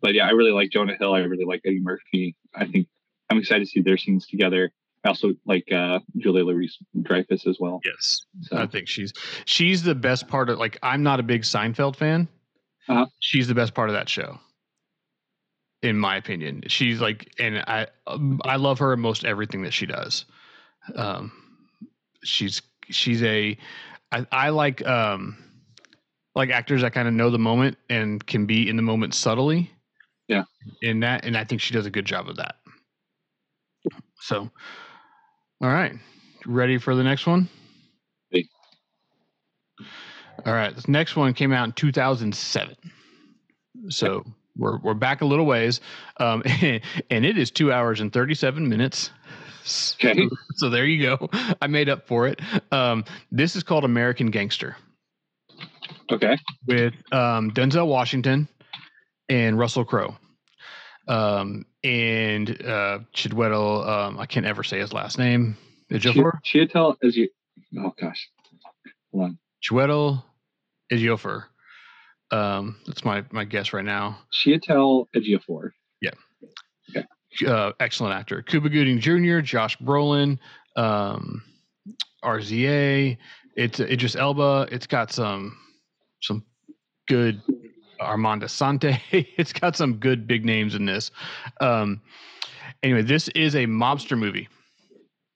but 0.01 0.13
yeah, 0.13 0.27
I 0.27 0.31
really 0.31 0.51
like 0.51 0.71
Jonah 0.71 0.95
Hill. 0.97 1.13
I 1.13 1.19
really 1.19 1.45
like 1.45 1.61
Eddie 1.65 1.79
Murphy. 1.81 2.35
I 2.55 2.65
think 2.65 2.87
I'm 3.29 3.37
excited 3.37 3.65
to 3.65 3.69
see 3.69 3.81
their 3.81 3.97
scenes 3.97 4.27
together. 4.27 4.71
I 5.03 5.09
also 5.09 5.33
like 5.45 5.71
uh, 5.71 5.99
Julia 6.17 6.43
Louise 6.43 6.77
Dreyfus 7.01 7.47
as 7.47 7.57
well. 7.59 7.79
Yes, 7.85 8.25
so. 8.41 8.57
I 8.57 8.65
think 8.65 8.87
she's 8.87 9.13
she's 9.45 9.83
the 9.83 9.95
best 9.95 10.27
part 10.27 10.49
of. 10.49 10.59
Like, 10.59 10.77
I'm 10.83 11.03
not 11.03 11.19
a 11.19 11.23
big 11.23 11.43
Seinfeld 11.43 11.95
fan. 11.95 12.27
Uh-huh. 12.89 13.05
She's 13.19 13.47
the 13.47 13.55
best 13.55 13.73
part 13.73 13.89
of 13.89 13.93
that 13.93 14.09
show, 14.09 14.39
in 15.81 15.97
my 15.97 16.17
opinion. 16.17 16.63
She's 16.67 16.99
like, 17.01 17.31
and 17.39 17.59
I 17.59 17.87
um, 18.07 18.41
I 18.43 18.57
love 18.57 18.79
her 18.79 18.93
in 18.93 18.99
most 18.99 19.25
everything 19.25 19.63
that 19.63 19.73
she 19.73 19.85
does. 19.85 20.25
Um, 20.95 21.31
she's 22.23 22.61
she's 22.89 23.23
a 23.23 23.57
I, 24.11 24.25
I 24.31 24.49
like 24.49 24.85
um 24.85 25.37
like 26.35 26.49
actors 26.49 26.81
that 26.81 26.93
kind 26.93 27.07
of 27.07 27.13
know 27.13 27.29
the 27.29 27.39
moment 27.39 27.77
and 27.89 28.25
can 28.25 28.45
be 28.45 28.69
in 28.69 28.75
the 28.75 28.81
moment 28.81 29.13
subtly 29.13 29.71
yeah. 30.29 30.43
In 30.83 30.99
that, 31.01 31.25
and 31.25 31.35
I 31.35 31.43
think 31.43 31.59
she 31.59 31.73
does 31.73 31.87
a 31.87 31.89
good 31.89 32.05
job 32.05 32.29
of 32.29 32.37
that. 32.37 32.55
So, 34.21 34.49
all 35.61 35.69
right, 35.69 35.93
ready 36.45 36.77
for 36.77 36.93
the 36.93 37.03
next 37.03 37.25
one? 37.25 37.49
Hey. 38.29 38.45
All 40.45 40.53
right, 40.53 40.73
this 40.73 40.87
next 40.87 41.15
one 41.15 41.33
came 41.33 41.51
out 41.51 41.65
in 41.65 41.71
2007. 41.71 42.75
So 43.89 44.23
we're 44.59 44.77
we're 44.79 44.93
back 44.93 45.21
a 45.21 45.25
little 45.25 45.45
ways, 45.45 45.81
um, 46.17 46.43
and 47.09 47.25
it 47.25 47.37
is 47.37 47.51
two 47.51 47.71
hours 47.71 48.01
and 48.01 48.11
37 48.13 48.67
minutes. 48.67 49.11
Okay. 50.03 50.27
So 50.55 50.69
there 50.69 50.85
you 50.85 51.01
go. 51.01 51.29
I 51.61 51.67
made 51.67 51.89
up 51.89 52.07
for 52.07 52.27
it. 52.27 52.39
Um, 52.71 53.05
this 53.31 53.55
is 53.55 53.63
called 53.63 53.85
American 53.85 54.31
Gangster. 54.31 54.75
Okay. 56.11 56.37
With 56.65 56.93
um, 57.11 57.51
Denzel 57.51 57.87
Washington, 57.87 58.47
and 59.29 59.57
Russell 59.57 59.85
Crowe. 59.85 60.17
Um, 61.07 61.65
and 61.83 62.49
uh, 62.49 62.99
Chidwetel, 63.15 63.87
um, 63.87 64.19
I 64.19 64.25
can't 64.25 64.45
ever 64.45 64.63
say 64.63 64.79
his 64.79 64.91
last 64.91 65.17
name. 65.17 65.55
Ejiofor? 65.91 66.33
Chiatel 66.45 66.97
is 67.01 67.15
you. 67.15 67.29
Oh 67.77 67.93
gosh, 67.99 68.29
hold 69.11 69.23
on. 69.25 69.37
Chiwetel 69.63 70.23
Ejiofor. 70.91 71.45
Um, 72.31 72.77
that's 72.85 73.03
my 73.03 73.23
my 73.31 73.43
guess 73.43 73.73
right 73.73 73.85
now. 73.85 74.19
Chiatel 74.33 75.07
Ejiofor. 75.15 75.71
Yeah. 76.01 76.11
Okay. 76.89 77.05
Uh, 77.45 77.71
excellent 77.79 78.15
actor. 78.15 78.41
Cuba 78.41 78.69
Gooding 78.69 78.99
Jr., 78.99 79.39
Josh 79.39 79.77
Brolin, 79.77 80.39
um, 80.75 81.43
RZA. 82.23 83.17
It's 83.55 83.79
Idris 83.79 84.15
Elba. 84.15 84.67
It's 84.71 84.87
got 84.87 85.11
some 85.11 85.57
some 86.21 86.43
good 87.07 87.41
Armand 87.99 88.43
Assante. 88.43 88.99
it's 89.11 89.53
got 89.53 89.75
some 89.75 89.95
good 89.95 90.27
big 90.27 90.45
names 90.45 90.75
in 90.75 90.85
this. 90.85 91.11
Um, 91.59 92.01
anyway, 92.83 93.01
this 93.01 93.27
is 93.29 93.55
a 93.55 93.65
mobster 93.65 94.17
movie. 94.17 94.47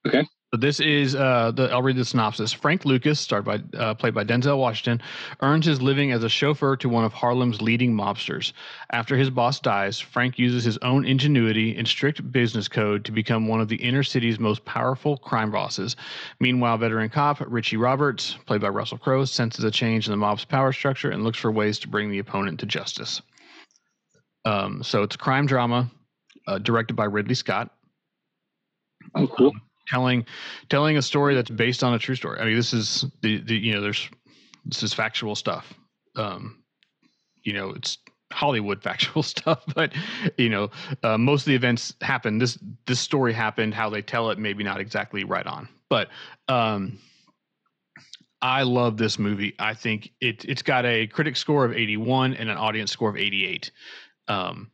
Okay. 0.08 0.26
So 0.54 0.58
this 0.58 0.80
is 0.80 1.16
uh, 1.16 1.50
the. 1.50 1.72
I'll 1.72 1.82
read 1.82 1.96
the 1.96 2.06
synopsis. 2.06 2.54
Frank 2.54 2.86
Lucas, 2.86 3.20
starred 3.20 3.44
by 3.44 3.60
uh, 3.76 3.96
played 3.96 4.14
by 4.14 4.24
Denzel 4.24 4.60
Washington, 4.60 5.04
earns 5.42 5.66
his 5.66 5.82
living 5.82 6.12
as 6.12 6.24
a 6.24 6.30
chauffeur 6.30 6.76
to 6.76 6.90
one 6.90 7.04
of 7.04 7.12
Harlem's 7.12 7.60
leading 7.60 7.92
mobsters. 7.92 8.54
After 8.92 9.18
his 9.18 9.32
boss 9.32 9.60
dies, 9.60 10.00
Frank 10.00 10.38
uses 10.38 10.64
his 10.64 10.78
own 10.84 11.06
ingenuity 11.06 11.76
and 11.76 11.88
strict 11.88 12.32
business 12.32 12.68
code 12.68 13.04
to 13.06 13.12
become 13.12 13.48
one 13.48 13.62
of 13.62 13.68
the 13.68 13.78
inner 13.78 14.04
city's 14.04 14.40
most 14.40 14.64
powerful 14.64 15.18
crime 15.18 15.50
bosses. 15.50 15.96
Meanwhile, 16.40 16.78
veteran 16.78 17.10
cop 17.10 17.42
Richie 17.48 17.78
Roberts, 17.78 18.38
played 18.46 18.62
by 18.62 18.70
Russell 18.70 19.00
Crowe, 19.00 19.26
senses 19.26 19.64
a 19.66 19.72
change 19.72 20.06
in 20.06 20.12
the 20.12 20.18
mob's 20.18 20.46
power 20.46 20.72
structure 20.72 21.10
and 21.10 21.24
looks 21.24 21.40
for 21.40 21.52
ways 21.52 21.80
to 21.80 21.88
bring 21.88 22.12
the 22.12 22.20
opponent 22.20 22.60
to 22.60 22.68
justice. 22.68 23.24
Um, 24.46 24.84
so 24.84 25.02
it's 25.02 25.16
a 25.16 25.18
crime 25.18 25.48
drama, 25.48 25.90
uh, 26.46 26.60
directed 26.60 26.94
by 26.94 27.06
Ridley 27.06 27.34
Scott 27.34 27.72
Oh, 29.16 29.28
cool. 29.28 29.52
Telling 29.88 30.26
telling 30.70 30.98
a 30.98 31.02
story 31.02 31.36
that's 31.36 31.50
based 31.50 31.84
on 31.84 31.94
a 31.94 32.00
true 32.00 32.16
story. 32.16 32.40
I 32.40 32.46
mean, 32.46 32.56
this 32.56 32.74
is 32.74 33.06
the, 33.22 33.40
the 33.42 33.56
you 33.56 33.74
know, 33.74 33.82
there's 33.82 34.10
this 34.66 34.84
is 34.84 34.94
factual 34.94 35.36
stuff. 35.36 35.74
Um, 36.16 36.64
you 37.44 37.54
know, 37.54 37.72
it's 37.72 37.98
Hollywood 38.32 38.82
factual 38.84 39.24
stuff, 39.24 39.64
but 39.76 39.94
you 40.38 40.50
know, 40.50 40.70
uh, 41.04 41.18
most 41.18 41.42
of 41.42 41.46
the 41.46 41.56
events 41.56 41.94
happen. 42.02 42.38
This 42.38 42.58
this 42.86 43.00
story 43.00 43.34
happened. 43.34 43.74
How 43.74 43.90
they 43.90 44.02
tell 44.02 44.30
it, 44.30 44.38
maybe 44.38 44.64
not 44.64 44.80
exactly 44.80 45.24
right 45.24 45.46
on, 45.46 45.68
but 45.90 46.10
um, 46.48 47.00
I 48.42 48.64
love 48.64 48.98
this 48.98 49.18
movie. 49.18 49.56
I 49.60 49.74
think 49.74 50.12
it 50.22 50.46
it's 50.46 50.62
got 50.62 50.86
a 50.86 51.08
critic 51.08 51.36
score 51.36 51.66
of 51.66 51.74
81 51.74 52.34
and 52.34 52.50
an 52.50 52.58
audience 52.58 52.92
score 52.92 53.10
of 53.10 53.18
88. 53.18 53.72
Um, 54.28 54.70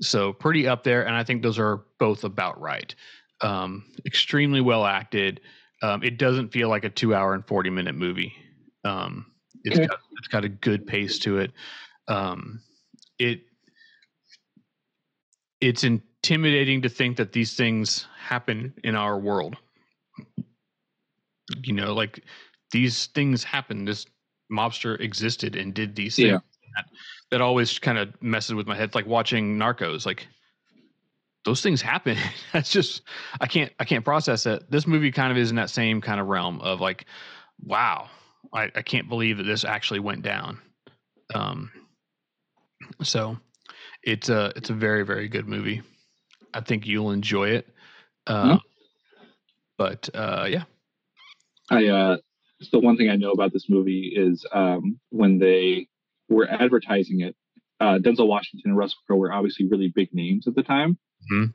so 0.00 0.32
pretty 0.32 0.66
up 0.66 0.82
there, 0.82 1.06
and 1.06 1.14
I 1.14 1.24
think 1.24 1.42
those 1.42 1.58
are 1.58 1.84
both 1.98 2.24
about 2.24 2.58
right 2.60 2.94
um, 3.40 3.84
extremely 4.06 4.60
well 4.60 4.84
acted. 4.84 5.40
Um, 5.82 6.02
it 6.02 6.18
doesn't 6.18 6.52
feel 6.52 6.68
like 6.68 6.84
a 6.84 6.90
two 6.90 7.14
hour 7.14 7.34
and 7.34 7.46
40 7.46 7.70
minute 7.70 7.94
movie. 7.94 8.34
Um, 8.84 9.26
it's 9.64 9.78
got, 9.78 9.98
it's 10.18 10.28
got 10.28 10.44
a 10.44 10.48
good 10.48 10.86
pace 10.86 11.18
to 11.20 11.38
it. 11.38 11.52
Um, 12.08 12.60
it, 13.18 13.42
it's 15.60 15.84
intimidating 15.84 16.82
to 16.82 16.88
think 16.88 17.16
that 17.18 17.32
these 17.32 17.54
things 17.54 18.06
happen 18.18 18.72
in 18.84 18.94
our 18.94 19.18
world. 19.18 19.56
You 21.62 21.74
know, 21.74 21.92
like 21.92 22.24
these 22.70 23.06
things 23.06 23.44
happen. 23.44 23.84
This 23.84 24.06
mobster 24.50 24.98
existed 25.00 25.56
and 25.56 25.74
did 25.74 25.94
these 25.94 26.16
things. 26.16 26.28
Yeah. 26.28 26.38
That, 26.76 26.86
that 27.30 27.40
always 27.40 27.78
kind 27.78 27.98
of 27.98 28.10
messes 28.22 28.54
with 28.54 28.66
my 28.66 28.76
head. 28.76 28.84
It's 28.84 28.94
like 28.94 29.06
watching 29.06 29.56
Narcos. 29.56 30.06
Like 30.06 30.26
those 31.44 31.62
things 31.62 31.80
happen. 31.82 32.16
That's 32.52 32.70
just 32.70 33.02
I 33.40 33.46
can't 33.46 33.72
I 33.78 33.84
can't 33.84 34.04
process 34.04 34.46
it. 34.46 34.70
This 34.70 34.86
movie 34.86 35.12
kind 35.12 35.32
of 35.32 35.38
is 35.38 35.50
in 35.50 35.56
that 35.56 35.70
same 35.70 36.00
kind 36.00 36.20
of 36.20 36.26
realm 36.28 36.60
of 36.60 36.80
like, 36.80 37.06
wow, 37.62 38.08
I, 38.52 38.70
I 38.74 38.82
can't 38.82 39.08
believe 39.08 39.38
that 39.38 39.44
this 39.44 39.64
actually 39.64 40.00
went 40.00 40.22
down. 40.22 40.58
Um, 41.34 41.70
so 43.02 43.36
it's 44.02 44.28
a 44.28 44.52
it's 44.56 44.70
a 44.70 44.74
very 44.74 45.04
very 45.04 45.28
good 45.28 45.46
movie. 45.48 45.82
I 46.52 46.60
think 46.60 46.86
you'll 46.86 47.12
enjoy 47.12 47.50
it. 47.50 47.68
Uh, 48.26 48.58
But 49.78 50.08
uh, 50.14 50.46
yeah, 50.48 50.64
I 51.70 51.86
uh 51.86 52.16
the 52.72 52.80
one 52.80 52.96
thing 52.98 53.08
I 53.08 53.16
know 53.16 53.30
about 53.30 53.52
this 53.52 53.70
movie 53.70 54.12
is 54.14 54.44
um 54.52 55.00
when 55.10 55.38
they 55.38 55.88
were 56.28 56.46
advertising 56.50 57.20
it, 57.20 57.34
uh 57.80 57.98
Denzel 57.98 58.26
Washington 58.26 58.70
and 58.70 58.76
Russell 58.76 58.98
Crowe 59.06 59.16
were 59.16 59.32
obviously 59.32 59.66
really 59.68 59.88
big 59.88 60.12
names 60.12 60.46
at 60.46 60.54
the 60.54 60.62
time. 60.62 60.98
Mhm. 61.32 61.54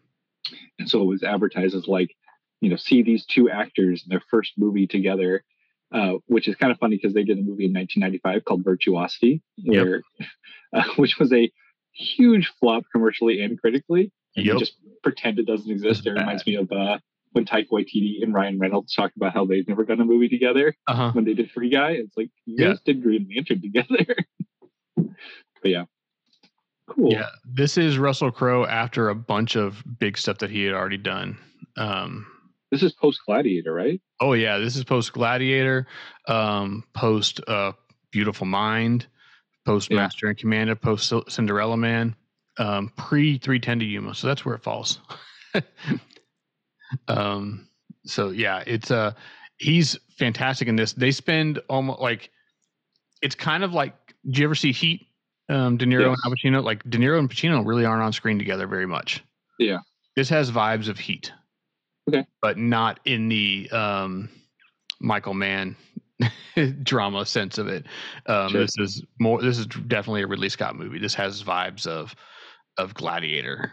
And 0.80 0.90
so 0.90 1.02
it 1.02 1.06
was 1.06 1.24
advertised 1.24 1.76
as 1.76 1.88
like, 1.88 2.16
you 2.62 2.70
know, 2.70 2.76
see 2.76 3.02
these 3.02 3.26
two 3.26 3.50
actors 3.50 4.04
in 4.04 4.10
their 4.10 4.22
first 4.30 4.54
movie 4.58 4.88
together. 4.88 5.44
Uh, 5.92 6.14
which 6.26 6.48
is 6.48 6.56
kind 6.56 6.72
of 6.72 6.80
funny 6.80 6.96
because 6.98 7.14
they 7.14 7.24
did 7.24 7.38
a 7.38 7.42
movie 7.42 7.66
in 7.66 7.72
1995 7.72 8.44
called 8.44 8.64
Virtuosity, 8.66 9.42
Yep. 9.58 9.86
where, 9.86 10.02
uh, 10.74 10.84
which 10.98 11.20
was 11.20 11.32
a 11.32 11.50
huge 11.94 12.52
flop 12.60 12.84
commercially 12.92 13.40
and 13.42 13.62
critically. 13.62 14.12
And 14.36 14.46
Yep. 14.48 14.58
just 14.58 14.74
pretend 15.04 15.38
it 15.40 15.46
doesn't 15.46 15.72
exist. 15.72 16.06
It 16.08 16.12
reminds 16.14 16.46
me 16.46 16.56
of 16.56 16.70
uh, 16.72 16.98
when 17.34 17.46
Taika 17.46 17.70
Waititi 17.70 18.22
and 18.24 18.34
Ryan 18.34 18.58
Reynolds 18.60 18.94
talked 18.94 19.16
about 19.16 19.34
how 19.34 19.46
they've 19.46 19.66
never 19.68 19.86
done 19.86 20.02
a 20.02 20.06
movie 20.06 20.28
together 20.28 20.76
uh 20.88 20.96
huh. 20.96 21.12
when 21.14 21.24
they 21.24 21.36
did 21.36 21.52
Free 21.52 21.70
Guy. 21.70 21.92
It's 21.92 22.18
like 22.18 22.30
you 22.46 22.56
Yeah. 22.58 22.70
guys 22.70 22.82
did 22.82 23.02
Green 23.04 23.30
Lantern 23.34 23.62
together. 23.62 24.16
but 24.96 25.06
yeah, 25.72 25.86
cool. 26.88 27.12
Yeah, 27.12 27.30
this 27.46 27.78
is 27.78 27.98
Russell 27.98 28.32
Crowe 28.32 28.66
after 28.66 29.10
a 29.10 29.16
bunch 29.16 29.56
of 29.56 29.84
big 30.00 30.18
stuff 30.18 30.38
that 30.40 30.50
he 30.50 30.64
had 30.64 30.74
already 30.74 30.98
done. 30.98 31.38
Um, 31.78 32.26
This 32.72 32.84
is 32.84 32.94
post 32.94 33.20
Gladiator, 33.26 33.74
right? 33.74 34.02
Oh 34.22 34.34
yeah, 34.34 34.58
this 34.58 34.76
is 34.76 34.84
post 34.84 35.14
Gladiator, 35.14 35.88
um, 36.28 36.84
post 36.94 37.42
uh, 37.48 37.74
Beautiful 38.12 38.46
Mind, 38.48 39.08
post 39.66 39.90
Yeah. 39.92 39.98
Master 39.98 40.28
and 40.28 40.38
Commander, 40.38 40.76
post 40.76 41.12
Cinderella 41.30 41.78
Man, 41.78 42.16
um, 42.58 42.92
pre 42.98 43.38
Three 43.38 43.60
Ten 43.60 43.80
to 43.80 43.86
Yuma. 43.86 44.14
So 44.16 44.28
that's 44.28 44.46
where 44.46 44.56
it 44.56 44.64
falls. 44.64 45.00
um, 47.08 47.68
so 48.06 48.30
yeah, 48.30 48.64
it's 48.66 48.92
uh 48.92 49.12
he's 49.58 49.98
fantastic 50.18 50.68
in 50.68 50.76
this. 50.76 50.94
They 50.94 51.12
spend 51.12 51.60
almost 51.70 52.00
like 52.00 52.30
it's 53.22 53.36
kind 53.36 53.64
of 53.64 53.74
like. 53.74 53.94
Do 54.30 54.42
you 54.42 54.48
ever 54.48 54.56
see 54.56 54.72
Heat? 54.72 55.06
Um, 55.50 55.78
De 55.78 55.86
Niro 55.86 56.10
Yes. 56.10 56.18
and 56.24 56.32
Al 56.32 56.32
Pacino. 56.36 56.64
Like 56.64 56.84
De 56.90 56.98
Niro 56.98 57.20
and 57.20 57.30
Pacino 57.30 57.66
really 57.66 57.86
aren't 57.86 58.02
on 58.04 58.14
screen 58.14 58.40
together 58.40 58.68
very 58.68 58.86
much. 58.88 59.24
Yeah. 59.60 59.80
This 60.16 60.30
has 60.30 60.52
vibes 60.52 60.88
of 60.88 60.98
Heat. 60.98 61.32
Okay. 62.10 62.26
But 62.42 62.58
not 62.58 63.00
in 63.06 63.30
the 63.30 63.70
um, 63.72 64.30
Michael 65.00 65.34
Mann 65.34 65.76
drama 66.84 67.26
sense 67.26 67.58
of 67.58 67.68
it. 67.68 67.86
Um, 68.28 68.50
Sure. 68.50 68.62
This 68.62 68.78
is 68.78 69.04
more. 69.20 69.42
This 69.42 69.58
is 69.58 69.66
definitely 69.68 70.22
a 70.24 70.28
Ridley 70.28 70.50
Scott 70.50 70.76
movie. 70.76 71.00
This 71.00 71.14
has 71.16 71.44
vibes 71.44 71.86
of 71.88 72.16
of 72.78 72.94
Gladiator, 72.94 73.72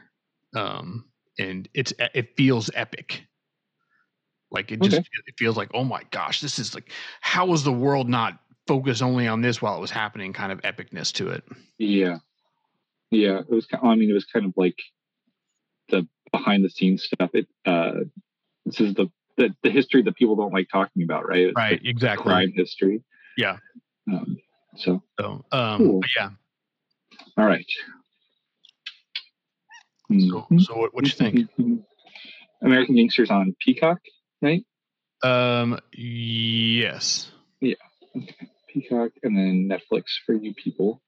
um, 0.57 1.05
and 1.39 1.68
it's 1.75 1.93
it 1.99 2.37
feels 2.37 2.70
epic. 2.75 3.27
Like 4.51 4.70
it 4.73 4.81
just 4.83 4.97
Okay. 4.99 5.07
it 5.27 5.35
feels 5.39 5.57
like 5.57 5.70
oh 5.75 5.85
my 5.85 6.03
gosh, 6.11 6.41
this 6.41 6.59
is 6.59 6.75
like 6.75 6.91
how 7.20 7.47
was 7.47 7.64
the 7.64 7.73
world 7.73 8.09
not 8.09 8.39
focused 8.67 9.03
only 9.03 9.27
on 9.29 9.41
this 9.43 9.61
while 9.63 9.77
it 9.77 9.81
was 9.81 9.91
happening? 9.91 10.33
Kind 10.33 10.53
of 10.53 10.61
epicness 10.63 11.13
to 11.15 11.29
it. 11.31 11.45
Yeah, 11.79 12.19
yeah. 13.11 13.39
It 13.41 13.51
was. 13.51 13.67
I 13.83 13.95
mean, 13.95 14.11
it 14.11 14.15
was 14.15 14.25
kind 14.25 14.47
of 14.47 14.53
like 14.57 14.79
the 15.89 16.07
behind 16.31 16.65
the 16.65 16.71
scenes 16.71 17.05
stuff. 17.05 17.31
It. 17.35 17.47
Uh, 17.67 17.93
this 18.65 18.81
is 18.81 18.95
the, 18.95 19.11
the 19.37 19.55
the 19.63 19.71
history 19.71 20.03
that 20.03 20.15
people 20.17 20.37
don't 20.37 20.53
like 20.53 20.69
talking 20.71 21.03
about, 21.03 21.27
right? 21.29 21.47
It's 21.49 21.57
Right. 21.57 21.81
Exactly. 21.85 22.25
crime 22.31 22.53
history. 22.55 23.03
Yeah. 23.37 23.57
Um, 24.13 24.37
so, 24.77 25.03
So 25.21 25.45
um, 25.53 25.79
Cool. 25.79 26.01
yeah. 26.17 26.31
all 27.37 27.45
right. 27.47 27.67
So, 30.11 30.47
Mhm. 30.51 30.61
so 30.61 30.77
what, 30.77 30.95
what 30.95 31.05
you 31.05 31.11
think? 31.11 31.49
American 32.63 32.95
Gangsters 32.97 33.31
on 33.31 33.57
Peacock, 33.61 33.99
right? 34.43 34.65
Um, 35.23 35.79
yes. 35.93 37.31
Peacock, 38.69 39.11
and 39.23 39.37
then 39.37 39.69
Netflix 39.69 40.05
for 40.25 40.35
you 40.35 40.55
people. 40.55 41.01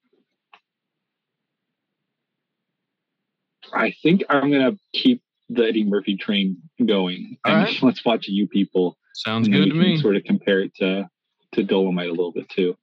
I 3.72 3.94
think 4.02 4.24
I'm 4.28 4.50
gonna 4.50 4.72
keep 4.92 5.22
the 5.48 5.64
Eddie 5.66 5.84
Murphy 5.84 6.16
train 6.16 6.58
going, 6.84 7.36
All 7.44 7.52
and 7.54 7.64
right. 7.64 7.76
let's 7.82 8.04
watch 8.04 8.28
You 8.28 8.46
People. 8.48 8.96
Sounds 9.14 9.48
good 9.48 9.68
to 9.68 9.74
me. 9.74 9.96
Sort 9.98 10.16
of 10.16 10.24
compare 10.24 10.60
it 10.60 10.74
to 10.76 11.08
to 11.52 11.62
Dolomite 11.62 12.08
a 12.08 12.12
little 12.12 12.32
bit 12.32 12.48
too. 12.48 12.76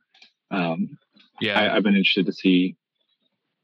Um, 0.49 0.97
Yeah. 1.39 1.59
I, 1.59 1.75
I've 1.75 1.83
been 1.83 1.95
interested 1.95 2.25
to 2.27 2.33
see. 2.33 2.77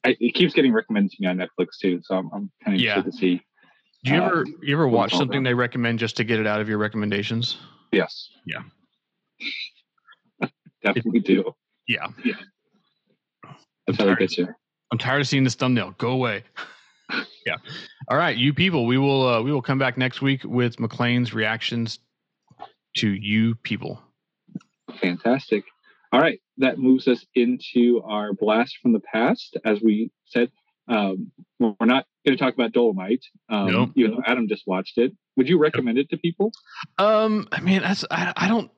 I, 0.03 0.15
it 0.19 0.33
keeps 0.35 0.53
getting 0.53 0.73
recommended 0.73 1.11
to 1.11 1.17
me 1.19 1.27
on 1.27 1.37
Netflix 1.37 1.77
too, 1.81 2.01
so 2.03 2.15
I'm, 2.15 2.29
I'm 2.33 2.51
kind 2.63 2.75
of 2.75 2.81
Yeah. 2.81 2.97
interested 2.97 3.11
to 3.11 3.17
see. 3.17 3.41
Do 4.03 4.13
you 4.13 4.21
uh, 4.21 4.25
ever 4.27 4.45
you 4.61 4.75
ever 4.75 4.87
watch 4.87 5.13
something 5.15 5.43
they 5.43 5.53
recommend 5.53 5.99
just 5.99 6.17
to 6.17 6.23
get 6.23 6.39
it 6.39 6.47
out 6.47 6.61
of 6.61 6.69
your 6.69 6.77
recommendations? 6.77 7.57
Yes. 7.91 8.29
Yeah. 8.45 8.59
Definitely 10.93 11.19
do. 11.21 11.53
Yeah. 11.87 12.07
That's 13.85 13.97
how 13.99 14.03
it 14.05 14.07
tired. 14.07 14.19
gets 14.19 14.37
you. 14.37 14.47
I'm 14.91 14.97
tired 14.97 15.21
of 15.21 15.27
seeing 15.27 15.43
this 15.43 15.55
thumbnail. 15.55 15.95
Go 15.97 16.09
away. 16.11 16.43
yeah. 17.45 17.55
All 18.09 18.17
right, 18.17 18.35
you 18.35 18.53
people. 18.53 18.85
We 18.85 18.97
will 18.97 19.27
uh, 19.27 19.41
we 19.41 19.51
will 19.51 19.61
come 19.61 19.79
back 19.79 19.97
next 19.97 20.21
week 20.21 20.41
with 20.43 20.79
McLean's 20.79 21.33
reactions 21.33 21.99
to 22.97 23.09
you 23.09 23.55
people. 23.55 24.01
Fantastic. 25.01 25.63
All 26.13 26.21
right, 26.21 26.39
that 26.57 26.77
moves 26.79 27.07
us 27.07 27.25
into 27.35 28.01
our 28.05 28.33
blast 28.33 28.77
from 28.81 28.93
the 28.93 29.01
past. 29.01 29.57
As 29.65 29.81
we 29.81 30.09
said, 30.25 30.49
um, 30.87 31.31
we're 31.59 31.73
not 31.81 32.05
going 32.25 32.37
to 32.37 32.41
talk 32.43 32.53
about 32.53 32.71
Dolomite, 32.71 33.23
um, 33.49 33.71
No. 33.71 33.91
even 33.95 34.11
though 34.11 34.23
Adam 34.25 34.47
just 34.47 34.63
watched 34.65 34.97
it. 34.97 35.11
Would 35.35 35.49
you 35.49 35.59
recommend 35.59 35.97
it 35.97 36.09
to 36.11 36.17
people? 36.17 36.51
Um, 36.97 37.47
I 37.51 37.59
mean, 37.59 37.81
that's 37.81 38.05
I, 38.09 38.33
I 38.37 38.47
don't. 38.47 38.71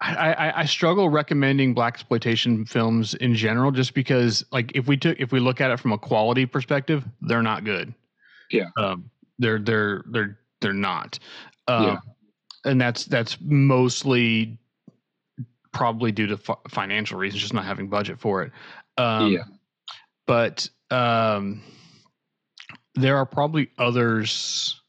I, 0.00 0.32
I, 0.32 0.60
I 0.60 0.64
struggle 0.64 1.08
recommending 1.08 1.74
blaxploitation 1.74 2.68
films 2.68 3.14
in 3.14 3.34
general, 3.34 3.70
just 3.70 3.94
because, 3.94 4.44
like, 4.52 4.72
if 4.74 4.86
we 4.86 4.96
took 4.96 5.18
if 5.18 5.32
we 5.32 5.40
look 5.40 5.60
at 5.60 5.70
it 5.70 5.80
from 5.80 5.92
a 5.92 5.98
quality 5.98 6.46
perspective, 6.46 7.04
they're 7.20 7.42
not 7.42 7.64
good. 7.64 7.92
Yeah. 8.50 8.68
Um, 8.76 9.10
they're 9.38 9.58
they're 9.58 10.04
they're 10.06 10.38
they're 10.60 10.72
not. 10.72 11.18
Um, 11.66 11.84
yeah. 11.84 11.98
And 12.64 12.80
that's 12.80 13.04
that's 13.06 13.38
mostly 13.40 14.58
probably 15.72 16.12
due 16.12 16.26
to 16.26 16.34
f- 16.48 16.58
financial 16.68 17.18
reasons, 17.18 17.42
just 17.42 17.54
not 17.54 17.64
having 17.64 17.88
budget 17.88 18.18
for 18.20 18.42
it. 18.42 18.52
Um, 18.96 19.32
yeah. 19.32 19.44
But 20.26 20.68
um, 20.90 21.62
there 22.94 23.16
are 23.16 23.26
probably 23.26 23.70
others. 23.78 24.80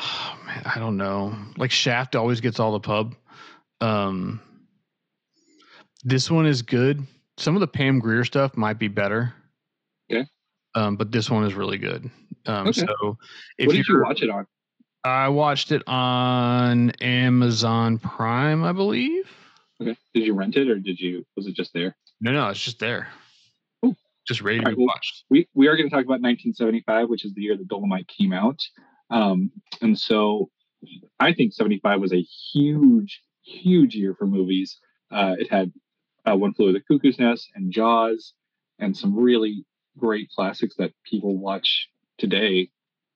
Oh, 0.00 0.38
man, 0.46 0.62
I 0.64 0.78
don't 0.78 0.96
know. 0.96 1.36
Like 1.56 1.70
Shaft 1.70 2.16
always 2.16 2.40
gets 2.40 2.60
all 2.60 2.72
the 2.72 2.80
pub. 2.80 3.14
Um, 3.80 4.40
this 6.04 6.30
one 6.30 6.46
is 6.46 6.62
good. 6.62 7.06
Some 7.36 7.54
of 7.54 7.60
the 7.60 7.68
Pam 7.68 7.98
Grier 7.98 8.24
stuff 8.24 8.56
might 8.56 8.78
be 8.78 8.88
better. 8.88 9.32
Okay. 10.10 10.26
Um, 10.74 10.96
but 10.96 11.12
this 11.12 11.30
one 11.30 11.44
is 11.44 11.54
really 11.54 11.78
good. 11.78 12.10
Um, 12.46 12.68
okay. 12.68 12.80
so 12.80 13.18
if 13.58 13.66
what 13.66 13.76
did 13.76 13.86
you 13.86 14.02
watch 14.02 14.22
it 14.22 14.30
on? 14.30 14.46
I 15.04 15.28
watched 15.28 15.72
it 15.72 15.82
on 15.86 16.90
Amazon 17.00 17.98
Prime, 17.98 18.64
I 18.64 18.72
believe. 18.72 19.30
Okay. 19.80 19.96
Did 20.14 20.24
you 20.24 20.34
rent 20.34 20.56
it 20.56 20.68
or 20.68 20.78
did 20.78 20.98
you 20.98 21.24
was 21.36 21.46
it 21.46 21.54
just 21.54 21.72
there? 21.72 21.96
No, 22.20 22.32
no, 22.32 22.48
it's 22.48 22.62
just 22.62 22.80
there. 22.80 23.08
Ooh. 23.84 23.94
Just 24.26 24.42
ready 24.42 24.58
to 24.58 24.66
right, 24.66 24.76
be 24.76 24.78
well, 24.78 24.88
watched. 24.88 25.24
We 25.30 25.48
we 25.54 25.68
are 25.68 25.76
going 25.76 25.88
to 25.88 25.94
talk 25.94 26.04
about 26.04 26.20
1975, 26.20 27.08
which 27.08 27.24
is 27.24 27.32
the 27.34 27.42
year 27.42 27.56
that 27.56 27.68
Dolomite 27.68 28.08
came 28.08 28.32
out. 28.32 28.60
Um, 29.10 29.50
and 29.80 29.98
so 29.98 30.50
I 31.20 31.32
think 31.32 31.52
75 31.52 32.00
was 32.00 32.12
a 32.12 32.20
huge, 32.20 33.22
huge 33.48 33.94
year 33.94 34.14
for 34.14 34.26
movies. 34.26 34.78
Uh, 35.10 35.34
it 35.38 35.50
had 35.50 35.72
uh, 36.28 36.36
One 36.36 36.54
Flew 36.54 36.66
Over 36.68 36.78
the 36.78 36.84
Cuckoo's 36.84 37.18
Nest 37.18 37.48
and 37.54 37.72
Jaws, 37.72 38.34
and 38.78 38.96
some 38.96 39.16
really 39.16 39.64
great 39.96 40.28
classics 40.30 40.76
that 40.76 40.92
people 41.04 41.36
watch 41.36 41.88
today 42.18 42.70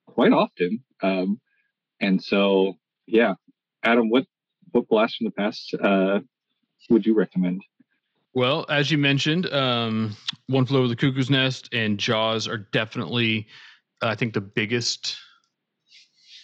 quite 0.07 0.33
often. 0.33 0.83
Um, 1.01 1.39
and 1.99 2.21
so, 2.21 2.73
yeah, 3.05 3.35
Adam, 3.83 4.09
what 4.09 4.25
what 4.71 4.87
blast 4.87 5.17
from 5.17 5.25
the 5.25 5.31
past 5.31 5.73
uh, 5.81 6.19
would 6.89 7.05
you 7.05 7.13
recommend? 7.13 7.61
Well, 8.33 8.65
as 8.67 8.89
you 8.89 8.97
mentioned, 8.97 9.45
um, 9.53 10.15
One 10.47 10.65
Flew 10.65 10.79
Over 10.79 10.87
the 10.87 10.95
Cuckoo's 10.95 11.29
Nest 11.29 11.69
and 11.71 11.99
Jaws 11.99 12.47
are 12.47 12.57
definitely, 12.57 13.47
I 14.01 14.15
think, 14.15 14.33
the 14.33 14.41
biggest 14.41 15.17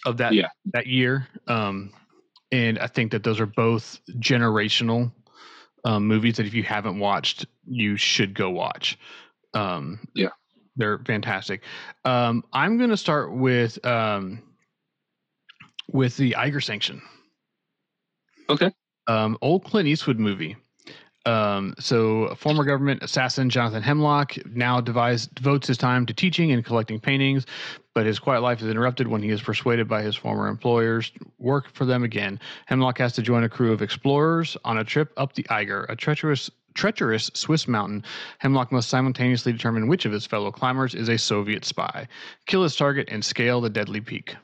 of 0.06 0.16
that 0.18 0.32
yeah. 0.32 0.48
that 0.72 0.86
year. 0.86 1.26
Um, 1.48 1.92
and 2.52 2.78
I 2.78 2.86
think 2.86 3.12
that 3.12 3.22
those 3.22 3.40
are 3.40 3.46
both 3.46 4.00
generational 4.18 5.12
um, 5.84 6.06
movies 6.06 6.36
that 6.36 6.46
if 6.46 6.54
you 6.54 6.62
haven't 6.62 6.98
watched, 6.98 7.46
you 7.66 7.96
should 7.96 8.34
go 8.34 8.50
watch. 8.50 8.98
Um, 9.54 10.00
yeah, 10.14 10.30
they're 10.76 10.98
fantastic. 10.98 11.62
Um, 12.04 12.44
I'm 12.52 12.78
going 12.78 12.90
to 12.90 12.96
start 12.96 13.32
with 13.32 13.84
um, 13.84 14.42
with 15.92 16.16
the 16.16 16.36
Eiger 16.36 16.60
Sanction. 16.60 17.02
Okay. 18.48 18.72
Um, 19.06 19.38
old 19.40 19.64
Clint 19.64 19.88
Eastwood 19.88 20.18
movie. 20.18 20.56
Um, 21.26 21.74
so, 21.78 22.34
former 22.34 22.64
government 22.64 23.02
assassin 23.02 23.50
Jonathan 23.50 23.82
Hemlock 23.82 24.36
now 24.46 24.80
devised, 24.80 25.34
devotes 25.34 25.66
his 25.66 25.76
time 25.76 26.06
to 26.06 26.14
teaching 26.14 26.50
and 26.50 26.64
collecting 26.64 26.98
paintings, 26.98 27.44
but 27.94 28.06
his 28.06 28.18
quiet 28.18 28.40
life 28.40 28.62
is 28.62 28.68
interrupted 28.68 29.06
when 29.06 29.22
he 29.22 29.28
is 29.28 29.42
persuaded 29.42 29.86
by 29.86 30.00
his 30.00 30.16
former 30.16 30.48
employers 30.48 31.10
to 31.10 31.20
work 31.38 31.70
for 31.74 31.84
them 31.84 32.04
again. 32.04 32.40
Hemlock 32.66 32.96
has 32.98 33.12
to 33.14 33.22
join 33.22 33.44
a 33.44 33.50
crew 33.50 33.70
of 33.72 33.82
explorers 33.82 34.56
on 34.64 34.78
a 34.78 34.84
trip 34.84 35.12
up 35.18 35.34
the 35.34 35.46
Eiger, 35.50 35.84
a 35.90 35.96
treacherous 35.96 36.50
treacherous 36.74 37.30
Swiss 37.34 37.68
mountain, 37.68 38.04
Hemlock 38.38 38.72
must 38.72 38.88
simultaneously 38.88 39.52
determine 39.52 39.88
which 39.88 40.04
of 40.04 40.12
his 40.12 40.26
fellow 40.26 40.50
climbers 40.50 40.94
is 40.94 41.08
a 41.08 41.18
Soviet 41.18 41.64
spy, 41.64 42.08
kill 42.46 42.62
his 42.62 42.76
target, 42.76 43.08
and 43.10 43.24
scale 43.24 43.60
the 43.60 43.70
deadly 43.70 44.00
peak. 44.00 44.36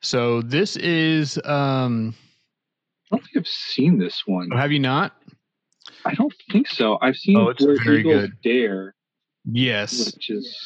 So 0.00 0.42
this 0.42 0.76
is. 0.76 1.38
Um, 1.44 2.14
I 3.10 3.16
don't 3.16 3.24
think 3.24 3.36
I've 3.36 3.46
seen 3.46 3.98
this 3.98 4.22
one. 4.26 4.50
Have 4.50 4.72
you 4.72 4.80
not? 4.80 5.14
I 6.04 6.14
don't 6.14 6.34
think 6.50 6.68
so. 6.68 6.98
I've 7.00 7.16
seen 7.16 7.36
oh, 7.36 7.48
it's 7.48 7.64
Where 7.64 7.76
very 7.82 8.00
Eagles 8.00 8.20
good. 8.22 8.42
Dare. 8.42 8.94
Yes. 9.44 10.14
Which 10.14 10.30
is 10.30 10.56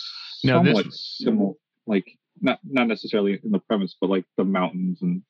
now 0.44 0.62
somewhat 0.62 0.86
this, 0.86 1.16
similar. 1.20 1.52
Like 1.86 2.06
not 2.40 2.60
not 2.64 2.86
necessarily 2.86 3.38
in 3.42 3.50
the 3.50 3.58
premise, 3.58 3.96
but 4.00 4.10
like 4.10 4.24
the 4.36 4.44
mountains 4.44 5.02
and 5.02 5.22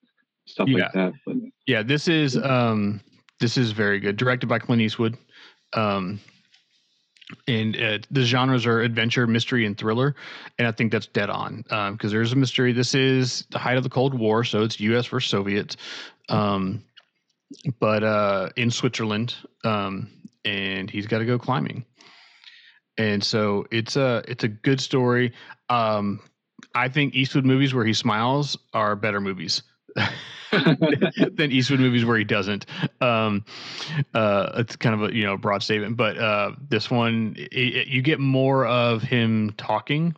stuff 0.46 0.68
yeah. 0.68 0.84
like 0.84 0.92
that. 0.92 1.12
But 1.26 1.36
yeah, 1.66 1.82
this 1.82 2.08
is 2.08 2.36
um 2.36 3.00
this 3.40 3.56
is 3.56 3.72
very 3.72 4.00
good. 4.00 4.16
Directed 4.16 4.48
by 4.48 4.58
Clint 4.58 4.82
Eastwood. 4.82 5.16
Um 5.72 6.20
and 7.46 7.76
uh, 7.80 7.98
the 8.10 8.22
genres 8.22 8.66
are 8.66 8.80
adventure, 8.80 9.26
mystery, 9.26 9.66
and 9.66 9.78
thriller, 9.78 10.14
and 10.58 10.66
I 10.66 10.72
think 10.72 10.92
that's 10.92 11.06
dead 11.06 11.30
on 11.30 11.62
because 11.62 11.88
um, 11.88 12.10
there's 12.10 12.32
a 12.32 12.36
mystery. 12.36 12.72
This 12.72 12.94
is 12.94 13.46
the 13.50 13.58
height 13.58 13.76
of 13.76 13.84
the 13.84 13.88
Cold 13.88 14.14
War, 14.14 14.44
so 14.44 14.62
it's 14.62 14.80
U.S. 14.80 15.06
versus 15.06 15.30
Soviets. 15.30 15.76
Um, 16.28 16.82
but 17.78 18.02
uh, 18.04 18.50
in 18.56 18.70
Switzerland, 18.70 19.34
um, 19.64 20.10
and 20.44 20.90
he's 20.90 21.06
got 21.06 21.18
to 21.18 21.24
go 21.24 21.38
climbing. 21.38 21.84
And 22.98 23.22
so 23.22 23.66
it's 23.70 23.96
a 23.96 24.22
it's 24.28 24.44
a 24.44 24.48
good 24.48 24.80
story. 24.80 25.32
Um, 25.68 26.20
I 26.74 26.88
think 26.88 27.14
Eastwood 27.14 27.44
movies 27.44 27.74
where 27.74 27.84
he 27.84 27.94
smiles 27.94 28.58
are 28.72 28.94
better 28.96 29.20
movies. 29.20 29.62
than 30.52 31.50
Eastwood 31.52 31.80
movies 31.80 32.04
where 32.04 32.18
he 32.18 32.24
doesn't. 32.24 32.66
Um, 33.00 33.44
uh, 34.14 34.52
it's 34.56 34.76
kind 34.76 34.94
of 34.94 35.10
a 35.10 35.14
you 35.14 35.24
know 35.24 35.36
broad 35.36 35.62
statement, 35.62 35.96
but 35.96 36.18
uh, 36.18 36.52
this 36.68 36.90
one 36.90 37.34
it, 37.36 37.52
it, 37.52 37.88
you 37.88 38.02
get 38.02 38.20
more 38.20 38.66
of 38.66 39.02
him 39.02 39.54
talking. 39.56 40.14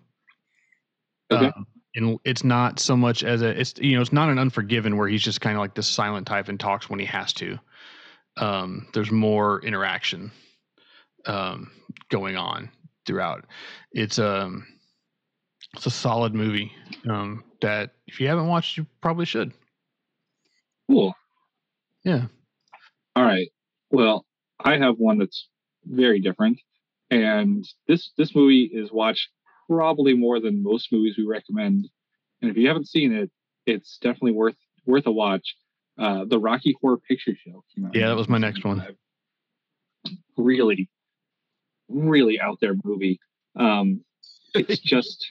Okay. 1.30 1.46
Um, 1.46 1.66
and 1.94 2.18
it's 2.24 2.44
not 2.44 2.80
so 2.80 2.96
much 2.96 3.22
as 3.22 3.42
a 3.42 3.48
it's 3.60 3.74
you 3.78 3.96
know 3.96 4.02
it's 4.02 4.12
not 4.12 4.30
an 4.30 4.38
unforgiven 4.38 4.96
where 4.96 5.08
he's 5.08 5.22
just 5.22 5.40
kind 5.40 5.56
of 5.56 5.60
like 5.60 5.74
this 5.74 5.88
silent 5.88 6.26
type 6.26 6.48
and 6.48 6.58
talks 6.58 6.88
when 6.88 6.98
he 6.98 7.06
has 7.06 7.32
to. 7.34 7.58
Um 8.36 8.88
there's 8.94 9.10
more 9.10 9.62
interaction 9.64 10.30
um 11.26 11.70
going 12.10 12.36
on 12.36 12.70
throughout. 13.06 13.44
It's 13.92 14.18
um 14.18 14.66
it's 15.74 15.86
a 15.86 15.90
solid 15.90 16.34
movie 16.34 16.72
um 17.08 17.44
that 17.60 17.92
if 18.06 18.20
you 18.20 18.28
haven't 18.28 18.48
watched 18.48 18.76
you 18.76 18.86
probably 19.00 19.26
should. 19.26 19.52
Cool. 20.90 21.14
Yeah. 22.04 22.26
All 23.16 23.24
right. 23.24 23.48
Well 23.90 24.24
i 24.64 24.76
have 24.76 24.96
one 24.98 25.18
that's 25.18 25.48
very 25.84 26.20
different 26.20 26.58
and 27.10 27.66
this 27.88 28.12
this 28.16 28.34
movie 28.34 28.70
is 28.72 28.92
watched 28.92 29.28
probably 29.72 30.14
more 30.14 30.40
than 30.40 30.62
most 30.62 30.92
movies 30.92 31.14
we 31.16 31.24
recommend. 31.24 31.88
And 32.40 32.50
if 32.50 32.56
you 32.56 32.68
haven't 32.68 32.88
seen 32.88 33.12
it, 33.12 33.30
it's 33.66 33.98
definitely 33.98 34.32
worth 34.32 34.56
worth 34.86 35.06
a 35.06 35.12
watch. 35.12 35.54
Uh, 35.98 36.24
the 36.24 36.38
Rocky 36.38 36.74
Horror 36.80 36.98
Picture 36.98 37.32
Show 37.36 37.64
Yeah, 37.92 38.08
that 38.08 38.16
was 38.16 38.28
my 38.28 38.38
next 38.38 38.64
one. 38.64 38.84
Really, 40.36 40.88
really 41.88 42.40
out 42.40 42.58
there 42.60 42.74
movie. 42.82 43.20
Um, 43.56 44.02
it's 44.54 44.80
just, 44.82 45.30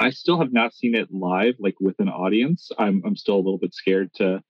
I 0.00 0.10
still 0.10 0.38
have 0.38 0.52
not 0.52 0.74
seen 0.74 0.94
it 0.94 1.08
live, 1.10 1.54
like 1.58 1.74
with 1.78 2.00
an 2.00 2.08
audience. 2.08 2.70
I'm 2.78 3.02
I'm 3.04 3.16
still 3.16 3.36
a 3.36 3.44
little 3.44 3.58
bit 3.58 3.74
scared 3.74 4.12
to 4.14 4.42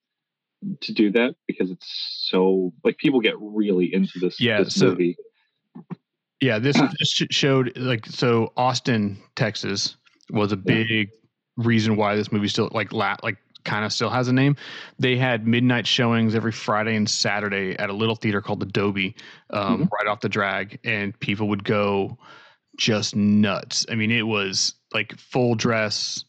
to 0.81 0.93
do 0.93 1.13
that 1.13 1.35
because 1.47 1.71
it's 1.71 2.27
so 2.29 2.73
like 2.85 2.97
people 2.99 3.21
get 3.21 3.35
really 3.39 3.93
into 3.93 4.19
this. 4.21 4.41
Yeah, 4.41 4.63
this 4.63 4.75
so 4.75 4.87
movie. 4.87 5.17
Yeah, 6.41 6.59
this 6.59 6.77
showed 7.31 7.77
like 7.77 8.07
so 8.07 8.53
Austin, 8.57 9.19
Texas 9.37 9.97
was 10.31 10.53
a 10.53 10.57
big 10.57 11.11
reason 11.57 11.97
why 11.97 12.17
this 12.17 12.31
movie 12.31 12.49
still 12.49 12.69
like 12.73 12.93
la- 12.93 13.17
like 13.23 13.39
kind 13.65 13.85
of 13.85 13.93
still 13.93 14.11
has 14.11 14.29
a 14.29 14.33
name. 14.33 14.57
They 14.99 15.17
had 15.17 15.47
midnight 15.47 15.87
showings 15.87 16.35
every 16.35 16.53
Friday 16.53 16.97
and 16.97 17.09
Saturday 17.09 17.77
at 17.79 17.91
a 17.91 17.93
little 17.93 18.15
theater 18.15 18.41
called 18.41 18.61
the 18.61 18.67
Dobie, 18.67 19.15
um, 19.51 19.75
mm-hmm. 19.75 19.85
right 19.93 20.07
off 20.07 20.21
the 20.21 20.29
drag, 20.29 20.79
and 20.85 21.19
people 21.21 21.49
would 21.49 21.65
go 21.65 22.17
just 22.79 23.17
nuts. 23.17 23.85
I 23.91 23.95
mean, 23.95 24.11
it 24.11 24.27
was 24.27 24.75
like 24.95 25.19
full 25.19 25.55
dress. 25.55 26.25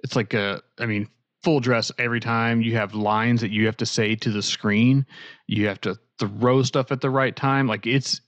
It's 0.00 0.16
like 0.16 0.34
a, 0.34 0.62
I 0.78 0.86
mean, 0.86 1.08
full 1.42 1.60
dress 1.60 1.90
every 1.98 2.20
time. 2.20 2.62
You 2.62 2.76
have 2.76 2.94
lines 2.94 3.40
that 3.40 3.50
you 3.50 3.66
have 3.66 3.76
to 3.78 3.86
say 3.86 4.14
to 4.16 4.30
the 4.30 4.42
screen. 4.42 5.06
You 5.46 5.66
have 5.66 5.80
to 5.82 5.98
throw 6.18 6.62
stuff 6.62 6.92
at 6.92 7.00
the 7.00 7.10
right 7.10 7.34
time. 7.34 7.66
Like 7.66 7.86
it's 7.86 8.20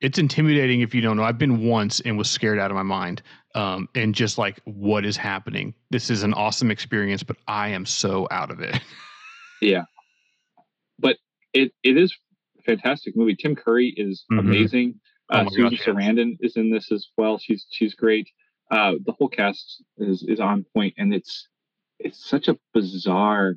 it's 0.00 0.18
intimidating 0.18 0.80
if 0.80 0.94
you 0.94 1.00
don't 1.00 1.16
know. 1.16 1.24
I've 1.24 1.38
been 1.38 1.66
once 1.66 2.00
and 2.00 2.18
was 2.18 2.30
scared 2.30 2.58
out 2.58 2.70
of 2.70 2.76
my 2.76 2.82
mind. 2.82 3.22
Um, 3.54 3.88
and 3.94 4.14
just 4.14 4.38
like, 4.38 4.60
what 4.64 5.04
is 5.04 5.16
happening? 5.16 5.74
This 5.90 6.10
is 6.10 6.22
an 6.22 6.32
awesome 6.34 6.70
experience, 6.70 7.22
but 7.22 7.36
I 7.46 7.68
am 7.68 7.84
so 7.84 8.26
out 8.30 8.50
of 8.50 8.60
it. 8.60 8.80
yeah. 9.60 9.84
But 10.98 11.18
it, 11.52 11.72
it 11.82 11.96
is 11.96 12.14
a 12.58 12.62
fantastic 12.62 13.16
movie. 13.16 13.36
Tim 13.36 13.54
Curry 13.54 13.92
is 13.96 14.24
mm-hmm. 14.30 14.38
amazing. 14.38 15.00
Oh 15.30 15.38
uh, 15.38 15.50
Susan 15.50 15.70
gosh, 15.70 15.84
Sarandon 15.84 16.36
is 16.40 16.56
in 16.56 16.70
this 16.70 16.92
as 16.92 17.08
well. 17.16 17.38
She's 17.38 17.66
she's 17.70 17.94
great. 17.94 18.28
Uh, 18.70 18.92
the 19.04 19.12
whole 19.12 19.28
cast 19.28 19.82
is 19.98 20.22
is 20.22 20.40
on 20.40 20.64
point, 20.74 20.94
and 20.98 21.14
it's 21.14 21.48
it's 21.98 22.28
such 22.28 22.48
a 22.48 22.58
bizarre 22.74 23.54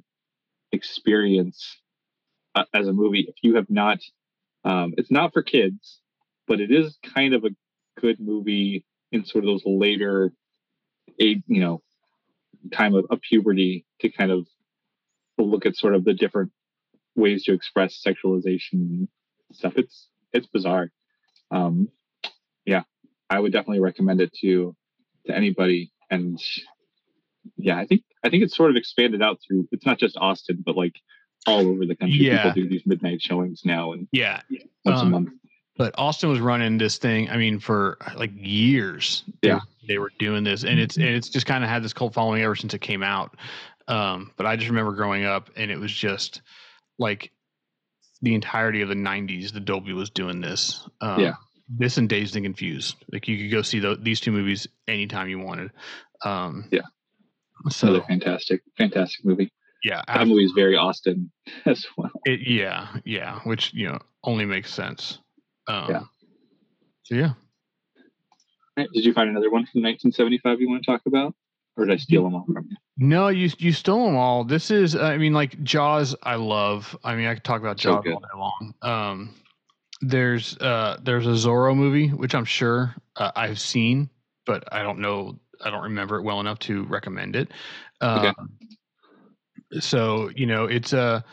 experience 0.72 1.78
uh, 2.54 2.66
as 2.74 2.88
a 2.88 2.94
movie. 2.94 3.26
If 3.28 3.36
you 3.42 3.56
have 3.56 3.70
not 3.70 4.00
um, 4.66 4.94
it's 4.98 5.12
not 5.12 5.32
for 5.32 5.44
kids, 5.44 6.00
but 6.48 6.60
it 6.60 6.72
is 6.72 6.98
kind 7.14 7.34
of 7.34 7.46
a 7.46 7.52
good 8.02 8.20
movie 8.20 8.86
in 9.12 9.24
sort 9.24 9.44
of 9.44 9.48
those 9.48 9.64
later, 9.66 10.34
you 11.18 11.42
know, 11.48 11.82
time 12.74 12.96
of, 12.96 13.06
of 13.10 13.22
puberty 13.22 13.86
to 14.02 14.10
kind 14.10 14.32
of 14.32 14.48
look 15.38 15.66
at 15.66 15.76
sort 15.76 15.96
of 15.96 16.04
the 16.04 16.14
different 16.14 16.52
ways 17.16 17.44
to 17.44 17.54
express 17.54 18.02
sexualization 18.06 19.08
stuff. 19.52 19.74
It's 19.78 20.10
it's 20.34 20.48
bizarre. 20.48 20.92
Um, 21.52 21.90
yeah, 22.66 22.84
I 23.30 23.40
would 23.40 23.54
definitely 23.54 23.80
recommend 23.82 24.20
it 24.20 24.34
to 24.42 24.76
to 25.28 25.36
anybody. 25.36 25.92
And 26.10 26.42
yeah, 27.58 27.78
I 27.78 27.86
think 27.86 28.04
I 28.24 28.30
think 28.30 28.44
it's 28.44 28.56
sort 28.56 28.72
of 28.72 28.78
expanded 28.78 29.22
out 29.22 29.40
through. 29.46 29.68
It's 29.72 29.86
not 29.86 30.00
just 30.00 30.18
Austin, 30.18 30.64
but 30.66 30.76
like 30.76 30.96
all 31.46 31.60
over 31.68 31.86
the 31.86 31.96
country. 31.96 32.18
Yeah. 32.20 32.44
People 32.44 32.64
do 32.64 32.70
these 32.70 32.86
midnight 32.86 33.22
showings 33.22 33.62
now, 33.66 33.92
and 33.94 34.08
Yeah. 34.12 34.42
once 34.84 35.00
Um, 35.02 35.08
a 35.08 35.10
month. 35.12 35.30
But 35.78 35.94
Austin 35.98 36.30
was 36.30 36.40
running 36.40 36.78
this 36.78 36.98
thing. 36.98 37.30
I 37.30 37.36
mean, 37.38 37.60
for 37.60 37.98
like 38.16 38.32
years. 38.36 39.24
Yeah. 39.42 39.60
they 39.88 40.00
were 40.00 40.12
doing 40.18 40.44
this, 40.44 40.64
and 40.64 40.80
it's 40.80 40.96
and 40.98 41.06
it's 41.06 41.30
just 41.30 41.46
kind 41.46 41.64
of 41.64 41.70
had 41.70 41.84
this 41.84 41.94
cult 41.94 42.14
following 42.14 42.42
ever 42.42 42.56
since 42.56 42.74
it 42.74 42.80
came 42.82 43.04
out. 43.04 43.36
Um, 43.88 44.32
but 44.36 44.48
I 44.48 44.56
just 44.56 44.70
remember 44.70 44.94
growing 44.94 45.26
up, 45.26 45.52
and 45.56 45.70
it 45.70 45.78
was 45.80 45.94
just 45.94 46.42
like 46.98 47.32
the 48.24 48.34
entirety 48.34 48.82
of 48.82 48.90
the 48.90 48.96
'90s. 48.96 49.52
The 49.52 49.60
Dobie 49.60 49.94
was 49.94 50.10
doing 50.10 50.42
this. 50.42 50.88
Um, 51.02 51.20
Yeah. 51.20 51.34
This 51.70 51.98
and 51.98 52.08
Dazed 52.10 52.36
and 52.36 52.46
Confused. 52.46 52.96
Like 53.12 53.28
you 53.28 53.38
could 53.38 53.52
go 53.52 53.62
see 53.62 53.80
tho- 53.80 53.96
these 53.96 54.20
two 54.20 54.32
movies 54.32 54.66
anytime 54.88 55.30
you 55.30 55.38
wanted. 55.40 55.70
Um, 56.24 56.68
Yeah. 56.72 56.82
So 57.70 57.88
Another 57.90 58.06
fantastic, 58.08 58.62
fantastic 58.78 59.24
movie. 59.26 59.52
Yeah, 59.84 60.02
That 60.08 60.28
movie 60.28 60.44
is 60.44 60.52
very 60.56 60.76
Austin 60.76 61.32
as 61.66 61.86
well. 61.98 62.12
It, 62.26 62.42
yeah, 62.48 62.88
yeah, 63.06 63.40
which 63.44 63.74
you 63.74 63.88
know 63.88 64.00
only 64.24 64.46
makes 64.46 64.74
sense. 64.74 65.20
Um, 65.68 65.90
Yeah. 65.90 66.02
So 67.04 67.16
yeah, 67.16 67.34
Right, 68.78 68.90
Did 68.94 69.06
you 69.06 69.14
find 69.14 69.30
another 69.30 69.50
one 69.50 69.66
from 69.66 69.84
1975 69.84 70.60
you 70.60 70.70
want 70.70 70.84
to 70.84 70.92
talk 70.92 71.02
about, 71.06 71.34
or 71.78 71.86
did 71.86 71.94
I 71.94 71.98
steal 71.98 72.24
them 72.24 72.36
all 72.36 72.46
from 72.46 72.68
you? 72.70 72.76
no, 72.98 73.28
you 73.30 73.50
you 73.58 73.72
stole 73.72 74.06
them 74.06 74.16
all. 74.16 74.44
This 74.44 74.72
is, 74.72 74.96
I 74.96 75.18
mean, 75.18 75.34
like 75.34 75.62
Jaws. 75.64 76.16
I 76.24 76.36
love. 76.36 76.98
I 77.04 77.16
mean, 77.16 77.28
I 77.28 77.36
could 77.36 77.44
talk 77.44 77.62
about 77.62 77.78
Jaws 77.78 78.04
good. 78.04 78.14
all 78.14 78.20
day 78.20 78.28
long. 78.36 78.74
Um, 78.82 79.36
there's 80.02 80.58
uh 80.58 80.98
there's 81.02 81.26
a 81.26 81.32
Zorro 81.32 81.76
movie 81.76 82.10
which 82.10 82.36
I'm 82.36 82.46
sure 82.46 82.96
uh, 83.16 83.32
I've 83.36 83.60
seen, 83.60 84.10
but 84.46 84.64
I 84.74 84.84
don't 84.84 85.00
know. 85.00 85.40
I 85.64 85.70
don't 85.70 85.84
remember 85.84 86.18
it 86.18 86.24
well 86.24 86.42
enough 86.42 86.60
to 86.60 86.84
recommend 86.86 87.36
it. 87.36 87.52
Okay. 88.02 88.34
So 89.80 90.30
you 90.36 90.46
know, 90.46 90.66
it's 90.66 90.94
a. 90.94 91.24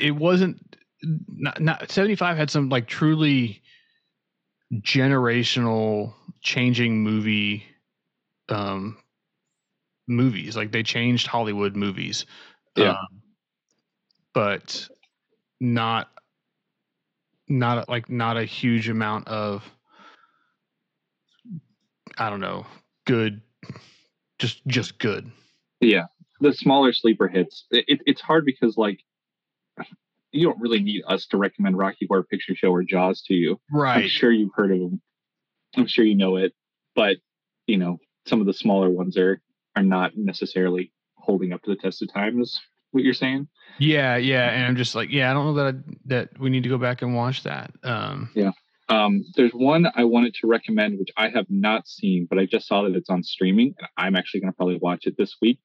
it 0.00 0.12
wasn't 0.12 0.76
not, 1.02 1.60
not 1.60 1.90
75 1.90 2.36
had 2.36 2.50
some 2.50 2.68
like 2.68 2.86
truly 2.86 3.62
generational 4.74 6.12
changing 6.42 7.02
movie 7.02 7.64
um 8.48 8.96
movies 10.08 10.56
like 10.56 10.72
they 10.72 10.82
changed 10.82 11.26
hollywood 11.26 11.76
movies 11.76 12.26
Yeah. 12.76 12.90
um, 12.92 13.22
but 14.34 14.88
not 15.60 16.08
not 17.48 17.88
like 17.88 18.08
not 18.10 18.36
a 18.36 18.44
huge 18.44 18.88
amount 18.88 19.28
of 19.28 19.62
i 22.18 22.28
don't 22.30 22.40
know 22.40 22.66
good 23.04 23.40
just 24.38 24.66
just 24.66 24.98
good 24.98 25.30
Yeah, 25.80 26.06
the 26.40 26.52
smaller 26.52 26.92
sleeper 26.92 27.28
hits. 27.28 27.66
It, 27.70 27.84
it, 27.88 28.00
it's 28.06 28.20
hard 28.20 28.44
because 28.44 28.76
like 28.76 29.00
you 30.32 30.46
don't 30.46 30.60
really 30.60 30.80
need 30.80 31.02
us 31.06 31.26
to 31.28 31.36
recommend 31.36 31.78
Rocky 31.78 32.06
Horror 32.08 32.24
Picture 32.24 32.54
Show 32.54 32.72
or 32.72 32.82
Jaws 32.82 33.22
to 33.22 33.34
you. 33.34 33.60
Right. 33.72 34.04
I'm 34.04 34.08
sure 34.08 34.30
you've 34.30 34.54
heard 34.54 34.72
of 34.72 34.78
them. 34.78 35.00
I'm 35.76 35.86
sure 35.86 36.04
you 36.04 36.16
know 36.16 36.36
it, 36.36 36.52
but 36.94 37.16
you 37.66 37.76
know 37.76 37.98
some 38.26 38.40
of 38.40 38.46
the 38.46 38.54
smaller 38.54 38.90
ones 38.90 39.16
are 39.16 39.40
are 39.74 39.82
not 39.82 40.12
necessarily 40.16 40.92
holding 41.16 41.52
up 41.52 41.62
to 41.62 41.70
the 41.70 41.76
test 41.76 42.02
of 42.02 42.12
time. 42.12 42.40
Is 42.40 42.60
what 42.92 43.04
you're 43.04 43.14
saying? 43.14 43.48
yeah 43.78 44.16
yeah 44.16 44.50
and 44.50 44.64
i'm 44.64 44.76
just 44.76 44.94
like 44.94 45.10
yeah 45.10 45.30
i 45.30 45.34
don't 45.34 45.46
know 45.46 45.54
that 45.54 45.74
I, 45.74 45.94
that 46.06 46.40
we 46.40 46.50
need 46.50 46.62
to 46.62 46.68
go 46.68 46.78
back 46.78 47.02
and 47.02 47.14
watch 47.14 47.42
that 47.42 47.72
um 47.82 48.30
yeah. 48.34 48.52
Um, 48.88 49.24
there's 49.34 49.50
one 49.50 49.86
I 49.96 50.04
wanted 50.04 50.34
to 50.34 50.46
recommend, 50.46 51.00
which 51.00 51.10
I 51.16 51.28
have 51.30 51.46
not 51.48 51.88
seen, 51.88 52.26
but 52.30 52.38
I 52.38 52.46
just 52.46 52.68
saw 52.68 52.82
that 52.82 52.94
it's 52.94 53.10
on 53.10 53.24
streaming. 53.24 53.74
and 53.78 53.88
I'm 53.96 54.14
actually 54.14 54.38
going 54.38 54.52
to 54.52 54.56
probably 54.56 54.78
watch 54.78 55.06
it 55.06 55.16
this 55.18 55.34
week. 55.42 55.58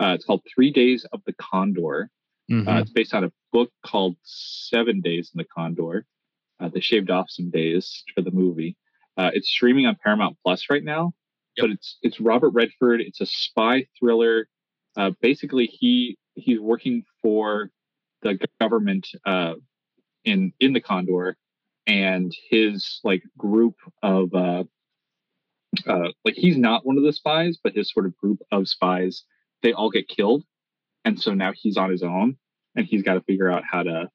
Uh, 0.00 0.12
it's 0.14 0.24
called 0.24 0.42
Three 0.54 0.70
Days 0.70 1.04
of 1.12 1.20
the 1.26 1.32
Condor. 1.34 2.10
mhm. 2.50 2.66
Uh, 2.66 2.80
it's 2.80 2.90
based 2.90 3.14
on 3.14 3.24
a 3.24 3.32
book 3.52 3.70
called 3.84 4.16
Seven 4.22 5.00
Days 5.00 5.30
in 5.34 5.38
the 5.38 5.44
Condor. 5.44 6.06
Uh, 6.60 6.68
they 6.68 6.80
shaved 6.80 7.10
off 7.10 7.26
some 7.30 7.50
days 7.50 8.04
for 8.14 8.22
the 8.22 8.30
movie. 8.30 8.76
Uh, 9.16 9.30
it's 9.34 9.48
streaming 9.48 9.86
on 9.86 9.96
Paramount 10.02 10.36
Plus 10.42 10.66
right 10.70 10.82
now, 10.84 11.12
Yep. 11.56 11.64
but 11.64 11.70
it's 11.70 11.98
it's 12.02 12.20
Robert 12.20 12.50
Redford. 12.50 13.00
It's 13.00 13.20
a 13.20 13.26
spy 13.26 13.86
thriller. 13.98 14.48
Uh, 14.96 15.10
basically, 15.20 15.66
he 15.66 16.16
he's 16.34 16.58
working 16.60 17.04
for 17.20 17.70
the 18.22 18.38
government 18.60 19.06
uh, 19.26 19.54
in 20.24 20.52
in 20.60 20.72
the 20.72 20.80
Condor, 20.80 21.36
and 21.86 22.32
his 22.50 23.00
like 23.04 23.22
group 23.36 23.74
of 24.02 24.32
uh, 24.34 24.64
uh, 25.86 26.08
like 26.24 26.34
he's 26.34 26.56
not 26.56 26.86
one 26.86 26.96
of 26.96 27.02
the 27.04 27.12
spies, 27.12 27.58
but 27.62 27.74
his 27.74 27.90
sort 27.92 28.06
of 28.06 28.16
group 28.16 28.38
of 28.50 28.68
spies 28.68 29.24
they 29.62 29.72
all 29.72 29.90
get 29.90 30.08
killed, 30.08 30.44
and 31.04 31.20
so 31.20 31.34
now 31.34 31.52
he's 31.54 31.76
on 31.76 31.90
his 31.90 32.02
own, 32.02 32.36
and 32.74 32.86
he's 32.86 33.02
got 33.02 33.14
to 33.14 33.20
figure 33.22 33.50
out 33.50 33.62
how 33.70 33.82
to 33.82 34.10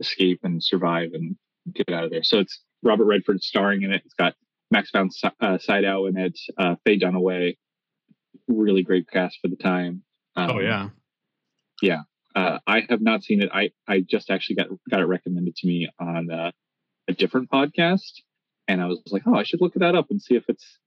escape 0.00 0.40
and 0.42 0.62
survive 0.62 1.10
and 1.14 1.36
get 1.74 1.90
out 1.90 2.04
of 2.04 2.10
there. 2.10 2.22
So 2.22 2.38
it's 2.38 2.60
Robert 2.82 3.04
Redford 3.04 3.42
starring 3.42 3.82
in 3.82 3.92
it. 3.92 4.02
It's 4.04 4.14
got 4.14 4.34
Max 4.70 4.90
von 4.90 5.10
uh, 5.40 5.58
Sydow 5.58 6.06
in 6.06 6.16
it, 6.16 6.38
uh, 6.58 6.76
Faye 6.84 6.98
Dunaway, 6.98 7.56
really 8.48 8.82
great 8.82 9.08
cast 9.10 9.38
for 9.40 9.48
the 9.48 9.56
time. 9.56 10.02
Um, 10.34 10.50
oh 10.50 10.60
yeah, 10.60 10.88
yeah 11.80 12.00
uh, 12.36 12.58
I 12.66 12.82
have 12.90 13.00
not 13.00 13.24
seen 13.24 13.42
it. 13.42 13.48
I 13.52 13.70
I 13.88 14.00
just 14.00 14.30
actually 14.30 14.56
got 14.56 14.68
got 14.90 15.00
it 15.00 15.06
recommended 15.06 15.56
to 15.56 15.66
me 15.66 15.88
on 15.98 16.30
uh, 16.30 16.52
a 17.08 17.12
different 17.14 17.50
podcast, 17.50 18.20
and 18.68 18.80
I 18.80 18.86
was 18.86 19.02
like, 19.10 19.22
oh, 19.26 19.34
I 19.34 19.42
should 19.42 19.62
look 19.62 19.72
that 19.74 19.94
up 19.94 20.10
and 20.10 20.20
see 20.20 20.36
if 20.36 20.44
it's 20.48 20.78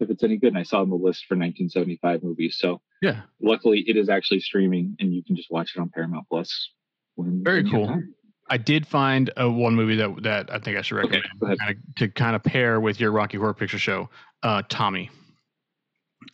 if 0.00 0.10
it's 0.10 0.22
any 0.22 0.36
good. 0.36 0.48
And 0.48 0.58
I 0.58 0.62
saw 0.62 0.80
on 0.80 0.90
the 0.90 0.96
list 0.96 1.24
for 1.26 1.34
1975 1.34 2.22
movies. 2.22 2.56
So 2.58 2.80
yeah 3.02 3.22
luckily, 3.40 3.84
it 3.86 3.96
is 3.96 4.08
actually 4.08 4.40
streaming, 4.40 4.96
and 5.00 5.14
you 5.14 5.22
can 5.24 5.36
just 5.36 5.50
watch 5.50 5.72
it 5.76 5.80
on 5.80 5.88
Paramount 5.90 6.26
Plus. 6.28 6.70
when- 7.14 7.42
Very 7.44 7.62
when 7.62 7.70
cool. 7.70 8.02
I 8.50 8.56
did 8.56 8.86
find 8.86 9.30
uh, 9.38 9.50
one 9.50 9.74
movie 9.74 9.96
that 9.96 10.22
that 10.22 10.50
I 10.52 10.58
think 10.58 10.78
I 10.78 10.82
should 10.82 10.96
recommend 10.96 11.24
go 11.38 11.46
ahead. 11.46 11.58
kinda, 11.58 11.74
to 11.96 12.08
kind 12.08 12.34
of 12.34 12.42
pair 12.42 12.80
with 12.80 12.98
your 12.98 13.10
Rocky 13.12 13.36
Horror 13.36 13.52
Picture 13.54 13.78
Show, 13.78 14.08
uh, 14.42 14.62
Tommy. 14.70 15.10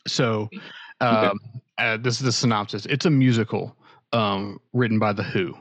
So, 0.07 0.49
um, 1.01 1.39
uh, 1.79 1.97
this 1.97 2.15
is 2.15 2.21
the 2.21 2.31
synopsis. 2.33 2.87
It's 2.87 3.05
a 3.07 3.11
musical 3.11 3.77
um, 4.13 4.61
written 4.73 4.99
by 5.01 5.13
the 5.13 5.23
Who. 5.25 5.57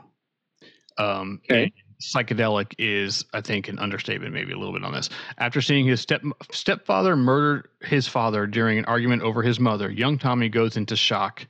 Um, 0.96 1.40
Okay. 1.50 1.72
Psychedelic 2.04 2.74
is, 2.78 3.24
I 3.32 3.40
think, 3.40 3.68
an 3.68 3.78
understatement, 3.78 4.34
maybe 4.34 4.52
a 4.52 4.58
little 4.58 4.74
bit 4.74 4.84
on 4.84 4.92
this. 4.92 5.08
After 5.38 5.60
seeing 5.60 5.86
his 5.86 6.00
step 6.00 6.22
stepfather 6.52 7.16
murder 7.16 7.70
his 7.82 8.06
father 8.06 8.46
during 8.46 8.78
an 8.78 8.84
argument 8.84 9.22
over 9.22 9.42
his 9.42 9.58
mother, 9.58 9.90
young 9.90 10.18
Tommy 10.18 10.48
goes 10.48 10.76
into 10.76 10.96
shock, 10.96 11.46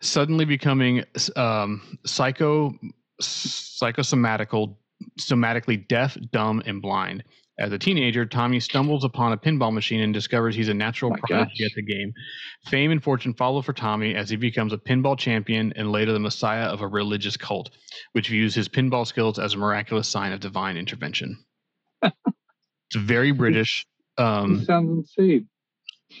suddenly 0.00 0.44
becoming 0.44 1.04
um, 1.36 1.98
psycho 2.04 2.74
psychosomatical 3.20 4.76
somatically 5.20 5.86
deaf, 5.86 6.16
dumb, 6.30 6.62
and 6.64 6.80
blind. 6.80 7.24
As 7.58 7.70
a 7.72 7.78
teenager, 7.78 8.24
Tommy 8.24 8.60
stumbles 8.60 9.04
upon 9.04 9.32
a 9.32 9.36
pinball 9.36 9.72
machine 9.72 10.00
and 10.00 10.12
discovers 10.14 10.54
he's 10.56 10.70
a 10.70 10.74
natural 10.74 11.14
prodigy 11.14 11.64
at 11.64 11.72
the 11.76 11.82
game. 11.82 12.12
Fame 12.68 12.90
and 12.90 13.02
fortune 13.02 13.34
follow 13.34 13.60
for 13.60 13.74
Tommy 13.74 14.14
as 14.14 14.30
he 14.30 14.36
becomes 14.36 14.72
a 14.72 14.78
pinball 14.78 15.18
champion 15.18 15.72
and 15.76 15.92
later 15.92 16.12
the 16.12 16.18
messiah 16.18 16.64
of 16.66 16.80
a 16.80 16.88
religious 16.88 17.36
cult, 17.36 17.70
which 18.12 18.28
views 18.28 18.54
his 18.54 18.68
pinball 18.68 19.06
skills 19.06 19.38
as 19.38 19.52
a 19.54 19.58
miraculous 19.58 20.08
sign 20.08 20.32
of 20.32 20.40
divine 20.40 20.76
intervention. 20.78 21.38
it's 22.02 22.12
very 22.96 23.32
British. 23.32 23.86
This 24.16 24.24
Um, 24.26 24.64
sounds 24.64 24.90
insane. 25.18 25.48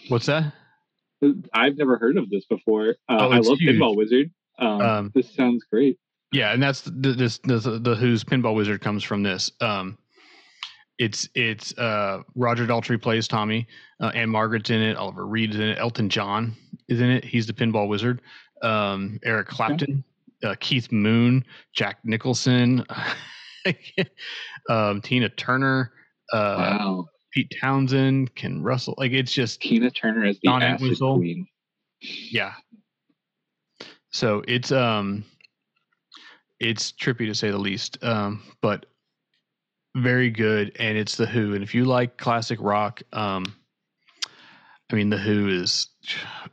what's 0.08 0.26
that? 0.26 0.52
I've 1.54 1.76
never 1.78 1.96
heard 1.98 2.18
of 2.18 2.28
this 2.30 2.44
before. 2.46 2.90
Uh, 3.08 3.16
Oh, 3.20 3.30
I 3.30 3.38
love 3.38 3.58
huge. 3.58 3.76
Pinball 3.80 3.96
Wizard. 3.96 4.30
Um, 4.58 4.80
Um, 4.80 5.12
this 5.14 5.34
sounds 5.34 5.64
great. 5.70 5.98
Yeah, 6.30 6.52
and 6.52 6.62
that's 6.62 6.82
the 6.82 6.90
this, 7.12 7.38
this 7.44 7.64
the 7.64 7.96
Who's 7.98 8.22
Pinball 8.24 8.54
Wizard 8.54 8.80
comes 8.80 9.02
from 9.02 9.22
this. 9.22 9.50
Um, 9.60 9.98
it's 11.02 11.28
it's 11.34 11.76
uh, 11.78 12.22
Roger 12.36 12.64
Daltrey 12.64 13.00
plays 13.00 13.26
Tommy, 13.26 13.66
uh, 14.00 14.12
Ann-Margret's 14.14 14.70
in 14.70 14.80
it. 14.80 14.96
Oliver 14.96 15.26
Reed's 15.26 15.56
in 15.56 15.62
it. 15.62 15.78
Elton 15.78 16.08
John 16.08 16.54
is 16.88 17.00
in 17.00 17.10
it. 17.10 17.24
He's 17.24 17.44
the 17.44 17.52
Pinball 17.52 17.88
Wizard. 17.88 18.22
Um, 18.62 19.18
Eric 19.24 19.48
Clapton, 19.48 20.04
uh, 20.44 20.54
Keith 20.60 20.92
Moon, 20.92 21.44
Jack 21.74 21.98
Nicholson, 22.04 22.84
um, 24.70 25.00
Tina 25.00 25.28
Turner, 25.30 25.92
uh, 26.32 26.76
wow. 26.78 27.08
Pete 27.32 27.52
Townshend, 27.60 28.32
Ken 28.36 28.62
Russell. 28.62 28.94
Like 28.96 29.10
it's 29.10 29.32
just 29.32 29.60
Tina 29.60 29.90
Turner 29.90 30.24
as 30.24 30.38
the 30.38 30.48
Don 30.48 30.62
acid 30.62 30.82
Entwistle. 30.82 31.16
queen. 31.16 31.48
yeah. 32.00 32.52
So 34.10 34.44
it's 34.46 34.70
um 34.70 35.24
it's 36.60 36.92
trippy 36.92 37.26
to 37.26 37.34
say 37.34 37.50
the 37.50 37.58
least. 37.58 37.98
Um, 38.04 38.44
but 38.60 38.86
very 39.94 40.30
good 40.30 40.74
and 40.78 40.96
it's 40.96 41.16
the 41.16 41.26
Who. 41.26 41.54
And 41.54 41.62
if 41.62 41.74
you 41.74 41.84
like 41.84 42.16
classic 42.16 42.58
rock, 42.60 43.02
um 43.12 43.44
I 44.90 44.94
mean, 44.94 45.08
the 45.08 45.18
Who 45.18 45.48
is 45.48 45.88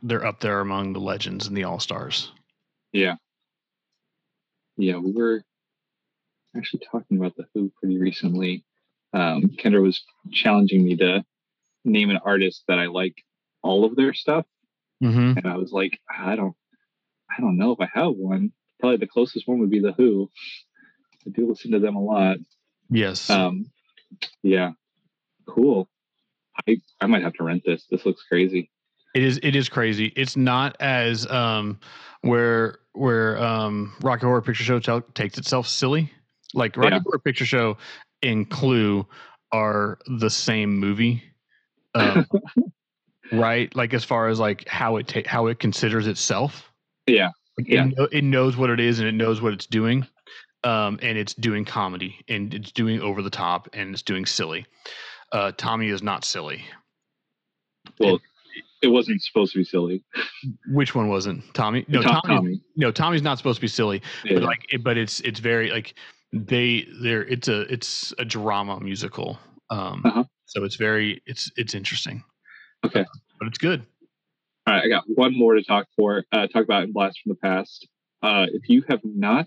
they're 0.02 0.24
up 0.24 0.40
there 0.40 0.60
among 0.60 0.92
the 0.94 1.00
legends 1.00 1.46
and 1.46 1.56
the 1.56 1.64
all 1.64 1.78
stars. 1.78 2.32
Yeah. 2.92 3.16
Yeah, 4.78 4.96
we 4.96 5.12
were 5.12 5.42
actually 6.56 6.82
talking 6.90 7.18
about 7.18 7.36
the 7.36 7.44
Who 7.54 7.70
pretty 7.78 7.98
recently. 7.98 8.64
Um, 9.12 9.42
Kendra 9.58 9.82
was 9.82 10.02
challenging 10.32 10.84
me 10.84 10.96
to 10.96 11.22
name 11.84 12.10
an 12.10 12.20
artist 12.24 12.62
that 12.68 12.78
I 12.78 12.86
like 12.86 13.14
all 13.62 13.84
of 13.84 13.96
their 13.96 14.14
stuff, 14.14 14.46
Mm-hmm. 15.02 15.38
and 15.38 15.46
I 15.46 15.56
was 15.56 15.72
like, 15.72 15.98
I 16.14 16.36
don't, 16.36 16.54
I 17.30 17.40
don't 17.40 17.56
know 17.56 17.72
if 17.72 17.80
I 17.80 17.88
have 17.98 18.12
one. 18.12 18.52
Probably 18.78 18.98
the 18.98 19.06
closest 19.06 19.48
one 19.48 19.58
would 19.60 19.70
be 19.70 19.80
the 19.80 19.92
Who. 19.92 20.30
I 21.26 21.30
do 21.30 21.48
listen 21.48 21.72
to 21.72 21.78
them 21.78 21.96
a 21.96 22.02
lot. 22.02 22.36
Yes. 22.90 23.30
Um, 23.30 23.70
yeah, 24.42 24.72
cool. 25.46 25.88
I 26.68 26.80
I 27.00 27.06
might 27.06 27.22
have 27.22 27.34
to 27.34 27.44
rent 27.44 27.62
this. 27.64 27.86
This 27.90 28.04
looks 28.04 28.22
crazy. 28.28 28.70
It 29.14 29.22
is 29.22 29.40
it 29.42 29.56
is 29.56 29.68
crazy. 29.68 30.12
It's 30.16 30.36
not 30.36 30.76
as 30.80 31.26
um 31.30 31.78
where 32.22 32.78
where 32.92 33.38
um 33.42 33.94
Rocky 34.02 34.26
Horror 34.26 34.42
Picture 34.42 34.64
Show 34.64 34.80
tel- 34.80 35.02
takes 35.14 35.38
itself 35.38 35.66
silly. 35.66 36.12
Like 36.54 36.76
Rocky 36.76 36.94
Yeah. 36.96 37.00
Horror 37.04 37.18
Picture 37.20 37.46
Show 37.46 37.76
and 38.22 38.48
Clue 38.48 39.06
are 39.52 39.98
the 40.06 40.30
same 40.30 40.76
movie. 40.78 41.22
Um, 41.94 42.26
right? 43.32 43.74
Like 43.74 43.94
as 43.94 44.04
far 44.04 44.28
as 44.28 44.38
like 44.38 44.68
how 44.68 44.96
it 44.96 45.08
ta- 45.08 45.22
how 45.28 45.46
it 45.46 45.58
considers 45.58 46.06
itself. 46.06 46.70
Yeah, 47.06 47.30
Yeah. 47.58 47.86
It, 47.86 47.96
kno- 47.96 48.08
it 48.12 48.24
knows 48.24 48.56
what 48.56 48.70
it 48.70 48.78
is 48.80 48.98
and 49.00 49.08
it 49.08 49.12
knows 49.14 49.40
what 49.40 49.52
it's 49.52 49.66
doing. 49.66 50.06
Um, 50.62 50.98
and 51.00 51.16
it's 51.16 51.32
doing 51.34 51.64
comedy 51.64 52.16
and 52.28 52.52
it's 52.52 52.70
doing 52.72 53.00
over 53.00 53.22
the 53.22 53.30
top 53.30 53.68
and 53.72 53.92
it's 53.94 54.02
doing 54.02 54.26
silly. 54.26 54.66
Uh, 55.32 55.52
Tommy 55.56 55.88
is 55.88 56.02
not 56.02 56.24
silly. 56.24 56.64
well, 57.98 58.20
it 58.82 58.88
wasn't 58.88 59.22
supposed 59.22 59.52
to 59.52 59.58
be 59.58 59.64
silly. 59.64 60.02
Which 60.68 60.94
one 60.94 61.08
wasn't 61.08 61.42
Tommy? 61.54 61.84
No, 61.88 62.02
Tom- 62.02 62.20
Tommy. 62.26 62.34
Tommy. 62.36 62.60
No, 62.76 62.90
Tommy's 62.90 63.22
not 63.22 63.38
supposed 63.38 63.56
to 63.56 63.60
be 63.62 63.68
silly, 63.68 64.02
Yeah. 64.24 64.34
but 64.34 64.42
like, 64.44 64.66
it, 64.72 64.82
but 64.84 64.96
it's 64.98 65.20
it's 65.20 65.40
very 65.40 65.70
like 65.70 65.94
they 66.32 66.86
they're 67.02 67.22
it's 67.24 67.48
a 67.48 67.60
it's 67.72 68.12
a 68.18 68.24
drama 68.24 68.80
musical. 68.80 69.38
Um, 69.70 70.02
Uh-huh. 70.04 70.24
so 70.46 70.64
it's 70.64 70.76
very 70.76 71.22
it's 71.26 71.50
it's 71.56 71.74
interesting. 71.74 72.22
Okay. 72.84 73.04
but 73.38 73.48
it's 73.48 73.58
good. 73.58 73.84
All 74.66 74.74
right, 74.74 74.84
I 74.84 74.88
got 74.88 75.04
one 75.14 75.36
more 75.38 75.54
to 75.54 75.62
talk 75.62 75.86
for. 75.96 76.24
Uh, 76.32 76.46
talk 76.48 76.64
about 76.64 76.82
in 76.84 76.92
Blast 76.92 77.18
from 77.22 77.30
the 77.30 77.36
Past. 77.36 77.86
Uh, 78.22 78.46
if 78.52 78.68
you 78.68 78.82
have 78.88 79.00
not 79.04 79.46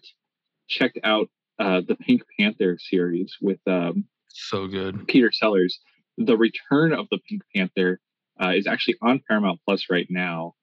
checked 0.68 0.99
out 1.03 1.30
uh, 1.59 1.82
the 1.88 1.95
Pink 1.95 2.24
Panther 2.39 2.78
series 2.80 3.38
with 3.41 3.59
um, 3.68 4.05
So 4.28 4.68
good. 4.68 5.07
Peter 5.07 5.32
Sellers, 5.32 5.80
the 6.18 6.38
return 6.38 6.93
of 6.93 7.07
the 7.11 7.20
Pink 7.30 7.43
Panther 7.55 7.99
uh, 8.41 8.49
is 8.49 8.68
actually 8.68 8.95
on 9.01 9.22
Paramount 9.28 9.59
Plus 9.66 9.86
right 9.89 10.07
now. 10.09 10.53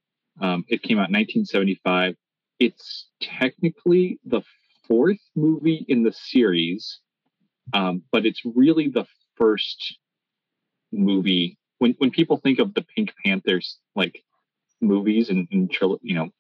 Um, 0.41 0.65
it 0.69 0.83
came 0.83 0.99
out 0.99 1.09
in 1.09 1.15
1975. 1.15 2.17
It's 2.59 3.09
technically 3.21 4.19
the 4.25 4.43
fourth 4.87 5.21
movie 5.37 5.85
in 5.89 6.03
the 6.03 6.13
series, 6.13 7.01
um, 7.73 8.03
but 8.11 8.27
it's 8.27 8.43
really 8.45 8.89
the 8.89 9.07
first 9.37 9.99
movie. 10.93 11.57
When 11.79 11.95
when 11.99 12.11
people 12.11 12.37
think 12.37 12.59
of 12.59 12.75
the 12.75 12.83
Pink 12.83 13.15
Panthers 13.25 13.79
like 13.95 14.23
movies 14.81 15.31
and, 15.31 15.47
and 15.51 15.71
you 16.03 16.15
know 16.15 16.31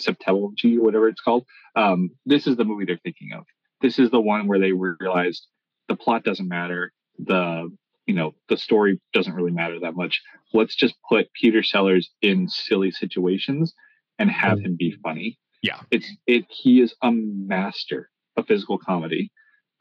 septology 0.00 0.78
whatever 0.78 1.08
it's 1.08 1.20
called, 1.20 1.44
um, 1.74 2.10
this 2.24 2.46
is 2.46 2.56
the 2.56 2.64
movie 2.64 2.84
they're 2.84 3.00
thinking 3.02 3.30
of. 3.36 3.44
This 3.80 3.98
is 3.98 4.10
the 4.10 4.20
one 4.20 4.46
where 4.46 4.58
they 4.58 4.72
realized 4.72 5.46
the 5.88 5.96
plot 5.96 6.24
doesn't 6.24 6.48
matter 6.48 6.92
the 7.18 7.70
you 8.06 8.14
know 8.14 8.34
the 8.48 8.56
story 8.56 9.00
doesn't 9.12 9.34
really 9.34 9.50
matter 9.52 9.80
that 9.80 9.94
much 9.96 10.20
let's 10.52 10.76
just 10.76 10.94
put 11.08 11.32
peter 11.32 11.62
sellers 11.62 12.10
in 12.20 12.46
silly 12.48 12.90
situations 12.90 13.72
and 14.18 14.30
have 14.30 14.58
him 14.60 14.76
be 14.78 14.94
funny 15.02 15.38
Yeah. 15.62 15.80
it's 15.90 16.06
it 16.26 16.44
he 16.50 16.80
is 16.82 16.94
a 17.02 17.10
master 17.10 18.10
of 18.36 18.46
physical 18.46 18.76
comedy 18.78 19.32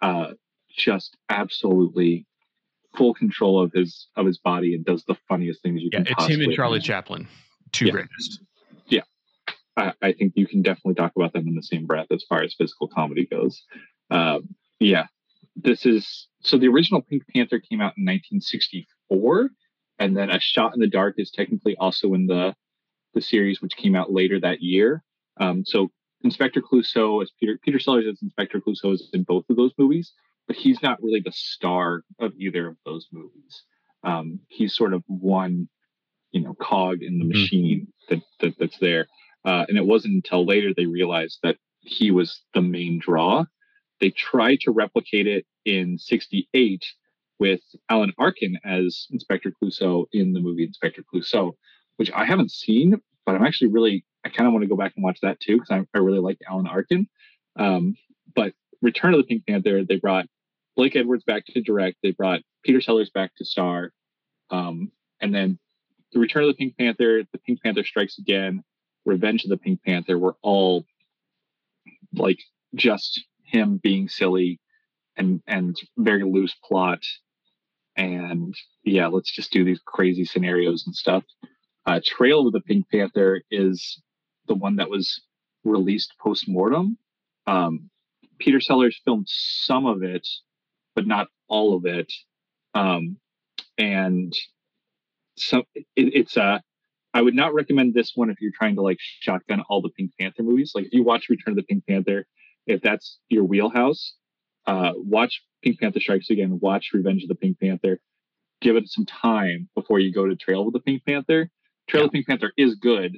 uh 0.01 0.28
just 0.78 1.18
absolutely 1.30 2.26
full 2.97 3.13
control 3.13 3.61
of 3.61 3.72
his 3.74 4.07
of 4.16 4.26
his 4.26 4.38
body 4.38 4.74
and 4.76 4.86
does 4.86 5.03
the 5.05 5.16
funniest 5.28 5.61
things 5.61 5.82
you 5.82 5.89
Yeah, 5.91 6.03
can 6.03 6.13
it's 6.18 6.26
him 6.28 6.41
and 6.41 6.53
Charlie 6.53 6.76
imagine. 6.78 6.88
Chaplin, 6.88 7.28
two 7.74 7.86
Yeah. 7.88 7.91
greatest. 7.91 8.39
I, 9.78 9.93
I 10.01 10.13
think 10.13 10.34
you 10.36 10.47
can 10.47 10.61
definitely 10.61 10.95
talk 10.95 11.13
about 11.15 11.34
them 11.34 11.47
in 11.47 11.55
the 11.55 11.63
same 11.63 11.86
breath 11.86 12.07
as 12.11 12.23
far 12.28 12.41
as 12.43 12.53
physical 12.53 12.88
comedy 12.88 13.26
goes. 13.26 13.63
Um, 14.09 14.55
yeah, 14.80 15.07
this 15.55 15.86
is 15.86 16.28
so 16.41 16.57
the 16.57 16.67
original 16.67 17.01
Pink 17.01 17.23
Panther 17.34 17.59
came 17.59 17.82
out 17.82 17.93
in 17.97 18.05
1964, 18.05 19.49
and 19.99 20.15
then 20.15 20.30
A 20.30 20.39
Shot 20.39 20.73
in 20.73 20.80
the 20.80 20.88
Dark 20.88 21.15
is 21.17 21.32
technically 21.32 21.76
also 21.78 22.13
in 22.13 22.28
the 22.28 22.55
the 23.13 23.21
series, 23.21 23.61
which 23.61 23.78
came 23.78 23.95
out 23.95 24.11
later 24.11 24.39
that 24.41 24.61
year. 24.61 25.01
Um, 25.39 25.63
so 25.65 25.89
Inspector 26.23 26.61
Clouseau 26.61 27.21
as 27.23 27.32
Peter 27.39 27.57
Peter 27.63 27.80
Sellers 27.80 28.05
as 28.09 28.21
Inspector 28.21 28.59
Clouseau 28.61 28.93
is 28.93 29.09
in 29.13 29.23
both 29.23 29.45
of 29.49 29.55
those 29.55 29.71
movies, 29.78 30.13
but 30.47 30.55
he's 30.55 30.82
not 30.82 31.01
really 31.01 31.21
the 31.21 31.32
star 31.32 32.03
of 32.19 32.34
either 32.38 32.67
of 32.67 32.78
those 32.86 33.07
movies. 33.11 33.63
Um, 34.03 34.39
he's 34.49 34.76
sort 34.76 34.93
of 34.93 35.03
one, 35.07 35.67
you 36.32 36.41
know, 36.41 36.53
cog 36.53 37.01
in 37.01 37.17
the 37.19 37.26
Mhm. 37.26 37.30
machine 37.30 37.88
that, 38.09 38.19
that 38.41 38.57
that's 38.59 38.78
there. 38.80 39.07
Uh, 39.45 39.65
and 39.67 39.77
it 39.77 39.85
wasn't 39.85 40.13
until 40.13 40.45
later 40.45 40.73
they 40.75 40.85
realized 40.85 41.39
that 41.43 41.57
he 41.81 42.11
was 42.11 42.41
the 42.53 42.61
main 42.61 42.99
draw. 42.99 43.45
They 44.01 44.09
tried 44.09 44.59
to 44.61 44.71
replicate 44.71 45.27
it 45.27 45.45
in 45.65 45.97
68 45.97 46.83
with 47.39 47.61
Alan 47.89 48.13
Arkin 48.17 48.57
as 48.65 49.07
Inspector 49.11 49.51
Clouseau 49.61 50.05
in 50.11 50.33
the 50.33 50.39
movie 50.39 50.63
Inspector 50.63 51.03
Clouseau, 51.13 51.53
which 51.97 52.11
I 52.11 52.25
haven't 52.25 52.51
seen, 52.51 53.01
but 53.25 53.35
I'm 53.35 53.45
actually 53.45 53.67
really, 53.67 54.05
I 54.25 54.29
kind 54.29 54.47
of 54.47 54.53
want 54.53 54.63
to 54.63 54.69
go 54.69 54.75
back 54.75 54.93
and 54.95 55.03
watch 55.03 55.19
that 55.21 55.39
too 55.39 55.57
because 55.57 55.71
I, 55.71 55.85
I 55.93 56.01
really 56.01 56.19
liked 56.19 56.43
Alan 56.49 56.67
Arkin. 56.67 57.07
Um, 57.57 57.95
but 58.35 58.53
Return 58.81 59.13
of 59.13 59.19
the 59.19 59.25
Pink 59.25 59.45
Panther, 59.47 59.83
they 59.83 59.97
brought 59.97 60.25
Blake 60.75 60.95
Edwards 60.95 61.23
back 61.23 61.45
to 61.45 61.61
direct, 61.61 61.97
they 62.03 62.11
brought 62.11 62.41
Peter 62.63 62.81
Sellers 62.81 63.09
back 63.09 63.35
to 63.37 63.45
star. 63.45 63.91
Um, 64.49 64.91
and 65.21 65.33
then 65.33 65.59
the 66.11 66.19
Return 66.19 66.43
of 66.43 66.49
the 66.49 66.55
Pink 66.55 66.77
Panther, 66.77 67.23
the 67.31 67.39
Pink 67.39 67.61
Panther 67.61 67.83
Strikes 67.83 68.17
Again, 68.17 68.63
Revenge 69.06 69.43
of 69.43 69.49
the 69.49 69.58
Pink 69.58 69.82
Panther 69.84 70.18
were 70.18 70.36
all 70.41 70.86
like 72.14 72.39
just 72.76 73.24
him 73.43 73.78
being 73.82 74.08
silly 74.10 74.60
and 75.18 75.41
and 75.47 75.76
very 75.97 76.24
loose 76.24 76.56
plot. 76.64 77.03
And 77.95 78.53
yeah 78.84 79.08
let's 79.08 79.34
just 79.34 79.51
do 79.51 79.64
these 79.64 79.80
crazy 79.86 80.26
scenarios 80.26 80.86
and 80.86 80.95
stuff. 80.95 81.24
Uh 81.86 81.99
trail 82.03 82.47
of 82.47 82.53
the 82.53 82.62
pink 82.62 82.89
panther 82.89 83.41
is 83.51 84.01
the 84.47 84.56
one 84.56 84.78
that 84.78 84.89
was 84.89 85.22
released 85.64 86.14
post-mortem. 86.20 86.97
Um 87.47 87.89
peter 88.39 88.60
sellers 88.60 88.99
filmed 89.06 89.28
some 89.30 89.86
of 89.86 90.03
it 90.03 90.28
but 90.95 91.08
not 91.08 91.28
all 91.47 91.76
of 91.76 91.86
it. 91.86 92.12
Um 92.74 93.18
and 93.78 94.34
so 95.38 95.64
it, 95.76 95.86
it's 95.95 96.38
uh 96.38 96.60
I 97.16 97.22
would 97.22 97.34
not 97.34 97.53
recommend 97.53 97.93
this 97.93 98.11
one 98.13 98.30
if 98.30 98.41
you're 98.41 98.51
trying 98.53 98.76
to 98.76 98.82
like 98.82 98.97
shotgun 98.99 99.63
all 99.70 99.82
the 99.82 99.89
Pink 99.89 100.11
Panther 100.20 100.43
movies. 100.43 100.74
Like 100.76 100.88
if 100.88 100.93
you 100.93 101.01
watch 101.01 101.30
Return 101.30 101.53
of 101.53 101.55
the 101.55 101.63
Pink 101.63 101.86
Panther, 101.88 102.28
if 102.68 102.82
that's 102.82 103.20
your 103.30 103.45
wheelhouse, 103.45 104.16
uh, 104.68 104.91
watch 104.97 105.41
Pink 105.63 105.80
Panther 105.80 106.01
Strikes 106.01 106.30
Again, 106.30 106.59
watch 106.61 106.89
Revenge 106.93 107.24
of 107.24 107.30
the 107.30 107.36
Pink 107.36 107.57
Panther. 107.57 108.01
Give 108.59 108.76
it 108.76 108.89
some 108.89 109.05
time 109.05 109.70
before 109.76 109.99
you 109.99 110.11
go 110.11 110.26
to 110.26 110.36
Trail 110.36 110.68
of 110.68 110.74
the 110.74 110.82
Pink 110.82 111.05
Panther. 111.05 111.49
Trail 111.88 112.03
of 112.03 112.11
the 112.11 112.18
Pink 112.18 112.28
Panther 112.28 112.51
is 112.57 112.76
good, 112.76 113.18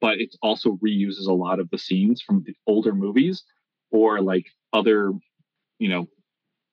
but 0.00 0.18
it 0.18 0.34
also 0.42 0.76
reuses 0.84 1.28
a 1.28 1.32
lot 1.32 1.60
of 1.60 1.70
the 1.70 1.78
scenes 1.78 2.20
from 2.20 2.42
the 2.44 2.56
older 2.66 2.92
movies 2.92 3.44
or 3.92 4.20
like 4.20 4.46
other, 4.72 5.12
you 5.78 5.88
know, 5.88 6.08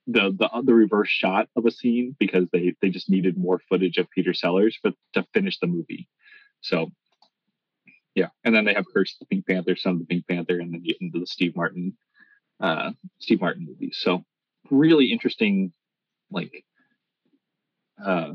the 0.07 0.36
the 0.38 0.49
the 0.63 0.74
reverse 0.74 1.09
shot 1.09 1.47
of 1.55 1.68
a 1.68 1.72
scene 1.72 2.16
because 2.20 2.49
they 2.51 2.74
they 2.82 2.89
just 2.89 3.09
needed 3.09 3.38
more 3.38 3.61
footage 3.70 3.97
of 3.97 4.09
Peter 4.09 4.34
Sellers 4.34 4.76
for 4.82 4.91
to 5.13 5.24
finish 5.32 5.59
the 5.59 5.68
movie. 5.68 6.07
So 6.66 6.91
yeah, 8.16 8.30
and 8.43 8.55
then 8.55 8.66
they 8.66 8.74
have 8.74 8.86
Curse 8.91 9.13
of 9.13 9.20
the 9.20 9.26
Pink 9.36 9.45
Panther, 9.45 9.76
Son 9.76 9.93
of 9.93 9.99
the 9.99 10.05
Pink 10.05 10.28
Panther, 10.28 10.59
and 10.59 10.74
then 10.74 10.82
get 10.82 10.97
into 10.99 11.20
the 11.20 11.28
Steve 11.28 11.55
Martin, 11.55 11.95
uh, 12.59 12.91
Steve 13.20 13.41
Martin 13.41 13.66
movies. 13.68 13.99
So 14.01 14.24
really 14.72 15.11
interesting, 15.11 15.74
like, 16.32 16.63
uh, 18.03 18.32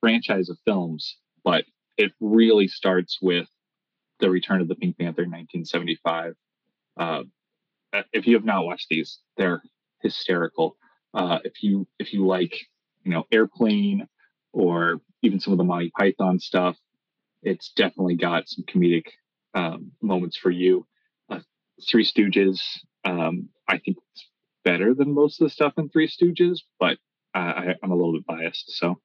franchise 0.00 0.48
of 0.48 0.58
films. 0.64 1.18
But 1.44 1.64
it 1.96 2.12
really 2.18 2.66
starts 2.66 3.18
with 3.22 3.46
the 4.18 4.30
Return 4.30 4.60
of 4.60 4.68
the 4.68 4.74
Pink 4.74 4.98
Panther, 4.98 5.22
in 5.22 5.30
1975. 5.30 6.34
Uh, 6.96 7.22
if 8.12 8.26
you 8.26 8.34
have 8.34 8.44
not 8.44 8.64
watched 8.64 8.88
these, 8.88 9.20
they're 9.36 9.62
hysterical. 10.02 10.76
Uh, 11.12 11.38
if 11.44 11.62
you 11.62 11.86
if 12.00 12.12
you 12.12 12.26
like, 12.26 12.58
you 13.04 13.12
know, 13.12 13.24
Airplane 13.30 14.08
or 14.52 15.00
even 15.22 15.38
some 15.38 15.52
of 15.52 15.58
the 15.58 15.64
Monty 15.64 15.92
Python 15.96 16.40
stuff 16.40 16.76
it's 17.44 17.70
definitely 17.76 18.16
got 18.16 18.48
some 18.48 18.64
comedic 18.64 19.06
um, 19.54 19.92
moments 20.02 20.36
for 20.36 20.50
you. 20.50 20.86
Uh, 21.30 21.40
Three 21.88 22.04
Stooges, 22.04 22.60
um, 23.04 23.48
I 23.68 23.78
think 23.78 23.98
it's 24.12 24.26
better 24.64 24.94
than 24.94 25.14
most 25.14 25.40
of 25.40 25.46
the 25.46 25.50
stuff 25.50 25.74
in 25.76 25.88
Three 25.88 26.08
Stooges, 26.08 26.60
but 26.80 26.98
uh, 27.34 27.38
I, 27.38 27.74
I'm 27.82 27.90
a 27.90 27.96
little 27.96 28.12
bit 28.14 28.26
biased. 28.26 28.72
So 28.76 29.00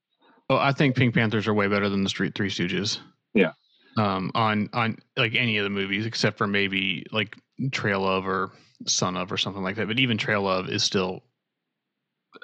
Oh, 0.52 0.58
I 0.58 0.72
think 0.72 0.96
Pink 0.96 1.14
Panthers 1.14 1.48
are 1.48 1.54
way 1.54 1.68
better 1.68 1.90
than 1.90 2.04
the 2.04 2.10
Street 2.10 2.34
Three 2.34 2.50
Stooges. 2.50 3.00
Yeah. 3.36 3.52
Um, 3.98 4.32
on 4.34 4.70
on 4.74 4.98
like 5.18 5.36
any 5.36 5.58
of 5.58 5.64
the 5.64 5.70
movies 5.70 6.06
except 6.06 6.38
for 6.38 6.48
maybe 6.48 7.06
like 7.12 7.38
Trail 7.72 8.08
of 8.08 8.26
or 8.28 8.52
Son 8.88 9.16
of 9.18 9.32
or 9.32 9.38
something 9.38 9.62
like 9.62 9.76
that. 9.76 9.88
But 9.88 10.00
even 10.00 10.18
Trail 10.18 10.48
of 10.48 10.70
is 10.70 10.84
still 10.84 11.24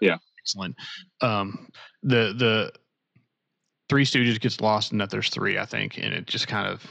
Yeah. 0.01 0.17
excellent. 0.39 0.75
Um, 1.21 1.69
the 2.03 2.33
the 2.37 2.73
Three 3.89 4.05
Stooges 4.05 4.39
gets 4.39 4.61
lost 4.61 4.91
in 4.91 4.97
that 4.97 5.09
there's 5.09 5.29
three, 5.29 5.57
I 5.59 5.65
think, 5.65 5.97
and 5.97 6.13
it 6.13 6.25
just 6.27 6.47
kind 6.47 6.67
of 6.67 6.83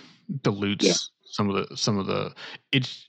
dilutes 0.42 0.84
Yeah. 0.84 0.92
some 1.24 1.50
of 1.50 1.68
the 1.68 1.76
some 1.76 1.98
of 1.98 2.06
the 2.06 2.32
it's 2.72 3.08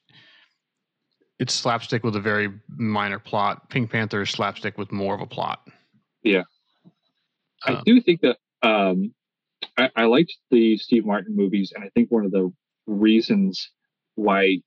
it's 1.38 1.53
slapstick 1.53 2.03
with 2.03 2.15
a 2.15 2.21
very 2.21 2.49
minor 2.69 3.19
plot. 3.19 3.69
Pink 3.69 3.91
Panther 3.91 4.21
is 4.21 4.29
slapstick 4.29 4.77
with 4.77 4.91
more 4.91 5.13
of 5.13 5.21
a 5.21 5.25
plot. 5.27 5.67
Yeah. 6.23 6.43
I 7.65 7.73
Um, 7.73 7.83
do 7.86 7.99
think 8.01 8.21
that 8.21 8.38
um, 8.63 9.13
I, 9.77 9.89
I 9.95 10.05
liked 10.05 10.33
the 10.49 10.77
Steve 10.77 11.05
Martin 11.05 11.36
movies, 11.36 11.73
and 11.75 11.83
I 11.83 11.89
think 11.89 12.09
one 12.09 12.25
of 12.25 12.31
the 12.31 12.51
reasons 12.88 13.69
why 14.15 14.59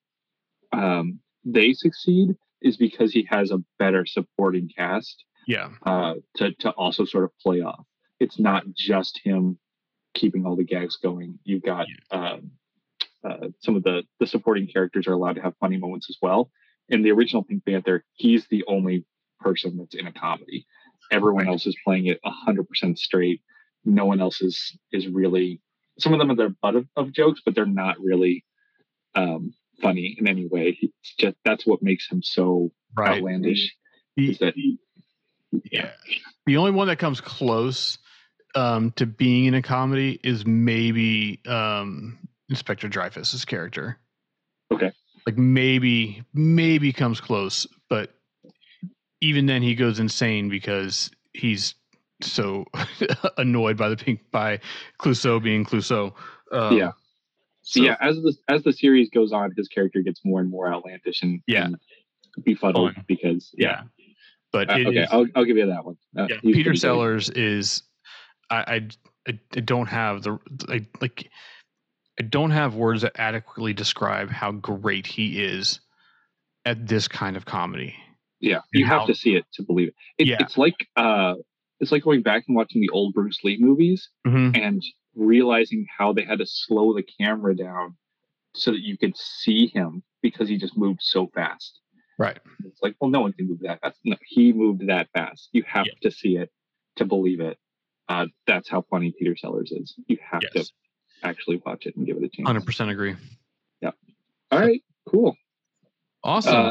um, 0.72 1.20
they 1.44 1.72
succeed 1.72 2.36
is 2.60 2.76
because 2.76 3.12
he 3.12 3.26
has 3.30 3.50
a 3.50 3.58
better 3.78 4.04
supporting 4.04 4.68
cast 4.76 5.24
Yeah. 5.46 5.70
uh, 5.86 6.14
to 6.36 6.52
to 6.56 6.70
also 6.72 7.04
sort 7.04 7.24
of 7.24 7.30
play 7.38 7.60
off. 7.62 7.84
It's 8.20 8.38
not 8.38 8.64
just 8.76 9.20
him 9.22 9.58
keeping 10.14 10.46
all 10.46 10.56
the 10.56 10.64
gags 10.64 10.96
going. 10.96 11.38
You've 11.44 11.62
got 11.62 11.86
um, 12.10 12.52
uh, 13.24 13.48
some 13.60 13.76
of 13.76 13.82
the 13.84 14.02
the 14.20 14.26
supporting 14.26 14.66
characters 14.66 15.06
are 15.06 15.12
allowed 15.12 15.34
to 15.36 15.42
have 15.42 15.54
funny 15.60 15.76
moments 15.78 16.08
as 16.10 16.16
well. 16.22 16.50
In 16.88 17.02
the 17.02 17.10
original 17.12 17.42
Pink 17.44 17.64
Panther, 17.64 18.04
he's 18.14 18.46
the 18.48 18.64
only 18.66 19.04
person 19.40 19.76
that's 19.76 19.94
in 19.94 20.06
a 20.06 20.12
comedy. 20.12 20.66
Everyone 21.10 21.46
else 21.48 21.66
is 21.66 21.76
playing 21.84 22.06
it 22.06 22.20
hundred 22.24 22.68
percent 22.68 22.98
straight. 22.98 23.40
No 23.84 24.04
one 24.06 24.20
else 24.20 24.40
is 24.42 24.76
is 24.92 25.06
really. 25.08 25.60
Some 25.98 26.12
of 26.12 26.20
them 26.20 26.30
are 26.30 26.36
the 26.36 26.54
butt 26.62 26.76
of, 26.76 26.86
of 26.96 27.12
jokes, 27.12 27.40
but 27.44 27.54
they're 27.56 27.66
not 27.66 27.96
really 28.00 28.44
um, 29.16 29.52
funny 29.82 30.16
in 30.18 30.28
any 30.28 30.46
way. 30.46 30.78
It's 30.80 31.14
just 31.18 31.36
that's 31.44 31.66
what 31.66 31.82
makes 31.82 32.10
him 32.10 32.22
so 32.22 32.72
Right. 32.96 33.18
outlandish. 33.18 33.74
He- 34.16 34.30
Is 34.30 34.38
that 34.38 34.54
yeah. 35.70 35.90
The 36.46 36.56
only 36.56 36.70
one 36.70 36.88
that 36.88 36.98
comes 36.98 37.20
close 37.20 37.98
um, 38.54 38.92
to 38.92 39.06
being 39.06 39.44
in 39.46 39.54
a 39.54 39.62
comedy 39.62 40.18
is 40.22 40.46
maybe 40.46 41.40
um, 41.46 42.18
Inspector 42.48 42.88
Dreyfus's 42.88 43.44
character. 43.44 43.98
Okay. 44.70 44.92
Like 45.26 45.36
maybe, 45.38 46.22
maybe 46.34 46.92
comes 46.92 47.20
close, 47.20 47.66
but 47.90 48.14
even 49.20 49.46
then 49.46 49.62
he 49.62 49.74
goes 49.74 49.98
insane 49.98 50.48
because 50.48 51.10
he's 51.34 51.74
so 52.22 52.64
annoyed 53.36 53.76
by 53.76 53.88
the 53.88 53.96
pink 53.96 54.20
by 54.30 54.60
Clouseau 55.00 55.42
being 55.42 55.64
Clouseau. 55.64 56.14
Um, 56.52 56.76
Yeah. 56.76 56.92
so- 57.62 57.82
yeah, 57.82 57.96
as 58.00 58.16
the 58.16 58.34
as 58.48 58.62
the 58.62 58.72
series 58.72 59.10
goes 59.10 59.32
on, 59.32 59.52
his 59.56 59.68
character 59.68 60.00
gets 60.02 60.24
more 60.24 60.40
and 60.40 60.50
more 60.50 60.72
outlandish 60.72 61.22
and, 61.22 61.42
Yeah. 61.46 61.66
and 61.66 61.76
befuddled 62.44 62.94
Fun. 62.94 63.04
because 63.06 63.50
yeah. 63.56 63.82
But 64.50 64.70
Uh, 64.70 64.74
okay, 64.78 65.00
is- 65.02 65.08
I'll 65.12 65.26
I'll 65.36 65.44
give 65.44 65.58
you 65.58 65.66
that 65.66 65.84
one. 65.84 65.96
Uh, 66.16 66.22
yeah, 66.30 66.36
Peter 66.40 66.40
pretty 66.40 66.62
good. 66.64 66.78
Sellers 66.80 67.28
is 67.30 67.82
I, 68.50 68.88
I 69.26 69.32
I 69.56 69.60
don't 69.60 69.86
have 69.88 70.22
the 70.22 70.38
I, 70.68 70.86
like 71.00 71.30
I 72.18 72.22
don't 72.24 72.50
have 72.50 72.74
words 72.74 73.02
that 73.02 73.12
adequately 73.16 73.72
describe 73.72 74.30
how 74.30 74.52
great 74.52 75.06
he 75.06 75.42
is 75.44 75.80
at 76.64 76.86
this 76.86 77.06
kind 77.08 77.36
of 77.36 77.44
comedy. 77.44 77.94
Yeah, 78.40 78.60
you 78.72 78.86
how- 78.86 79.00
have 79.00 79.08
to 79.08 79.14
see 79.14 79.34
it 79.36 79.44
to 79.54 79.62
believe 79.62 79.88
it. 79.88 79.94
it 80.18 80.26
Yeah. 80.28 80.36
It's 80.40 80.56
like 80.58 80.74
uh, 80.96 81.34
it's 81.80 81.92
like 81.92 82.02
going 82.02 82.22
back 82.22 82.44
and 82.48 82.56
watching 82.56 82.80
the 82.80 82.88
old 82.90 83.14
Bruce 83.14 83.38
Lee 83.44 83.56
movies 83.60 84.08
Mm-hmm. 84.26 84.60
and 84.62 84.82
realizing 85.14 85.86
how 85.96 86.12
they 86.12 86.22
had 86.24 86.38
to 86.38 86.46
slow 86.46 86.94
the 86.94 87.02
camera 87.02 87.54
down 87.56 87.96
so 88.54 88.70
that 88.72 88.80
you 88.80 88.96
could 88.96 89.16
see 89.16 89.66
him 89.68 90.02
because 90.22 90.48
he 90.48 90.56
just 90.58 90.76
moved 90.76 91.00
so 91.02 91.26
fast. 91.34 91.80
Right. 92.18 92.38
It's 92.64 92.80
like, 92.82 92.94
well, 93.00 93.10
no 93.10 93.20
one 93.20 93.32
can 93.32 93.48
move 93.48 93.60
that 93.62 93.80
fast. 93.80 93.98
No, 94.04 94.16
he 94.26 94.52
moved 94.52 94.86
that 94.88 95.08
fast. 95.14 95.48
You 95.52 95.64
have 95.66 95.86
Yeah. 95.86 95.92
to 96.02 96.10
see 96.10 96.36
it 96.36 96.50
to 96.96 97.04
believe 97.04 97.40
it. 97.40 97.58
Uh, 98.08 98.26
that's 98.46 98.68
how 98.68 98.82
funny 98.90 99.12
Peter 99.18 99.36
Sellers 99.36 99.70
is. 99.72 99.94
You 100.06 100.18
have 100.30 100.42
Yes. 100.54 100.68
to 100.68 100.72
actually 101.22 101.60
watch 101.66 101.86
it 101.86 101.96
and 101.96 102.06
give 102.06 102.16
it 102.16 102.22
a 102.24 102.28
chance. 102.28 102.46
Hundred 102.46 102.64
percent 102.66 102.90
agree. 102.90 103.16
Yeah. 103.82 103.90
All 104.50 104.58
right, 104.60 104.82
cool. 105.08 105.36
Awesome. 106.24 106.54
Uh, 106.56 106.70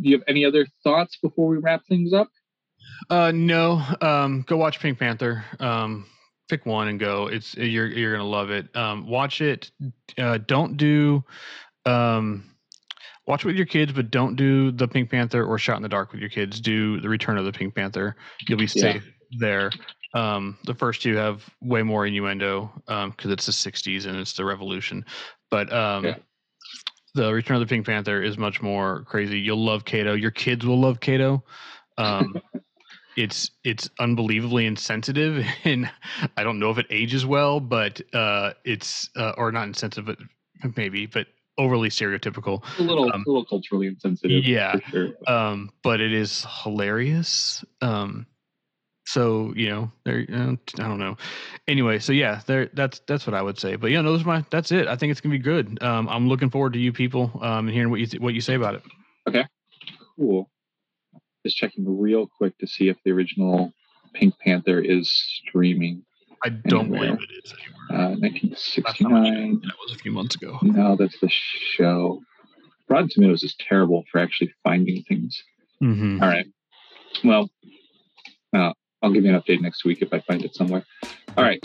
do 0.00 0.08
you 0.08 0.16
have 0.16 0.24
any 0.28 0.44
other 0.44 0.66
thoughts 0.82 1.18
before 1.22 1.48
we 1.48 1.58
wrap 1.58 1.82
things 1.86 2.12
up? 2.12 2.28
Uh, 3.10 3.32
no. 3.34 3.82
Um, 4.00 4.42
go 4.46 4.56
watch 4.56 4.80
Pink 4.80 4.98
Panther. 4.98 5.44
Um, 5.60 6.06
pick 6.48 6.64
one 6.66 6.88
and 6.88 6.98
go. 7.00 7.26
It's 7.26 7.54
you're 7.56 7.86
you're 7.86 8.12
gonna 8.12 8.28
love 8.28 8.50
it. 8.50 8.74
Um, 8.76 9.06
watch 9.06 9.40
it. 9.40 9.70
Uh, 10.18 10.38
don't 10.38 10.76
do. 10.76 11.24
Um, 11.84 12.50
watch 13.26 13.44
it 13.44 13.46
with 13.46 13.56
your 13.56 13.66
kids, 13.66 13.92
but 13.92 14.10
don't 14.10 14.36
do 14.36 14.70
the 14.72 14.88
Pink 14.88 15.10
Panther 15.10 15.44
or 15.44 15.58
Shot 15.58 15.76
in 15.76 15.82
the 15.82 15.88
Dark 15.88 16.12
with 16.12 16.20
your 16.20 16.30
kids. 16.30 16.60
Do 16.60 17.00
the 17.00 17.08
Return 17.08 17.38
of 17.38 17.44
the 17.44 17.52
Pink 17.52 17.74
Panther. 17.74 18.16
You'll 18.48 18.58
be 18.58 18.64
Yeah. 18.64 18.92
safe 18.92 19.12
there. 19.38 19.70
Um, 20.16 20.56
the 20.64 20.74
first 20.74 21.02
two 21.02 21.14
have 21.16 21.44
way 21.60 21.82
more 21.82 22.06
innuendo 22.06 22.72
because 22.86 23.30
it's 23.30 23.46
the 23.46 23.52
'60s 23.52 24.06
and 24.06 24.16
it's 24.16 24.32
the 24.32 24.44
Revolution. 24.44 25.04
But 25.50 25.70
um, 25.72 26.04
Yeah. 26.06 26.16
the 27.14 27.32
Return 27.32 27.56
of 27.56 27.60
the 27.60 27.66
Pink 27.66 27.84
Panther 27.84 28.22
is 28.22 28.38
much 28.38 28.62
more 28.62 29.04
crazy. 29.04 29.38
You'll 29.38 29.64
love 29.64 29.84
Cato. 29.84 30.14
Your 30.14 30.30
kids 30.30 30.64
will 30.64 30.80
love 30.80 31.00
Cato. 31.00 31.44
Um, 31.98 32.40
it's 33.16 33.50
it's 33.62 33.90
unbelievably 33.98 34.64
insensitive, 34.64 35.44
and 35.64 35.90
I 36.36 36.44
don't 36.44 36.58
know 36.58 36.70
if 36.70 36.78
it 36.78 36.86
ages 36.88 37.26
well, 37.26 37.60
but 37.60 38.00
uh, 38.14 38.52
it's 38.64 39.10
uh, 39.16 39.32
or 39.36 39.52
not 39.52 39.66
insensitive, 39.68 40.16
but 40.62 40.76
maybe, 40.76 41.04
but 41.06 41.26
overly 41.58 41.88
stereotypical. 41.90 42.62
A 42.78 42.82
little, 42.82 43.10
Um, 43.12 43.24
a 43.26 43.30
little 43.30 43.44
culturally 43.44 43.86
insensitive. 43.86 44.44
Yeah, 44.44 44.78
sure. 44.90 45.10
um, 45.26 45.70
but 45.82 46.00
it 46.00 46.12
is 46.12 46.46
hilarious. 46.62 47.64
Um, 47.80 48.26
so 49.06 49.52
you 49.56 49.70
know, 49.70 49.92
there. 50.04 50.26
Uh, 50.32 50.56
I 50.78 50.88
don't 50.88 50.98
know. 50.98 51.16
Anyway, 51.68 51.98
so 51.98 52.12
yeah, 52.12 52.40
there. 52.46 52.68
That's 52.74 53.00
that's 53.06 53.26
what 53.26 53.34
I 53.34 53.42
would 53.42 53.58
say. 53.58 53.76
But 53.76 53.90
yeah, 53.90 54.02
no, 54.02 54.12
those 54.12 54.22
are 54.22 54.26
my. 54.26 54.44
That's 54.50 54.70
it. 54.72 54.86
I 54.88 54.96
think 54.96 55.10
it's 55.10 55.20
gonna 55.20 55.34
be 55.34 55.38
good. 55.38 55.82
Um, 55.82 56.08
I'm 56.08 56.28
looking 56.28 56.50
forward 56.50 56.72
to 56.74 56.78
you 56.78 56.92
people 56.92 57.30
um, 57.42 57.66
and 57.66 57.70
hearing 57.70 57.90
what 57.90 58.00
you 58.00 58.06
th- 58.06 58.20
what 58.20 58.34
you 58.34 58.40
say 58.40 58.54
about 58.54 58.74
it. 58.74 58.82
Okay 59.28 59.44
cool. 60.18 60.50
Just 61.44 61.56
checking 61.56 61.84
real 62.00 62.26
quick 62.26 62.56
to 62.58 62.66
see 62.66 62.88
if 62.88 62.96
the 63.04 63.12
original 63.12 63.72
Pink 64.14 64.34
Panther 64.40 64.80
is 64.80 65.10
streaming. 65.10 66.02
I 66.44 66.48
don't 66.50 66.86
Anywhere. 66.86 67.14
believe 67.16 67.28
it 67.30 67.44
is 67.44 67.52
anymore. 67.52 67.76
Uh, 67.90 68.16
Last 68.16 68.98
time 68.98 69.14
I 69.14 69.20
1969. 69.20 69.60
That 69.62 69.74
was 69.86 69.92
a 69.94 69.98
few 69.98 70.12
months 70.12 70.34
ago. 70.34 70.58
No, 70.62 70.96
that's 70.96 71.18
the 71.20 71.28
show. 71.30 72.20
Rotten 72.88 73.08
Tomatoes 73.08 73.42
is 73.42 73.54
terrible 73.56 74.04
for 74.10 74.18
actually 74.18 74.52
finding 74.62 75.02
things. 75.04 75.42
Mm-hmm. 75.82 76.22
All 76.22 76.28
right. 76.28 76.46
Well, 77.24 77.48
uh, 78.54 78.72
I'll 79.02 79.12
give 79.12 79.24
you 79.24 79.34
an 79.34 79.40
update 79.40 79.60
next 79.60 79.84
week 79.84 80.02
if 80.02 80.12
I 80.12 80.20
find 80.20 80.44
it 80.44 80.54
somewhere. 80.54 80.84
All 81.36 81.44
right. 81.44 81.62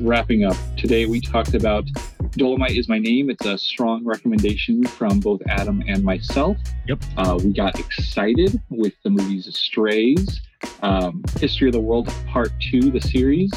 Wrapping 0.00 0.44
up. 0.44 0.56
Today 0.76 1.06
we 1.06 1.20
talked 1.20 1.54
about 1.54 1.84
Dolomite 2.32 2.76
is 2.76 2.88
My 2.88 2.98
Name. 2.98 3.30
It's 3.30 3.46
a 3.46 3.56
strong 3.56 4.04
recommendation 4.04 4.84
from 4.84 5.20
both 5.20 5.40
Adam 5.48 5.82
and 5.88 6.04
myself. 6.04 6.56
Yep. 6.86 7.02
Uh, 7.16 7.38
we 7.42 7.52
got 7.52 7.80
excited 7.80 8.60
with 8.68 8.92
the 9.02 9.10
movies 9.10 9.48
Strays, 9.56 10.40
um, 10.82 11.24
History 11.38 11.68
of 11.68 11.72
the 11.72 11.80
World 11.80 12.12
Part 12.28 12.52
2, 12.70 12.90
the 12.90 13.00
series, 13.00 13.50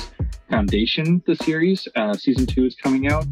Foundation, 0.49 1.22
the 1.28 1.36
series. 1.36 1.88
Uh, 1.95 2.13
season 2.13 2.45
2 2.45 2.65
is 2.65 2.76
coming 2.76 3.11
out. 3.11 3.28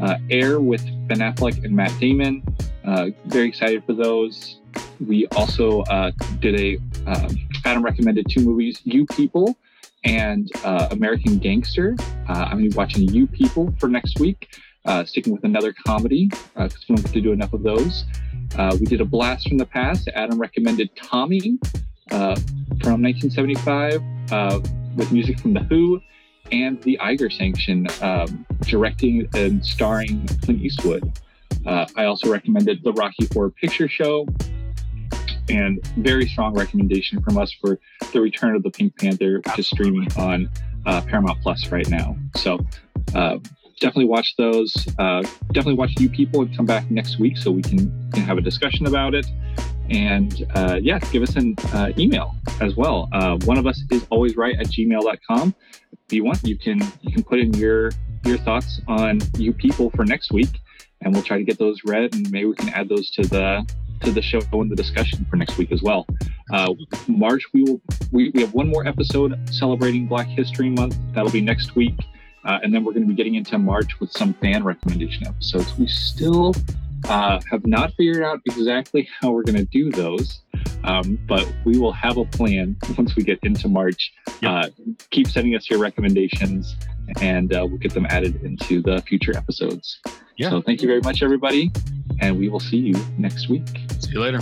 Uh, 0.00 0.18
Air 0.30 0.60
with 0.60 0.84
Ben 1.08 1.18
Affleck 1.18 1.64
and 1.64 1.74
Matt 1.74 1.98
Damon. 1.98 2.42
Uh, 2.84 3.08
very 3.26 3.48
excited 3.48 3.82
for 3.84 3.94
those. 3.94 4.60
We 5.04 5.26
also 5.28 5.80
uh, 5.82 6.10
did 6.40 6.60
a 6.60 6.76
um, 7.06 7.48
Adam 7.64 7.82
recommended 7.82 8.26
two 8.28 8.40
movies, 8.40 8.80
You 8.84 9.06
People 9.06 9.56
and 10.04 10.50
uh, 10.64 10.88
American 10.90 11.38
Gangster. 11.38 11.96
Uh, 12.28 12.32
I'm 12.32 12.58
going 12.58 12.64
to 12.64 12.70
be 12.70 12.76
watching 12.76 13.02
You 13.08 13.26
People 13.26 13.74
for 13.78 13.88
next 13.88 14.20
week, 14.20 14.56
uh, 14.84 15.04
sticking 15.04 15.32
with 15.32 15.44
another 15.44 15.72
comedy 15.72 16.28
because 16.54 16.84
we 16.88 16.94
don't 16.94 17.04
get 17.04 17.12
to 17.14 17.20
do 17.20 17.32
enough 17.32 17.52
of 17.52 17.62
those. 17.62 18.04
Uh, 18.56 18.76
we 18.78 18.86
did 18.86 19.00
a 19.00 19.04
blast 19.04 19.48
from 19.48 19.58
the 19.58 19.66
past. 19.66 20.08
Adam 20.14 20.38
recommended 20.38 20.94
Tommy 20.94 21.58
uh, 22.10 22.36
from 22.82 23.02
1975 23.02 24.02
uh, 24.30 24.60
with 24.94 25.10
music 25.10 25.40
from 25.40 25.54
The 25.54 25.60
Who 25.60 26.00
and 26.52 26.80
The 26.82 27.00
Eiger 27.00 27.30
Sanction, 27.30 27.86
um, 28.02 28.46
directing 28.62 29.28
and 29.34 29.64
starring 29.64 30.26
Clint 30.42 30.60
Eastwood. 30.60 31.18
Uh, 31.66 31.86
I 31.96 32.04
also 32.04 32.30
recommended 32.30 32.84
the 32.84 32.92
Rocky 32.92 33.26
Horror 33.32 33.50
Picture 33.50 33.88
Show, 33.88 34.26
and 35.48 35.84
very 35.98 36.26
strong 36.28 36.54
recommendation 36.54 37.22
from 37.22 37.38
us 37.38 37.52
for 37.52 37.78
the 38.12 38.20
Return 38.20 38.54
of 38.56 38.62
the 38.62 38.70
Pink 38.70 38.98
Panther, 38.98 39.40
which 39.44 39.58
is 39.58 39.66
streaming 39.66 40.08
on 40.16 40.48
uh, 40.86 41.00
Paramount 41.02 41.40
Plus 41.42 41.70
right 41.70 41.88
now. 41.88 42.16
So 42.36 42.58
uh, 43.14 43.38
definitely 43.80 44.06
watch 44.06 44.34
those. 44.36 44.74
Uh, 44.98 45.22
definitely 45.48 45.74
watch 45.74 45.92
You 45.98 46.08
People 46.08 46.42
and 46.42 46.56
come 46.56 46.66
back 46.66 46.90
next 46.90 47.18
week 47.18 47.36
so 47.36 47.50
we 47.50 47.62
can, 47.62 48.10
can 48.12 48.22
have 48.22 48.38
a 48.38 48.40
discussion 48.40 48.86
about 48.86 49.14
it. 49.14 49.26
And 49.90 50.46
uh, 50.54 50.78
yeah, 50.80 50.98
give 51.12 51.22
us 51.22 51.36
an 51.36 51.56
uh, 51.72 51.92
email 51.98 52.34
as 52.60 52.74
well. 52.74 53.08
Uh, 53.12 53.36
one 53.44 53.58
of 53.58 53.66
us 53.66 53.82
is 53.90 54.06
always 54.10 54.36
right 54.36 54.58
at 54.58 54.66
gmail.com. 54.68 55.54
If 55.92 56.12
you 56.12 56.24
want, 56.24 56.42
you 56.42 56.58
can 56.58 56.80
you 57.02 57.12
can 57.12 57.22
put 57.22 57.38
in 57.38 57.52
your 57.54 57.92
your 58.24 58.38
thoughts 58.38 58.80
on 58.88 59.20
you 59.36 59.52
people 59.52 59.90
for 59.90 60.04
next 60.04 60.32
week, 60.32 60.60
and 61.02 61.12
we'll 61.12 61.22
try 61.22 61.36
to 61.36 61.44
get 61.44 61.58
those 61.58 61.80
read, 61.84 62.14
and 62.14 62.30
maybe 62.30 62.46
we 62.46 62.54
can 62.54 62.70
add 62.70 62.88
those 62.88 63.10
to 63.12 63.22
the 63.22 63.66
to 64.04 64.12
the 64.12 64.22
show 64.22 64.40
and 64.52 64.70
the 64.70 64.76
discussion 64.76 65.26
for 65.30 65.36
next 65.36 65.56
week 65.58 65.72
as 65.72 65.82
well. 65.82 66.06
Uh, 66.52 66.74
March, 67.08 67.42
we 67.52 67.62
will 67.62 67.80
we, 68.12 68.30
we 68.30 68.40
have 68.40 68.52
one 68.54 68.68
more 68.68 68.86
episode 68.86 69.38
celebrating 69.50 70.06
Black 70.06 70.26
History 70.26 70.70
Month. 70.70 70.96
That'll 71.12 71.32
be 71.32 71.40
next 71.40 71.74
week, 71.74 71.98
uh, 72.44 72.58
and 72.62 72.72
then 72.72 72.84
we're 72.84 72.92
going 72.92 73.04
to 73.04 73.08
be 73.08 73.14
getting 73.14 73.34
into 73.34 73.58
March 73.58 73.98
with 74.00 74.12
some 74.12 74.34
fan 74.34 74.62
recommendation 74.62 75.26
episodes. 75.26 75.76
We 75.78 75.86
still 75.86 76.54
uh, 77.08 77.40
have 77.50 77.66
not 77.66 77.92
figured 77.94 78.22
out 78.22 78.40
exactly 78.46 79.08
how 79.20 79.30
we're 79.30 79.42
going 79.42 79.56
to 79.56 79.64
do 79.64 79.90
those, 79.90 80.42
um, 80.84 81.18
but 81.26 81.50
we 81.64 81.78
will 81.78 81.92
have 81.92 82.18
a 82.18 82.24
plan 82.26 82.76
once 82.96 83.16
we 83.16 83.22
get 83.22 83.38
into 83.42 83.68
March. 83.68 84.12
Yep. 84.42 84.50
Uh, 84.50 84.68
keep 85.10 85.28
sending 85.28 85.54
us 85.54 85.68
your 85.70 85.78
recommendations, 85.78 86.76
and 87.20 87.54
uh, 87.54 87.66
we'll 87.66 87.78
get 87.78 87.94
them 87.94 88.06
added 88.10 88.42
into 88.42 88.82
the 88.82 89.02
future 89.02 89.36
episodes. 89.36 90.00
Yeah. 90.36 90.50
So 90.50 90.62
thank 90.62 90.82
you 90.82 90.88
very 90.88 91.00
much, 91.00 91.22
everybody, 91.22 91.70
and 92.24 92.38
we 92.38 92.48
will 92.48 92.60
see 92.60 92.78
you 92.78 92.94
next 93.18 93.50
week. 93.50 93.82
See 94.00 94.12
you 94.12 94.20
later. 94.20 94.40